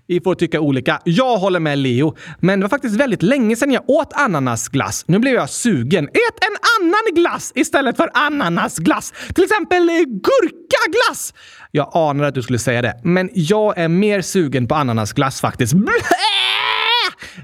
Vi 0.08 0.22
får 0.22 0.36
tycka 0.36 0.60
olika. 0.60 1.02
Jag 1.04 1.38
håller 1.38 1.60
med 1.60 1.78
Leo, 1.78 2.16
men 2.40 2.60
det 2.60 2.64
var 2.64 2.70
faktiskt 2.70 2.96
väldigt 2.96 3.24
länge 3.24 3.56
sedan 3.56 3.72
jag 3.72 3.90
åt 3.90 4.14
ananasglass. 4.14 5.04
Nu 5.08 5.20
blev 5.20 5.34
jag 5.34 5.50
sugen. 5.50 6.08
Ät 6.08 6.44
en 6.44 6.58
annan 6.80 7.24
glass 7.24 7.52
istället 7.56 7.98
för 7.98 8.10
ananasglass. 8.14 9.14
Till 9.36 9.44
exempel 9.44 9.90
eh, 9.90 9.96
gurkaglass. 9.96 11.34
Jag 11.72 11.92
anade 11.94 12.28
att 12.28 12.36
du 12.36 12.42
skulle 12.42 12.60
säga 12.60 12.82
det, 12.82 13.02
men 13.04 13.30
jag 13.34 13.78
är 13.78 13.88
mer 13.88 14.22
sugen 14.22 14.68
på 14.68 14.76
ananasglass 14.76 15.42
faktiskt. 15.42 15.74
Blä! 15.74 15.92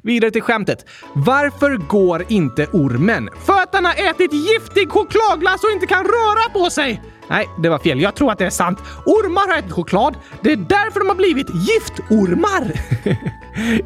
Vidare 0.04 0.32
till 0.32 0.42
skämtet. 0.42 0.86
Varför 1.14 1.78
går 1.78 2.26
inte 2.30 2.68
ormen? 2.68 3.30
För 3.46 3.54
att 3.54 3.72
den 3.72 3.86
har 3.86 4.10
ätit 4.10 4.34
giftig 4.34 4.90
chokladglass 4.90 5.64
och 5.64 5.72
inte 5.72 5.86
kan 5.86 6.04
röra 6.04 6.50
på 6.54 6.70
sig. 6.70 7.02
Nej, 7.30 7.50
det 7.64 7.70
var 7.70 7.80
fel. 7.80 8.02
Jag 8.02 8.16
tror 8.16 8.32
att 8.32 8.38
det 8.38 8.46
är 8.46 8.50
sant. 8.50 8.80
Ormar 9.06 9.48
har 9.48 9.60
ätit 9.60 9.72
choklad. 9.72 10.16
Det 10.42 10.52
är 10.52 10.56
därför 10.56 11.00
de 11.00 11.10
har 11.10 11.16
blivit 11.16 11.48
giftormar. 11.50 12.72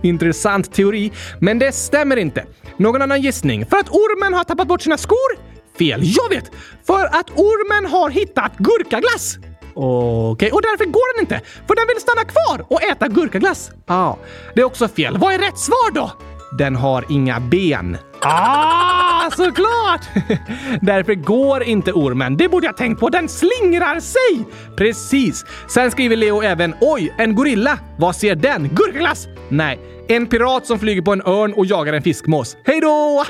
Intressant 0.05 0.73
teori, 0.73 1.11
men 1.39 1.59
det 1.59 1.71
stämmer 1.71 2.17
inte. 2.17 2.45
Någon 2.77 3.01
annan 3.01 3.21
gissning? 3.21 3.65
För 3.65 3.77
att 3.77 3.89
ormen 3.89 4.33
har 4.33 4.43
tappat 4.43 4.67
bort 4.67 4.81
sina 4.81 4.97
skor? 4.97 5.37
Fel. 5.77 6.01
Jag 6.03 6.29
vet! 6.29 6.51
För 6.87 7.05
att 7.05 7.29
ormen 7.29 7.91
har 7.91 8.09
hittat 8.09 8.57
gurkaglass. 8.57 9.37
Okej, 9.79 10.31
okay. 10.31 10.49
och 10.51 10.61
därför 10.61 10.85
går 10.85 11.15
den 11.15 11.21
inte. 11.21 11.41
För 11.67 11.75
den 11.75 11.87
vill 11.87 12.01
stanna 12.01 12.23
kvar 12.23 12.65
och 12.73 12.83
äta 12.83 13.07
gurkaglass. 13.07 13.71
Ja, 13.85 13.95
ah, 13.95 14.17
det 14.55 14.61
är 14.61 14.65
också 14.65 14.87
fel. 14.87 15.17
Vad 15.17 15.33
är 15.33 15.39
rätt 15.39 15.57
svar 15.57 15.91
då? 15.91 16.11
Den 16.57 16.75
har 16.75 17.05
inga 17.09 17.39
ben. 17.39 17.97
Ah, 18.21 19.29
såklart! 19.31 20.01
Därför 20.81 21.15
går 21.15 21.63
inte 21.63 21.91
ormen. 21.91 22.37
Det 22.37 22.49
borde 22.49 22.65
jag 22.65 22.77
tänkt 22.77 22.99
på. 22.99 23.09
Den 23.09 23.29
slingrar 23.29 23.99
sig! 23.99 24.45
Precis. 24.77 25.45
Sen 25.67 25.91
skriver 25.91 26.15
Leo 26.15 26.41
även 26.41 26.75
“Oj, 26.81 27.15
en 27.17 27.35
gorilla! 27.35 27.79
Vad 27.97 28.15
ser 28.15 28.35
den? 28.35 28.67
Gurkaglass?” 28.67 29.27
Nej, 29.49 29.79
en 30.07 30.27
pirat 30.27 30.65
som 30.65 30.79
flyger 30.79 31.01
på 31.01 31.13
en 31.13 31.21
örn 31.21 31.53
och 31.53 31.65
jagar 31.65 31.93
en 31.93 32.03
fiskmås. 32.03 32.57
Hej 32.63 32.81
då! 32.81 33.25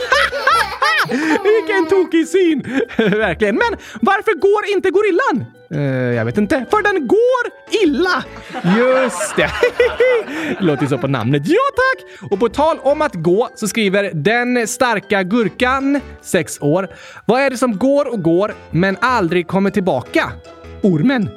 Vilken 1.43 1.88
tokig 1.89 2.28
syn! 2.28 2.62
Verkligen. 2.98 3.56
Men 3.56 3.78
varför 4.02 4.34
går 4.39 4.76
inte 4.76 4.89
gorillan? 4.89 5.57
Uh, 5.76 5.82
jag 6.15 6.26
vet 6.26 6.38
inte. 6.38 6.65
För 6.70 6.84
den 6.84 7.07
går 7.07 7.57
illa! 7.84 8.24
Just 8.78 9.36
det. 9.36 9.51
Låter 10.59 10.84
ju 10.84 10.89
så 10.89 10.97
på 10.97 11.07
namnet. 11.07 11.43
Ja 11.45 11.59
tack! 11.76 12.32
Och 12.32 12.39
på 12.39 12.49
tal 12.49 12.80
om 12.80 13.01
att 13.01 13.13
gå 13.13 13.49
så 13.55 13.68
skriver 13.68 14.11
den 14.13 14.68
starka 14.68 15.24
gurkan, 15.24 16.01
6 16.22 16.61
år. 16.61 16.88
Vad 17.26 17.41
är 17.41 17.49
det 17.49 17.57
som 17.57 17.78
går 17.78 18.13
och 18.13 18.24
går 18.24 18.53
men 18.72 18.97
aldrig 19.01 19.47
kommer 19.47 19.70
tillbaka? 19.70 20.32
Ormen. 20.84 21.30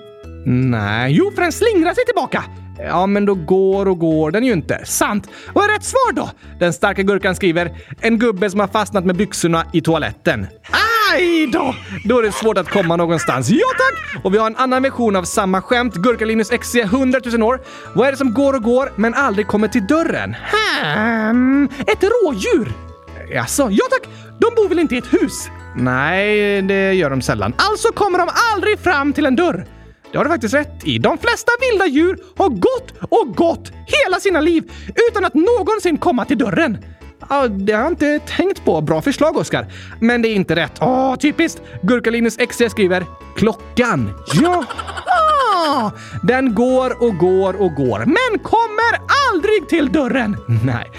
Nej, 0.47 1.13
jo 1.13 1.31
för 1.35 1.43
den 1.43 1.53
slingrar 1.53 1.95
sig 1.95 2.05
tillbaka. 2.05 2.45
Ja, 2.79 3.07
men 3.07 3.27
då 3.27 3.35
går 3.35 3.89
och 3.89 3.99
går 3.99 4.31
den 4.31 4.45
ju 4.45 4.53
inte. 4.53 4.81
Sant. 4.85 5.29
Vad 5.55 5.65
är 5.65 5.75
rätt 5.75 5.85
svar 5.85 6.13
då? 6.13 6.31
Den 6.59 6.73
starka 6.73 7.03
gurkan 7.03 7.35
skriver 7.35 7.77
“En 8.01 8.19
gubbe 8.19 8.51
som 8.51 8.61
har 8.61 8.69
fastnat 8.69 9.05
med 9.05 9.17
byxorna 9.17 9.67
i 9.73 9.81
toaletten”. 9.81 10.47
Ah! 10.71 10.90
Aj 11.13 11.47
då! 11.47 11.75
Då 12.05 12.19
är 12.19 12.23
det 12.23 12.33
svårt 12.33 12.59
att 12.59 12.69
komma 12.69 12.97
någonstans. 12.97 13.49
Ja 13.51 13.67
tack! 13.79 14.25
Och 14.25 14.35
vi 14.35 14.39
har 14.39 14.47
en 14.47 14.57
annan 14.57 14.83
version 14.83 15.17
av 15.17 15.25
samma 15.25 15.63
skämt. 15.63 15.95
Gurkalinus 15.95 16.51
XC 16.51 16.75
100 16.75 17.21
000 17.25 17.43
år. 17.43 17.61
Vad 17.95 18.09
är 18.09 18.13
det 18.13 18.19
som 18.19 18.35
går 18.35 18.55
och 18.55 18.63
går 18.63 18.93
men 18.97 19.15
aldrig 19.15 19.47
kommer 19.47 19.69
till 19.69 19.87
dörren? 19.87 20.35
Hmm, 20.53 21.69
ett 21.87 22.03
rådjur! 22.03 22.73
Jaså? 23.35 23.69
Ja 23.71 23.85
tack! 23.91 24.09
De 24.39 24.55
bor 24.57 24.69
väl 24.69 24.79
inte 24.79 24.95
i 24.95 24.99
ett 24.99 25.13
hus? 25.13 25.49
Nej, 25.77 26.63
det 26.63 26.93
gör 26.93 27.11
de 27.11 27.23
sällan. 27.23 27.55
Alltså 27.57 27.93
kommer 27.93 28.19
de 28.19 28.29
aldrig 28.55 28.79
fram 28.79 29.13
till 29.13 29.27
en 29.27 29.37
dörr. 29.37 29.67
Det 30.13 30.19
har 30.19 30.25
du 30.25 30.31
faktiskt 30.31 30.55
rätt 30.55 30.85
i. 30.85 30.99
De 30.99 31.19
flesta 31.19 31.53
vilda 31.61 31.87
djur 31.87 32.19
har 32.37 32.49
gått 32.49 32.95
och 33.11 33.37
gått 33.37 33.73
hela 33.87 34.21
sina 34.21 34.41
liv 34.41 34.73
utan 35.11 35.25
att 35.25 35.35
någonsin 35.35 35.99
komma 35.99 36.25
till 36.25 36.39
dörren. 36.39 36.79
Ah, 37.29 37.49
det 37.49 37.73
har 37.73 37.83
jag 37.83 37.93
inte 37.93 38.19
tänkt 38.19 38.65
på. 38.65 38.81
Bra 38.81 39.03
förslag, 39.03 39.37
Oskar. 39.37 39.67
Men 40.01 40.23
det 40.23 40.29
är 40.29 40.35
inte 40.35 40.57
rätt. 40.57 40.73
Åh, 40.81 41.17
typiskt! 41.17 41.63
Gurkalinus 41.83 42.37
XC 42.37 42.63
skriver 42.71 43.05
“Klockan”. 43.37 44.13
Ja! 44.35 44.65
Ah, 45.67 45.91
den 46.23 46.55
går 46.55 47.03
och 47.03 47.19
går 47.19 47.61
och 47.63 47.75
går, 47.75 47.99
men 47.99 48.39
kommer 48.43 49.01
aldrig 49.31 49.69
till 49.69 49.93
dörren. 49.93 50.37
Nej. 50.65 50.91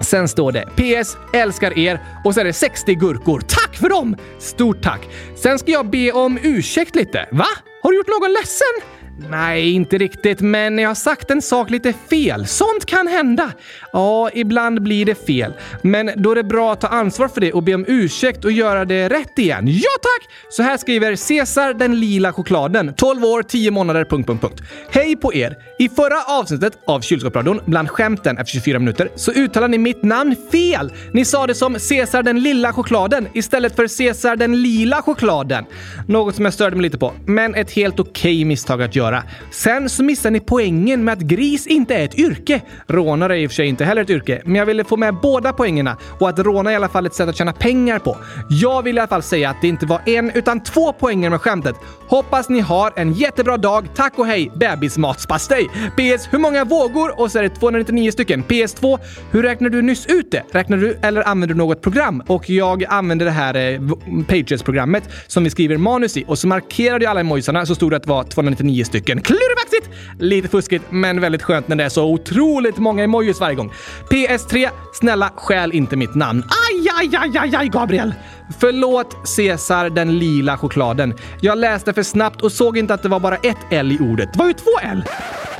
Sen 0.00 0.28
står 0.28 0.52
det 0.52 0.68
PS. 0.76 1.16
Älskar 1.32 1.78
er 1.78 2.00
och 2.24 2.34
så 2.34 2.40
är 2.40 2.44
det 2.44 2.52
60 2.52 2.94
gurkor. 2.94 3.40
Tack 3.40 3.76
för 3.76 3.88
dem! 3.88 4.16
Stort 4.38 4.82
tack! 4.82 5.08
Sen 5.36 5.58
ska 5.58 5.70
jag 5.70 5.90
be 5.90 6.12
om 6.12 6.38
ursäkt 6.42 6.96
lite. 6.96 7.28
Va? 7.32 7.46
Har 7.82 7.90
du 7.90 7.96
gjort 7.96 8.08
någon 8.08 8.32
ledsen? 8.32 8.99
Nej, 9.28 9.72
inte 9.72 9.98
riktigt, 9.98 10.40
men 10.40 10.78
jag 10.78 10.90
har 10.90 10.94
sagt 10.94 11.30
en 11.30 11.42
sak 11.42 11.70
lite 11.70 11.92
fel. 12.10 12.46
Sånt 12.46 12.86
kan 12.86 13.06
hända. 13.06 13.52
Ja, 13.92 14.30
ibland 14.34 14.82
blir 14.82 15.06
det 15.06 15.26
fel. 15.26 15.52
Men 15.82 16.10
då 16.16 16.30
är 16.30 16.34
det 16.34 16.44
bra 16.44 16.72
att 16.72 16.80
ta 16.80 16.86
ansvar 16.86 17.28
för 17.28 17.40
det 17.40 17.52
och 17.52 17.62
be 17.62 17.74
om 17.74 17.84
ursäkt 17.88 18.44
och 18.44 18.52
göra 18.52 18.84
det 18.84 19.08
rätt 19.08 19.38
igen. 19.38 19.66
Ja 19.66 19.90
tack! 20.02 20.30
Så 20.50 20.62
här 20.62 20.76
skriver 20.76 21.16
Cesar 21.16 21.74
den 21.74 22.00
lila 22.00 22.32
chokladen, 22.32 22.94
12 22.96 23.24
år, 23.24 23.42
10 23.42 23.70
månader... 23.70 24.04
Punkt, 24.04 24.26
punkt, 24.26 24.40
punkt. 24.40 24.62
Hej 24.90 25.16
på 25.16 25.34
er! 25.34 25.56
I 25.78 25.88
förra 25.88 26.38
avsnittet 26.38 26.78
av 26.86 27.00
Kylskåpsradion, 27.00 27.60
bland 27.64 27.90
skämten 27.90 28.38
efter 28.38 28.52
24 28.52 28.78
minuter, 28.78 29.10
så 29.16 29.32
uttalade 29.32 29.70
ni 29.70 29.78
mitt 29.78 30.02
namn 30.02 30.36
fel. 30.52 30.92
Ni 31.12 31.24
sa 31.24 31.46
det 31.46 31.54
som 31.54 31.78
Cesar 31.78 32.22
den 32.22 32.42
lilla 32.42 32.72
chokladen 32.72 33.28
istället 33.34 33.76
för 33.76 33.86
Cesar 33.86 34.36
den 34.36 34.62
lila 34.62 35.02
chokladen. 35.02 35.64
Något 36.08 36.34
som 36.34 36.44
jag 36.44 36.54
störde 36.54 36.76
mig 36.76 36.82
lite 36.82 36.98
på, 36.98 37.12
men 37.26 37.54
ett 37.54 37.70
helt 37.70 38.00
okej 38.00 38.10
okay 38.10 38.44
misstag 38.44 38.82
att 38.82 38.96
göra. 38.96 39.09
Sen 39.50 39.88
så 39.88 40.02
missar 40.02 40.30
ni 40.30 40.40
poängen 40.40 41.04
med 41.04 41.12
att 41.12 41.20
gris 41.20 41.66
inte 41.66 41.94
är 41.94 42.04
ett 42.04 42.18
yrke. 42.18 42.60
Rånare 42.86 43.38
är 43.38 43.38
i 43.38 43.46
och 43.46 43.50
för 43.50 43.54
sig 43.54 43.66
inte 43.66 43.84
heller 43.84 44.02
ett 44.02 44.10
yrke, 44.10 44.42
men 44.44 44.54
jag 44.54 44.66
ville 44.66 44.84
få 44.84 44.96
med 44.96 45.14
båda 45.14 45.52
poängerna 45.52 45.96
och 46.18 46.28
att 46.28 46.38
råna 46.38 46.70
är 46.70 46.72
i 46.72 46.76
alla 46.76 46.88
fall 46.88 47.06
ett 47.06 47.14
sätt 47.14 47.28
att 47.28 47.36
tjäna 47.36 47.52
pengar 47.52 47.98
på. 47.98 48.16
Jag 48.50 48.82
vill 48.82 48.96
i 48.96 49.00
alla 49.00 49.08
fall 49.08 49.22
säga 49.22 49.50
att 49.50 49.56
det 49.60 49.68
inte 49.68 49.86
var 49.86 50.00
en 50.06 50.30
utan 50.30 50.60
två 50.62 50.92
poänger 50.92 51.30
med 51.30 51.40
skämtet. 51.40 51.76
Hoppas 52.08 52.48
ni 52.48 52.60
har 52.60 52.92
en 52.96 53.12
jättebra 53.12 53.56
dag. 53.56 53.88
Tack 53.94 54.18
och 54.18 54.26
hej 54.26 54.50
bebismatspastej! 54.54 55.68
PS. 55.68 56.28
Hur 56.30 56.38
många 56.38 56.64
vågor? 56.64 57.20
Och 57.20 57.30
så 57.30 57.38
är 57.38 57.42
det 57.42 57.48
299 57.48 58.10
stycken. 58.10 58.44
PS2. 58.44 58.98
Hur 59.30 59.42
räknar 59.42 59.68
du 59.68 59.82
nyss 59.82 60.06
ut 60.06 60.30
det? 60.30 60.42
Räknar 60.52 60.76
du 60.76 60.98
eller 61.02 61.28
använder 61.28 61.54
du 61.54 61.58
något 61.58 61.82
program? 61.82 62.22
Och 62.26 62.50
jag 62.50 62.84
använder 62.84 63.26
det 63.26 63.32
här 63.32 63.54
eh, 63.54 63.80
Pages-programmet 64.28 65.08
som 65.26 65.44
vi 65.44 65.50
skriver 65.50 65.76
manus 65.76 66.16
i 66.16 66.24
och 66.26 66.38
så 66.38 66.48
markerade 66.48 67.04
jag 67.04 67.10
alla 67.10 67.20
emojisarna 67.20 67.66
så 67.66 67.74
stod 67.74 67.92
det 67.92 67.96
att 67.96 68.02
det 68.02 68.08
var 68.08 68.24
299 68.24 68.84
stycken. 68.84 68.99
Klurifaxigt! 69.06 69.90
Lite 70.18 70.48
fuskigt, 70.48 70.84
men 70.90 71.20
väldigt 71.20 71.42
skönt 71.42 71.68
när 71.68 71.76
det 71.76 71.84
är 71.84 71.88
så 71.88 72.04
otroligt 72.04 72.78
många 72.78 73.04
emojis 73.04 73.40
varje 73.40 73.56
gång. 73.56 73.72
PS3. 74.10 74.68
Snälla, 74.92 75.32
stjäl 75.36 75.72
inte 75.72 75.96
mitt 75.96 76.14
namn. 76.14 76.42
Aj, 76.42 76.88
aj, 77.00 77.16
aj, 77.16 77.38
aj, 77.38 77.56
aj, 77.56 77.68
Gabriel! 77.68 78.14
Förlåt 78.60 79.28
Cesar 79.28 79.90
den 79.90 80.18
lila 80.18 80.58
chokladen. 80.58 81.14
Jag 81.40 81.58
läste 81.58 81.92
för 81.92 82.02
snabbt 82.02 82.42
och 82.42 82.52
såg 82.52 82.78
inte 82.78 82.94
att 82.94 83.02
det 83.02 83.08
var 83.08 83.20
bara 83.20 83.36
ett 83.36 83.56
L 83.70 83.92
i 83.92 83.98
ordet. 83.98 84.32
Det 84.32 84.38
var 84.38 84.46
ju 84.46 84.52
två 84.52 84.78
L! 84.82 85.04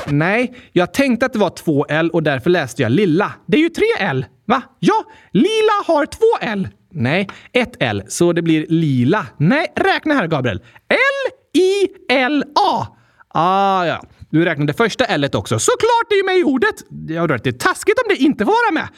Nej, 0.07 0.55
jag 0.73 0.95
tänkte 0.95 1.27
att 1.27 1.33
det 1.33 1.39
var 1.39 1.51
två 1.51 1.87
L 1.89 2.11
och 2.13 2.23
därför 2.23 2.51
läste 2.51 2.83
jag 2.83 2.93
lilla. 2.93 3.33
Det 3.47 3.57
är 3.57 3.61
ju 3.61 3.69
tre 3.69 3.87
L. 3.99 4.27
Va? 4.47 4.63
Ja, 4.79 5.05
lila 5.33 5.73
har 5.87 6.07
två 6.07 6.27
L. 6.41 6.69
Nej, 6.93 7.29
ett 7.53 7.77
L, 7.81 8.03
så 8.09 8.33
det 8.33 8.43
blir 8.43 8.67
lila. 8.69 9.27
Nej, 9.37 9.67
räkna 9.77 10.15
här 10.15 10.27
Gabriel. 10.27 10.61
L-I-L-A. 10.89 12.87
Ah, 13.35 13.87
ja. 13.87 14.03
Du 14.31 14.45
räknade 14.45 14.73
första 14.73 15.05
L 15.05 15.29
också. 15.33 15.59
Såklart, 15.59 16.07
det 16.09 16.15
är 16.15 16.17
ju 16.17 16.25
med 16.25 16.39
i 16.39 16.45
ordet! 16.45 16.75
Ja, 17.09 17.27
det 17.27 17.47
är 17.47 17.53
taskigt 17.53 17.99
om 17.99 18.09
det 18.09 18.17
inte 18.17 18.45
får 18.45 18.73
vara 18.73 18.83
med. 18.83 18.89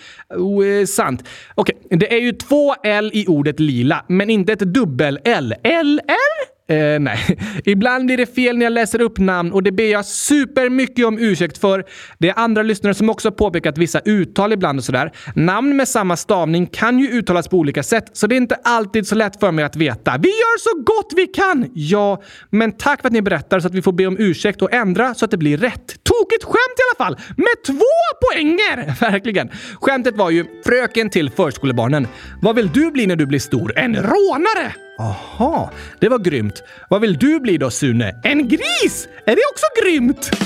Oh, 0.41 0.67
eh, 0.67 0.87
sant. 0.87 1.29
Okej, 1.55 1.77
okay. 1.85 1.99
det 1.99 2.15
är 2.15 2.21
ju 2.21 2.33
två 2.33 2.75
L 2.85 3.11
i 3.15 3.27
ordet 3.27 3.61
lila, 3.61 4.05
men 4.09 4.31
inte 4.31 4.53
ett 4.53 4.59
dubbel-L. 4.59 5.55
L-R? 5.63 6.52
Eh, 6.69 7.01
nej. 7.01 7.39
Ibland 7.65 8.07
blir 8.07 8.17
det 8.17 8.35
fel 8.35 8.59
när 8.59 8.67
jag 8.67 8.73
läser 8.73 9.01
upp 9.01 9.19
namn 9.19 9.53
och 9.53 9.63
det 9.63 9.73
ber 9.73 9.85
jag 9.85 10.05
supermycket 10.05 11.07
om 11.07 11.19
ursäkt 11.19 11.59
för. 11.59 11.85
Det 12.19 12.29
är 12.29 12.39
andra 12.39 12.63
lyssnare 12.63 12.95
som 12.95 13.11
också 13.11 13.33
påpekat 13.33 13.79
vissa 13.79 14.01
uttal 14.05 14.53
ibland 14.53 14.79
och 14.79 14.85
sådär. 14.85 15.13
Namn 15.35 15.77
med 15.77 15.89
samma 15.89 16.17
stavning 16.17 16.67
kan 16.67 16.99
ju 16.99 17.09
uttalas 17.09 17.49
på 17.49 17.57
olika 17.57 17.83
sätt, 17.83 18.05
så 18.13 18.27
det 18.27 18.35
är 18.35 18.37
inte 18.37 18.55
alltid 18.65 19.07
så 19.07 19.15
lätt 19.15 19.41
för 19.41 19.51
mig 19.51 19.65
att 19.65 19.77
veta. 19.77 20.19
Vi 20.19 20.29
gör 20.29 20.59
så 20.59 20.83
gott 20.83 21.13
vi 21.17 21.27
kan! 21.27 21.71
Ja, 21.75 22.23
men 22.51 22.73
tack 22.73 23.01
för 23.01 23.09
att 23.09 23.13
ni 23.13 23.23
berättar 23.23 23.61
så 23.61 23.67
att 23.67 23.75
vi 23.75 23.83
får 23.83 23.93
be 23.93 24.07
om 24.07 24.17
ursäkt 24.19 24.63
och 24.63 24.73
ändra 24.73 25.15
så 25.15 25.25
att 25.25 25.31
det 25.31 25.39
blir 25.39 25.57
rätt. 25.57 25.87
Tokigt 25.87 26.45
skämt 26.45 26.79
i 26.79 26.83
alla 26.91 27.07
fall! 27.07 27.17
Med 27.37 27.65
två 27.67 27.95
poänger! 28.23 29.01
Verkligen. 29.11 29.51
Skämtet 29.81 30.17
var 30.17 30.31
ju 30.31 30.45
fröken 30.65 31.11
till 31.11 31.31
förskolebarnen. 31.31 32.07
Vad 32.43 32.57
vill 32.57 32.69
du 32.69 32.91
bli 32.91 33.07
när 33.07 33.17
du 33.17 33.27
blir 33.27 33.39
stor? 33.39 33.79
En 33.79 33.97
rånare! 33.97 34.73
Aha, 35.03 35.71
det 36.01 36.09
var 36.09 36.19
grymt. 36.19 36.63
Vad 36.89 37.01
vill 37.01 37.19
du 37.19 37.41
bli 37.41 37.59
då, 37.59 37.71
Sune? 37.71 38.21
En 38.25 38.49
gris! 38.49 39.09
Är 39.27 39.37
det 39.37 39.43
också 39.53 39.67
grymt? 39.83 40.31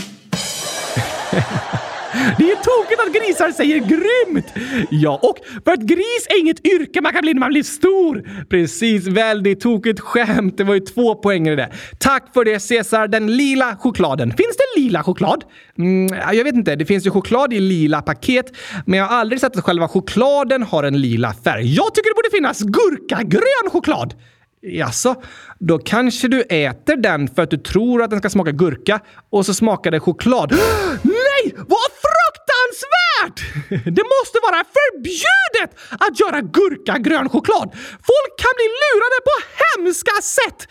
Det 2.39 2.45
är 2.51 2.57
tokigt 2.57 3.01
att 3.07 3.13
grisar 3.15 3.51
säger 3.51 3.79
grymt! 3.79 4.47
Ja, 4.91 5.21
och 5.23 5.39
för 5.65 5.73
att 5.73 5.81
gris 5.81 6.27
är 6.29 6.41
inget 6.41 6.67
yrke 6.67 7.01
man 7.01 7.13
kan 7.13 7.23
bli 7.23 7.35
när 7.35 7.41
man 7.41 7.49
blir 7.49 7.63
stor. 7.63 8.45
Precis, 8.51 9.07
väldigt 9.07 9.61
tokigt 9.61 10.01
skämt. 10.01 10.59
Det 10.59 10.65
var 10.65 10.75
ju 10.75 10.81
två 10.81 11.15
poäng 11.15 11.49
i 11.49 11.57
det. 11.57 11.73
Tack 11.99 12.35
för 12.35 12.45
det 12.45 12.61
Cesar, 12.61 13.09
den 13.09 13.37
lila 13.37 13.77
chokladen. 13.77 14.29
Finns 14.31 14.57
det 14.57 14.81
lila 14.81 15.03
choklad? 15.03 15.45
Mm, 15.79 16.19
jag 16.33 16.45
vet 16.45 16.55
inte, 16.55 16.77
det 16.77 16.87
finns 16.87 17.07
ju 17.07 17.11
choklad 17.11 17.53
i 17.53 17.61
lila 17.61 18.03
paket, 18.03 18.53
men 18.87 18.99
jag 18.99 19.07
har 19.07 19.17
aldrig 19.17 19.41
sett 19.41 19.57
att 19.57 19.65
själva 19.65 19.89
chokladen 19.89 20.63
har 20.63 20.85
en 20.85 21.01
lila 21.01 21.35
färg. 21.45 21.75
Jag 21.75 21.95
tycker 21.95 22.11
det 22.11 22.15
borde 22.15 22.37
finnas 22.37 22.63
gurkagrön 22.63 23.71
choklad! 23.71 24.15
Jaså, 24.61 25.23
då 25.59 25.79
kanske 25.79 26.29
du 26.29 26.43
äter 26.43 26.97
den 26.97 27.29
för 27.29 27.43
att 27.43 27.51
du 27.51 27.57
tror 27.57 28.03
att 28.03 28.11
den 28.11 28.19
ska 28.19 28.31
smaka 28.31 28.51
gurka 28.51 29.01
och 29.31 29.47
så 29.47 29.55
smakar 29.55 29.91
det 29.91 30.01
choklad. 30.01 30.53
Nej, 31.03 31.55
vad 31.55 31.91
fruktansvärt! 32.07 33.39
Det 33.97 34.05
måste 34.15 34.39
vara 34.43 34.65
förbjudet 34.77 35.71
att 35.91 36.21
göra 36.21 36.41
gurka 36.41 36.99
grön 36.99 37.29
choklad. 37.29 37.69
Folk 38.11 38.33
kan 38.39 38.53
bli 38.57 38.67
lurade 38.83 39.19
på 39.29 39.35
hemska 39.63 40.13
sätt. 40.23 40.69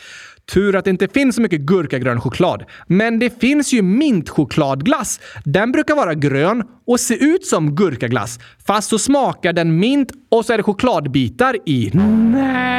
Tur 0.53 0.75
att 0.75 0.85
det 0.85 0.91
inte 0.91 1.07
finns 1.07 1.35
så 1.35 1.41
mycket 1.41 1.61
gurkagrön 1.61 2.21
choklad. 2.21 2.63
Men 2.87 3.19
det 3.19 3.39
finns 3.39 3.73
ju 3.73 3.81
mintchokladglass. 3.81 5.19
Den 5.43 5.71
brukar 5.71 5.95
vara 5.95 6.13
grön 6.13 6.63
och 6.87 6.99
se 6.99 7.13
ut 7.25 7.45
som 7.45 7.75
gurkaglass. 7.75 8.39
Fast 8.67 8.89
så 8.89 8.99
smakar 8.99 9.53
den 9.53 9.79
mint 9.79 10.11
och 10.31 10.45
så 10.45 10.53
är 10.53 10.57
det 10.57 10.63
chokladbitar 10.63 11.57
i. 11.65 11.91
Nej! 11.93 12.75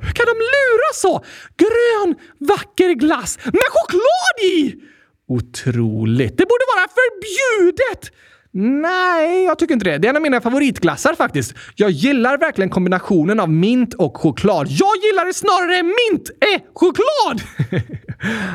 Hur 0.00 0.12
kan 0.12 0.26
de 0.26 0.32
lura 0.38 0.92
så? 0.94 1.24
Grön, 1.56 2.14
vacker 2.38 2.94
glass 2.94 3.38
med 3.44 3.68
choklad 3.70 4.50
i! 4.52 4.74
Otroligt. 5.28 6.36
Det 6.38 6.46
borde 6.46 6.64
vara 6.76 6.86
förbjudet! 6.88 8.12
Nej, 8.54 9.44
jag 9.44 9.58
tycker 9.58 9.74
inte 9.74 9.84
det. 9.84 9.98
Det 9.98 10.06
är 10.06 10.10
en 10.10 10.16
av 10.16 10.22
mina 10.22 10.40
favoritglassar 10.40 11.14
faktiskt. 11.14 11.54
Jag 11.74 11.90
gillar 11.90 12.38
verkligen 12.38 12.70
kombinationen 12.70 13.40
av 13.40 13.50
mint 13.50 13.94
och 13.94 14.16
choklad. 14.16 14.66
Jag 14.70 14.96
gillar 15.02 15.26
det 15.26 15.34
snarare 15.34 15.82
mint 15.82 16.30
än 16.30 16.60
choklad! 16.74 17.42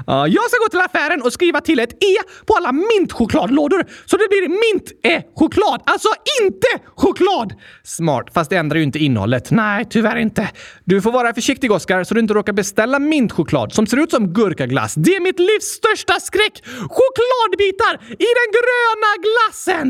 ja, 0.07 0.27
jag 0.27 0.43
ska 0.49 0.57
gå 0.63 0.69
till 0.69 0.81
affären 0.81 1.21
och 1.21 1.33
skriva 1.33 1.61
till 1.61 1.79
ett 1.79 1.91
E 1.91 2.17
på 2.45 2.53
alla 2.57 2.71
mintchokladlådor 2.71 3.85
så 4.05 4.17
det 4.17 4.27
blir 4.29 4.49
mint 4.49 4.91
är 5.03 5.23
choklad. 5.35 5.81
Alltså 5.85 6.09
inte 6.43 6.67
choklad! 6.95 7.53
Smart, 7.83 8.25
fast 8.33 8.49
det 8.49 8.57
ändrar 8.57 8.77
ju 8.77 8.83
inte 8.83 8.99
innehållet. 8.99 9.51
Nej, 9.51 9.85
tyvärr 9.89 10.17
inte. 10.17 10.49
Du 10.83 11.01
får 11.01 11.11
vara 11.11 11.33
försiktig 11.33 11.71
Oskar 11.71 12.03
så 12.03 12.13
du 12.13 12.19
inte 12.19 12.33
råkar 12.33 12.53
beställa 12.53 12.99
mintchoklad 12.99 13.73
som 13.73 13.87
ser 13.87 13.97
ut 13.97 14.11
som 14.11 14.33
gurkaglass. 14.33 14.93
Det 14.95 15.15
är 15.15 15.21
mitt 15.21 15.39
livs 15.39 15.65
största 15.65 16.19
skräck! 16.19 16.63
Chokladbitar 16.65 17.93
i 18.11 18.29
den 18.39 18.49
gröna 18.57 19.11
glassen! 19.25 19.86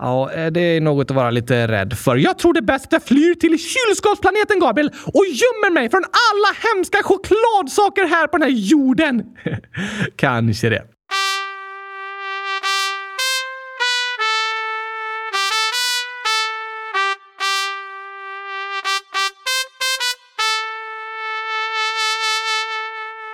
Ja, 0.00 0.32
eh, 0.32 0.46
det 0.46 0.60
är 0.60 0.80
något 0.80 1.10
att 1.10 1.16
vara 1.16 1.30
lite 1.30 1.68
rädd 1.68 1.98
för. 1.98 2.16
Jag 2.16 2.38
tror 2.38 2.52
det 2.52 2.60
är 2.60 2.62
bäst 2.62 2.86
att 2.86 2.92
jag 2.92 3.02
flyr 3.02 3.34
till 3.34 3.58
kylskåpsplaneten, 3.58 4.60
Gabriel, 4.60 4.90
och 5.04 5.24
gömmer 5.26 5.70
mig 5.70 5.90
från 5.90 6.04
alla 6.04 6.74
hemska 6.74 6.98
chokladsaker 7.02 8.04
här 8.04 8.26
på 8.26 8.38
den 8.38 8.42
här 8.50 8.58
jorden. 8.58 9.24
Kanske 10.16 10.68
det. 10.68 10.82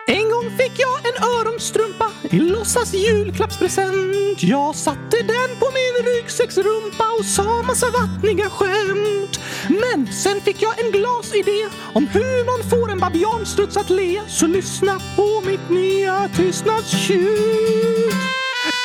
En 0.06 0.30
gång 0.30 0.50
fick 0.58 0.72
jag 0.78 1.06
en 1.06 1.24
öronstrumpa 1.24 2.03
i 2.30 2.38
låtsas 2.38 2.94
julklappspresent. 2.94 4.42
Jag 4.42 4.74
satte 4.74 5.16
den 5.16 5.50
på 5.58 5.66
min 5.78 6.14
ryggsäcksrumpa 6.14 7.04
och 7.18 7.24
sa 7.24 7.62
massa 7.62 7.86
vattniga 7.90 8.50
skämt. 8.50 9.40
Men 9.68 10.12
sen 10.12 10.40
fick 10.40 10.62
jag 10.62 10.84
en 10.84 10.92
glasidé 10.92 11.68
om 11.92 12.06
hur 12.06 12.44
man 12.44 12.70
får 12.70 12.92
en 12.92 12.98
babianstruts 12.98 13.76
att 13.76 13.90
le. 13.90 14.20
Så 14.28 14.46
lyssna 14.46 15.00
på 15.16 15.42
mitt 15.46 15.70
nya 15.70 16.28
tystnadstjut. 16.36 18.14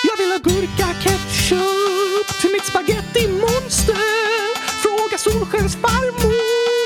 Jag 0.08 0.18
vill 0.18 0.32
ha 0.32 0.38
gurka-ketchup 0.38 2.42
till 2.42 2.52
mitt 2.52 2.66
spaghetti 2.66 3.28
monster. 3.28 3.96
Fråga 4.84 5.18
Solskensfarmor 5.18 6.79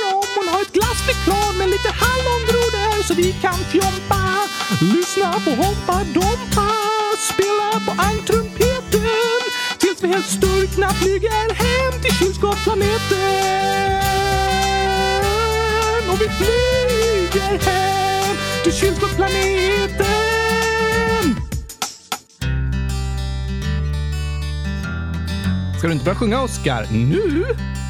ha 0.54 0.62
ett 0.62 0.74
glassflygplan 0.74 1.58
med 1.58 1.70
lite 1.70 1.89
hallongrodor 2.04 3.04
så 3.04 3.14
vi 3.14 3.36
kan 3.41 3.60
fjompa. 3.74 4.24
Lyssna 4.82 5.34
på 5.45 5.49
Hoppa 5.49 6.04
Dompa, 6.14 6.72
spela 7.32 7.70
på 7.86 8.01
angtrumpeten 8.01 9.41
tills 9.80 10.04
vi 10.04 10.08
helt 10.08 10.26
sturkna 10.26 10.89
flyger 10.89 11.54
hem 11.54 12.01
till 12.01 12.16
kylskåpsplaneten. 12.16 14.01
Och 16.12 16.22
vi 16.22 16.30
flyger 16.39 17.58
hem 17.68 18.36
till 18.64 18.74
kylskåpsplaneten. 18.74 21.36
Ska 25.78 25.88
du 25.88 25.93
inte 25.93 26.06
börja 26.06 26.18
sjunga 26.18 26.41
Oskar? 26.41 26.88
Nu? 26.91 27.45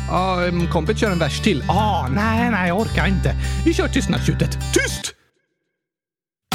Ja, 0.08 0.48
um, 0.48 0.68
kompet 0.68 1.00
kör 1.00 1.12
en 1.12 1.20
vers 1.20 1.42
till. 1.42 1.64
Ah, 1.68 2.08
nej, 2.08 2.52
nej, 2.52 2.68
jag 2.68 2.80
orkar 2.80 3.08
inte. 3.08 3.36
Vi 3.66 3.74
kör 3.74 3.88
tystnadstjutet. 3.88 4.52
Tyst! 4.74 5.14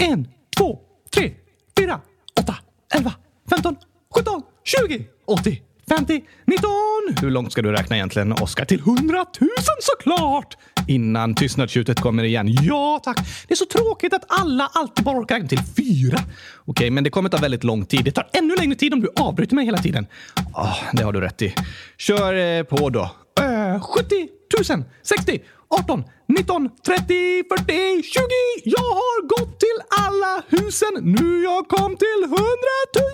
En, 0.01 0.29
två, 0.57 0.79
tre, 1.15 1.33
fyra, 1.79 2.01
åtta, 2.41 2.57
elva, 2.95 3.15
femton, 3.51 3.77
sjutton, 4.15 4.43
tjugo, 4.65 5.05
åttio, 5.27 5.57
femtio, 5.89 6.21
nitton. 6.47 7.17
Hur 7.21 7.31
långt 7.31 7.53
ska 7.53 7.63
du 7.63 7.73
räkna 7.73 7.97
egentligen, 7.97 8.33
Oskar? 8.33 8.65
Till 8.65 8.81
hundratusen 8.81 9.77
såklart! 9.81 10.57
Innan 10.89 11.35
tystnadstjutet 11.35 12.01
kommer 12.01 12.25
igen. 12.25 12.49
Ja, 12.63 13.01
tack. 13.05 13.19
Det 13.49 13.55
är 13.55 13.57
så 13.57 13.65
tråkigt 13.65 14.15
att 14.15 14.25
alla 14.29 14.71
alltid 14.75 15.05
bara 15.05 15.19
orkar 15.19 15.35
räkna 15.35 15.49
till 15.49 15.59
fyra. 15.77 16.19
Okej, 16.65 16.91
men 16.91 17.05
det 17.05 17.11
kommer 17.11 17.29
ta 17.29 17.37
väldigt 17.37 17.65
lång 17.65 17.87
tid. 17.87 18.05
Det 18.05 18.11
tar 18.11 18.29
ännu 18.33 18.57
längre 18.57 18.75
tid 18.75 18.95
om 18.95 19.01
du 19.01 19.11
avbryter 19.21 19.55
mig 19.55 19.65
hela 19.65 19.79
tiden. 19.79 20.07
Ah, 20.55 20.77
det 20.93 21.03
har 21.03 21.13
du 21.13 21.21
rätt 21.21 21.43
i. 21.43 21.55
Kör 21.99 22.35
eh, 22.35 22.63
på 22.63 22.91
då. 22.91 23.11
Uh, 23.39 23.80
70 23.80 24.28
000, 24.70 24.84
60, 25.03 25.41
18, 25.68 26.05
19, 26.28 26.70
30, 26.86 27.45
40, 27.49 28.03
20. 28.03 28.20
Jag 28.64 28.91
har 29.01 29.18
gått 29.34 29.61
till 29.61 29.78
alla 30.05 30.43
husen. 30.49 30.95
Nu 31.03 31.43
jag 31.43 31.68
kom 31.68 31.97
till 31.97 32.22
100 32.24 32.39
000! 32.39 33.09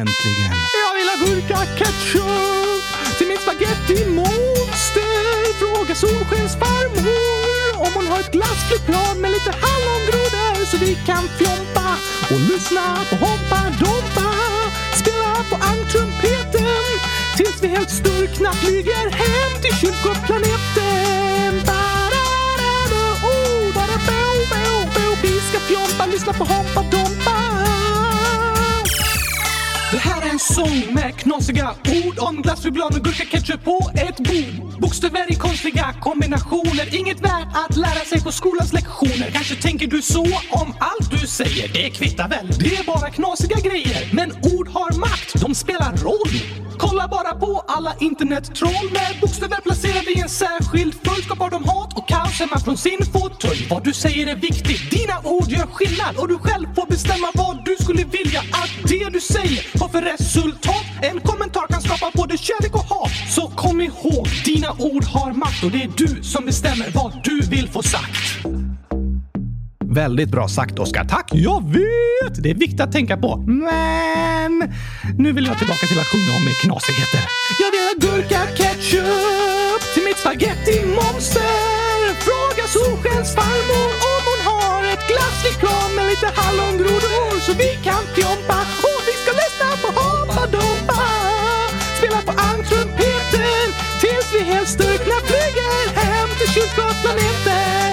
Äntligen. 0.00 0.52
Jag 0.84 0.92
vill 0.98 1.08
ha 1.12 1.16
gurka-ketchup 1.24 2.82
till 3.18 3.28
mitt 3.28 3.40
spagetti-monster. 3.40 5.14
Fråga 5.60 5.94
Solskensfarmor 5.94 7.46
om 7.84 7.90
hon 7.94 8.06
har 8.06 8.20
ett 8.20 8.32
glassflygplan 8.32 9.20
med 9.20 9.30
lite 9.30 9.50
hallongrodor 9.64 10.64
så 10.70 10.76
vi 10.76 10.94
kan 11.06 11.24
fjompa 11.38 11.88
och 12.32 12.40
lyssna 12.50 12.96
på 13.10 13.16
Hoppa 13.16 13.60
Dompa. 13.80 14.25
Vi 17.68 17.76
helt 17.76 17.90
sturkna 17.90 18.52
flyger 18.52 19.10
hem 19.10 19.62
till 19.62 19.76
kylskåpsplaneten. 19.76 21.54
Oh, 23.22 23.74
bara 23.74 23.96
bo, 24.08 24.22
bo, 24.50 24.84
bo. 24.94 25.16
Vi 25.22 25.40
ska 25.40 25.58
fjompa, 25.60 26.06
lyssna 26.06 26.32
på 26.32 26.44
Hoppa 26.44 26.82
Dompa. 26.82 27.15
Sång 30.54 30.94
med 30.94 31.16
knasiga 31.16 31.70
ord 32.04 32.18
om 32.18 32.42
glass, 32.42 32.62
choklad 32.62 32.94
och 32.96 33.04
gurka, 33.04 33.24
ketchup 33.24 33.64
på 33.64 33.90
ett 33.94 34.16
bord. 34.16 34.80
Bokstäver 34.80 35.32
i 35.32 35.34
konstiga 35.34 35.94
kombinationer, 36.00 36.94
inget 36.94 37.20
värt 37.20 37.48
att 37.54 37.76
lära 37.76 38.04
sig 38.04 38.22
på 38.22 38.32
skolans 38.32 38.72
lektioner. 38.72 39.30
Kanske 39.32 39.54
tänker 39.54 39.86
du 39.86 40.02
så 40.02 40.22
om 40.50 40.74
allt 40.78 41.10
du 41.10 41.26
säger, 41.26 41.68
det 41.72 41.90
kvittar 41.90 42.28
väl. 42.28 42.46
Det 42.58 42.76
är 42.76 42.84
bara 42.84 43.10
knasiga 43.10 43.56
grejer, 43.60 44.10
men 44.12 44.32
ord 44.32 44.68
har 44.68 44.98
makt, 44.98 45.40
de 45.40 45.54
spelar 45.54 45.96
roll. 45.96 46.66
Kolla 46.78 47.08
bara 47.08 47.34
på 47.34 47.64
alla 47.66 47.94
internettroll 48.00 48.90
med 48.92 49.20
bokstäver 49.20 49.60
placerade 49.60 50.10
i 50.10 50.20
en 50.20 50.28
särskild 50.28 50.94
följd 51.04 51.24
skapar 51.24 51.50
de 51.50 51.64
hat 51.64 51.98
och 51.98 52.08
kaos 52.08 52.40
hemma 52.40 52.58
från 52.58 52.76
sin 52.76 52.98
fåtölj. 53.12 53.66
Vad 53.70 53.84
du 53.84 53.92
säger 53.92 54.26
är 54.26 54.36
viktigt, 54.36 54.90
dina 54.90 55.20
ord 55.24 55.48
gör 55.48 55.66
skillnad 55.66 56.16
och 56.16 56.28
du 56.28 56.38
själv 56.38 56.66
får 56.74 56.86
bestämma 56.86 57.28
vad 57.34 57.64
du 57.64 57.76
skulle 57.80 58.04
vilja 58.04 58.40
att 58.40 58.72
det 58.88 59.08
du 59.12 59.20
säger 59.20 59.80
har 59.80 59.88
för 59.88 60.02
resultat. 60.36 60.84
En 61.02 61.20
kommentar 61.20 61.66
kan 61.66 61.82
skapa 61.82 62.10
både 62.14 62.38
kärlek 62.38 62.74
och 62.74 62.84
hat. 62.84 63.10
Så 63.28 63.48
kom 63.48 63.80
ihåg, 63.80 64.28
dina 64.44 64.72
ord 64.78 65.04
har 65.04 65.32
makt 65.32 65.64
och 65.64 65.70
det 65.70 65.82
är 65.82 65.90
du 65.96 66.22
som 66.22 66.44
bestämmer 66.44 66.90
vad 66.94 67.20
du 67.24 67.40
vill 67.40 67.68
få 67.68 67.82
sagt. 67.82 68.46
Väldigt 69.84 70.28
bra 70.28 70.48
sagt, 70.48 70.78
Oskar. 70.78 71.04
Tack! 71.04 71.30
Jag 71.32 71.72
vet! 71.72 72.42
Det 72.42 72.50
är 72.50 72.54
viktigt 72.54 72.80
att 72.80 72.92
tänka 72.92 73.16
på. 73.16 73.36
Men 73.46 74.74
nu 75.18 75.32
vill 75.32 75.46
jag 75.46 75.58
tillbaka 75.58 75.86
till 75.86 76.00
att 76.00 76.06
sjunga 76.06 76.36
om 76.36 76.46
knasigheter. 76.62 77.22
Jag 77.62 77.70
vill 77.74 77.84
ha 77.88 77.94
gurka-ketchup 78.04 79.80
till 79.94 80.04
mitt 80.04 80.18
spagetti-monster. 80.18 81.76
Fråga 82.26 82.64
Solskensfarmor 82.74 83.88
om 84.12 84.22
hon 84.30 84.40
har 84.50 84.80
ett 84.92 85.04
glassflygplan 85.10 85.94
med 85.96 86.06
lite 86.06 86.28
hallongrodor 86.40 87.40
så 87.40 87.52
vi 87.52 87.70
kan 87.84 88.02
fjompa 88.14 88.58
Spela 91.98 92.22
på 92.22 92.32
almtrumpeten 92.46 93.68
tills 94.00 94.34
vi 94.34 94.40
helt 94.40 94.68
styrkna 94.68 95.14
flyger 95.28 95.94
hem 95.94 96.28
till 96.38 96.48
kylskåpsplaneten. 96.54 97.86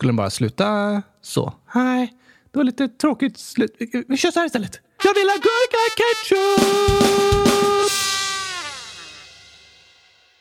Skulle 0.00 0.08
den 0.08 0.16
bara 0.16 0.30
sluta 0.30 1.02
så? 1.22 1.54
Nej, 1.74 2.12
det 2.52 2.58
var 2.58 2.64
lite 2.64 2.88
tråkigt 2.88 3.38
slut. 3.38 3.76
Vi 4.08 4.16
kör 4.16 4.30
så 4.30 4.38
här 4.38 4.46
istället. 4.46 4.80
Jag 5.04 5.14
vill 5.14 5.28
ha 5.28 5.36
gurka-ketchup! 5.36 6.60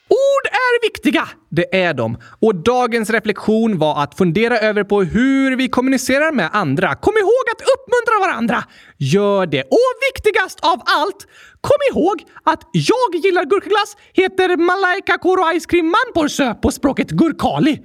Ord 0.09 0.45
är 0.51 0.81
viktiga! 0.81 1.27
Det 1.49 1.75
är 1.81 1.93
de. 1.93 2.17
Och 2.41 2.55
dagens 2.55 3.09
reflektion 3.09 3.77
var 3.77 4.03
att 4.03 4.17
fundera 4.17 4.59
över 4.59 4.83
på 4.83 5.03
hur 5.03 5.55
vi 5.55 5.69
kommunicerar 5.69 6.31
med 6.31 6.49
andra. 6.53 6.95
Kom 6.95 7.13
ihåg 7.17 7.45
att 7.53 7.61
uppmuntra 7.61 8.27
varandra! 8.27 8.63
Gör 8.97 9.45
det. 9.45 9.61
Och 9.61 9.93
viktigast 10.13 10.59
av 10.61 10.81
allt, 10.85 11.27
kom 11.61 11.77
ihåg 11.91 12.23
att 12.43 12.61
jag 12.71 13.15
gillar 13.23 13.45
gurkaglass 13.45 13.97
heter 14.13 14.57
Malaika 14.57 15.17
Koro 15.17 15.59
Ice 15.59 15.65
Cream 15.65 15.93
Manporsö 15.97 16.53
på 16.53 16.71
språket 16.71 17.09
gurkali. 17.09 17.79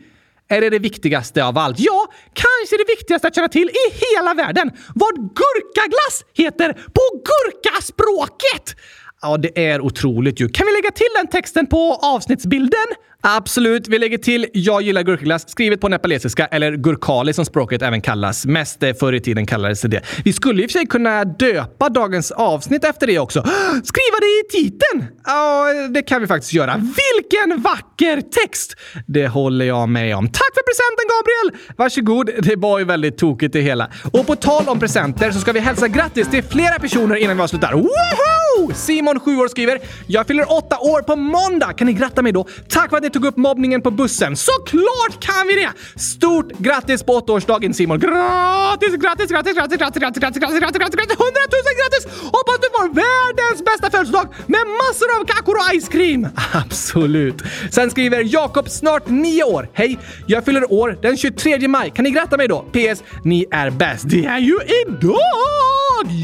Är 0.49 0.61
det 0.61 0.71
det 0.71 0.79
viktigaste 0.79 1.45
av 1.45 1.59
allt? 1.59 1.77
Ja, 1.79 2.07
kanske 2.33 2.77
det 2.77 2.85
viktigaste 2.89 3.29
att 3.29 3.35
känna 3.35 3.49
till 3.49 3.69
i 3.69 3.85
hela 4.05 4.35
världen. 4.35 4.71
Vad 4.95 5.15
gurkaglass 5.15 6.25
heter 6.35 6.73
på 6.73 7.23
gurkaspråket! 7.29 8.77
Ja, 9.25 9.37
det 9.37 9.67
är 9.67 9.81
otroligt 9.81 10.41
ju. 10.41 10.49
Kan 10.49 10.67
vi 10.67 10.73
lägga 10.73 10.91
till 10.91 11.07
den 11.17 11.27
texten 11.27 11.67
på 11.67 11.95
avsnittsbilden? 12.03 12.87
Absolut, 13.27 13.89
vi 13.89 13.99
lägger 13.99 14.19
till 14.19 14.47
“Jag 14.53 14.83
gillar 14.83 15.03
gurkaglass” 15.03 15.49
skrivet 15.49 15.81
på 15.81 15.89
nepalesiska, 15.89 16.47
eller 16.47 16.77
gurkali 16.77 17.33
som 17.33 17.45
språket 17.45 17.83
även 17.83 18.01
kallas. 18.01 18.47
Mest 18.47 18.83
eh, 18.83 18.95
förr 18.95 19.13
i 19.13 19.21
tiden 19.21 19.47
kallades 19.47 19.81
det 19.81 19.89
det. 19.89 20.01
Vi 20.25 20.33
skulle 20.33 20.63
i 20.63 20.67
och 20.67 20.71
för 20.71 20.79
sig 20.79 20.87
kunna 20.87 21.25
döpa 21.25 21.89
dagens 21.89 22.31
avsnitt 22.31 22.85
efter 22.85 23.07
det 23.07 23.19
också. 23.19 23.41
Skriva 23.85 24.17
det 24.21 24.27
i 24.27 24.63
titeln! 24.63 25.05
Ja, 25.27 25.67
det 25.91 26.03
kan 26.03 26.21
vi 26.21 26.27
faktiskt 26.27 26.53
göra. 26.53 26.77
Vilken 26.77 27.63
vacker 27.63 28.21
text! 28.21 28.77
Det 29.07 29.29
håller 29.29 29.65
jag 29.65 29.89
med 29.89 30.17
om. 30.17 30.27
Tack 30.27 30.55
för 30.55 30.63
presenten 30.63 31.07
Gabriel! 31.15 31.75
Varsågod, 31.77 32.31
det 32.43 32.57
var 32.57 32.79
ju 32.79 32.85
väldigt 32.85 33.19
tokigt 33.19 33.53
det 33.53 33.61
hela. 33.61 33.91
Och 34.13 34.27
på 34.27 34.37
tal 34.37 34.69
om 34.69 34.81
presenter 34.81 35.31
så 35.31 35.41
ska 35.41 35.53
vi 35.53 35.61
hälsa 35.61 35.89
grattis 35.89 36.31
till 36.31 36.43
flera 36.43 36.79
personer 36.79 37.17
innan 37.17 37.37
vi 37.37 37.43
avslutar. 37.43 37.73
Woho! 37.73 38.75
Simon, 38.75 39.21
7 39.21 39.37
år, 39.37 39.49
skriver 39.49 39.79
“Jag 40.07 40.27
fyller 40.27 40.53
åtta 40.53 40.79
år 40.79 41.03
på 41.03 41.17
måndag. 41.17 41.73
Kan 41.73 41.87
ni 41.87 41.93
gratta 41.93 42.23
mig 42.23 42.33
då? 42.33 42.47
Tack 42.69 42.91
för 42.91 42.97
att 42.97 43.03
ni 43.03 43.11
tog 43.15 43.25
upp 43.25 43.37
mobbningen 43.37 43.83
på 43.83 43.91
bussen. 43.91 44.37
Såklart 44.37 45.15
kan 45.21 45.47
vi 45.49 45.55
det! 45.55 46.01
Stort 46.01 46.49
grattis 46.59 47.03
på 47.03 47.13
åttaårsdagen 47.13 47.75
Simon. 47.75 47.99
Grattis, 48.01 48.95
grattis, 48.97 49.31
grattis, 49.31 49.55
grattis, 49.57 49.79
grattis, 49.79 49.99
grattis, 50.01 50.21
grattis, 50.21 50.41
grattis, 50.41 50.61
grattis, 50.61 50.79
grattis, 50.79 50.99
grattis, 51.01 51.19
hundratusen 51.25 51.75
grattis! 51.81 52.05
Hoppas 52.37 52.59
du 52.65 52.69
får 52.77 52.87
världens 53.03 53.65
bästa 53.65 53.91
födelsedag 53.91 54.27
med 54.47 54.61
massor 54.81 55.09
av 55.21 55.25
kakor 55.25 55.55
och 55.55 55.81
ice 55.81 55.89
cream! 55.89 56.29
Absolut. 56.53 57.43
Sen 57.71 57.91
skriver 57.91 58.23
Jakob, 58.35 58.69
snart 58.69 59.09
nio 59.09 59.45
år. 59.45 59.69
Hej, 59.73 59.99
jag 60.27 60.45
fyller 60.45 60.73
år 60.73 60.99
den 61.03 61.17
23 61.17 61.69
maj. 61.69 61.91
Kan 61.91 62.05
ni 62.05 62.11
gratta 62.11 62.37
mig 62.37 62.49
då? 62.49 62.65
PS. 62.73 63.03
Ni 63.25 63.47
är 63.51 63.71
bäst. 63.71 64.05
Det 64.09 64.25
är 64.25 64.39
ju 64.39 64.59
idag! 64.87 65.21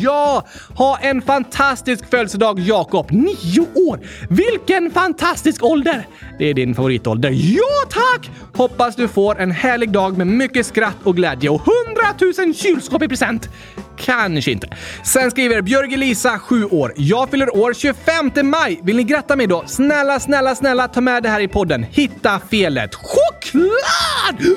Ja! 0.03 0.47
Ha 0.75 0.99
en 1.03 1.23
fantastisk 1.23 2.11
födelsedag 2.11 2.59
Jakob. 2.61 3.11
Nio 3.11 3.61
år! 3.75 4.01
Vilken 4.29 4.91
fantastisk 4.91 5.65
ålder! 5.65 6.07
Det 6.39 6.45
är 6.51 6.55
din 6.55 6.75
favoritålder. 6.81 7.31
Ja 7.31 7.89
tack! 7.91 8.31
Hoppas 8.57 8.97
du 8.97 9.09
får 9.09 9.41
en 9.41 9.51
härlig 9.51 9.91
dag 9.91 10.19
med 10.19 10.27
mycket 10.27 10.67
skratt 10.67 10.97
och 11.05 11.17
glädje 11.17 11.51
och 11.51 11.61
hundratusen 11.61 12.55
kylskåp 12.55 13.03
i 13.03 13.09
present. 13.09 13.49
Kanske 13.97 14.51
inte. 14.51 14.69
Sen 15.05 15.31
skriver 15.31 15.63
Björg 15.63 15.95
Elisa, 15.95 16.39
7 16.39 16.65
år. 16.65 16.93
Jag 16.97 17.31
fyller 17.31 17.57
år 17.57 17.75
25 17.75 18.51
maj. 18.51 18.81
Vill 18.83 18.97
ni 18.97 19.05
gratta 19.05 19.37
mig 19.37 19.47
då? 19.47 19.65
Snälla, 19.67 20.21
snälla, 20.21 20.55
snälla 20.55 20.89
ta 20.89 21.01
med 21.01 21.23
det 21.23 21.29
här 21.29 21.41
i 21.41 21.49
podden. 21.49 21.83
Hitta 21.83 22.41
felet. 22.51 22.95
Choklad! 22.95 24.57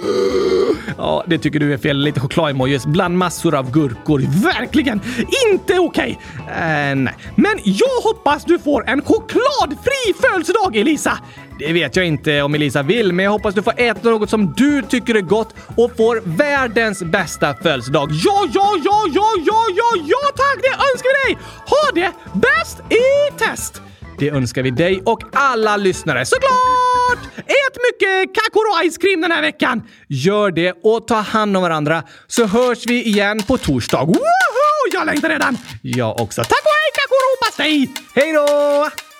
Ja, 0.97 1.23
det 1.27 1.37
tycker 1.37 1.59
du 1.59 1.73
är 1.73 1.77
fel. 1.77 1.97
Lite 1.97 2.19
choklad-emojis 2.19 2.85
bland 2.85 3.17
massor 3.17 3.55
av 3.55 3.71
gurkor. 3.71 4.23
Verkligen 4.43 5.01
inte 5.51 5.79
okej! 5.79 6.19
Eh, 6.47 6.95
nej. 6.95 7.15
Men 7.35 7.59
jag 7.63 8.01
hoppas 8.03 8.45
du 8.45 8.59
får 8.59 8.89
en 8.89 9.01
chokladfri 9.01 10.13
födelsedag, 10.21 10.75
Elisa! 10.75 11.19
Det 11.59 11.73
vet 11.73 11.95
jag 11.95 12.05
inte 12.05 12.41
om 12.41 12.55
Elisa 12.55 12.83
vill, 12.83 13.13
men 13.13 13.25
jag 13.25 13.31
hoppas 13.31 13.55
du 13.55 13.63
får 13.63 13.73
äta 13.77 14.09
något 14.09 14.29
som 14.29 14.53
du 14.57 14.81
tycker 14.81 15.15
är 15.15 15.21
gott 15.21 15.55
och 15.77 15.97
får 15.97 16.21
världens 16.37 17.03
bästa 17.03 17.53
födelsedag. 17.53 18.09
Ja, 18.11 18.47
ja, 18.53 18.75
ja, 18.83 19.05
ja, 19.13 19.31
ja, 19.45 19.65
ja, 19.75 20.03
ja 20.05 20.31
tack! 20.35 20.61
Det 20.61 20.67
önskar 20.67 21.27
vi 21.27 21.33
dig! 21.33 21.43
Ha 21.65 21.91
det 21.93 22.11
bäst 22.39 22.79
i 22.79 23.37
test! 23.37 23.81
Det 24.19 24.29
önskar 24.29 24.63
vi 24.63 24.71
dig 24.71 25.01
och 25.05 25.19
alla 25.33 25.77
lyssnare 25.77 26.25
såklart! 26.25 27.37
Ät 27.37 27.77
mycket 27.91 28.35
kakor 28.35 28.63
och 28.71 28.91
ice 28.91 28.97
cream 28.97 29.21
den 29.21 29.31
här 29.31 29.41
veckan! 29.41 29.83
Gör 30.07 30.51
det 30.51 30.73
och 30.83 31.07
ta 31.07 31.15
hand 31.15 31.57
om 31.57 31.63
varandra 31.63 32.03
så 32.27 32.45
hörs 32.45 32.85
vi 32.85 33.03
igen 33.03 33.43
på 33.43 33.57
torsdag. 33.57 34.03
Woho! 34.03 34.19
Jag 34.93 35.05
längtar 35.05 35.29
redan! 35.29 35.57
Jag 35.81 36.21
också. 36.21 36.41
Tack 36.41 36.51
och 36.51 36.71
hej 36.79 36.91
kakor 36.93 37.23
och 37.33 37.45
pastej! 37.45 37.89
Hej 38.15 38.33
då! 38.33 39.12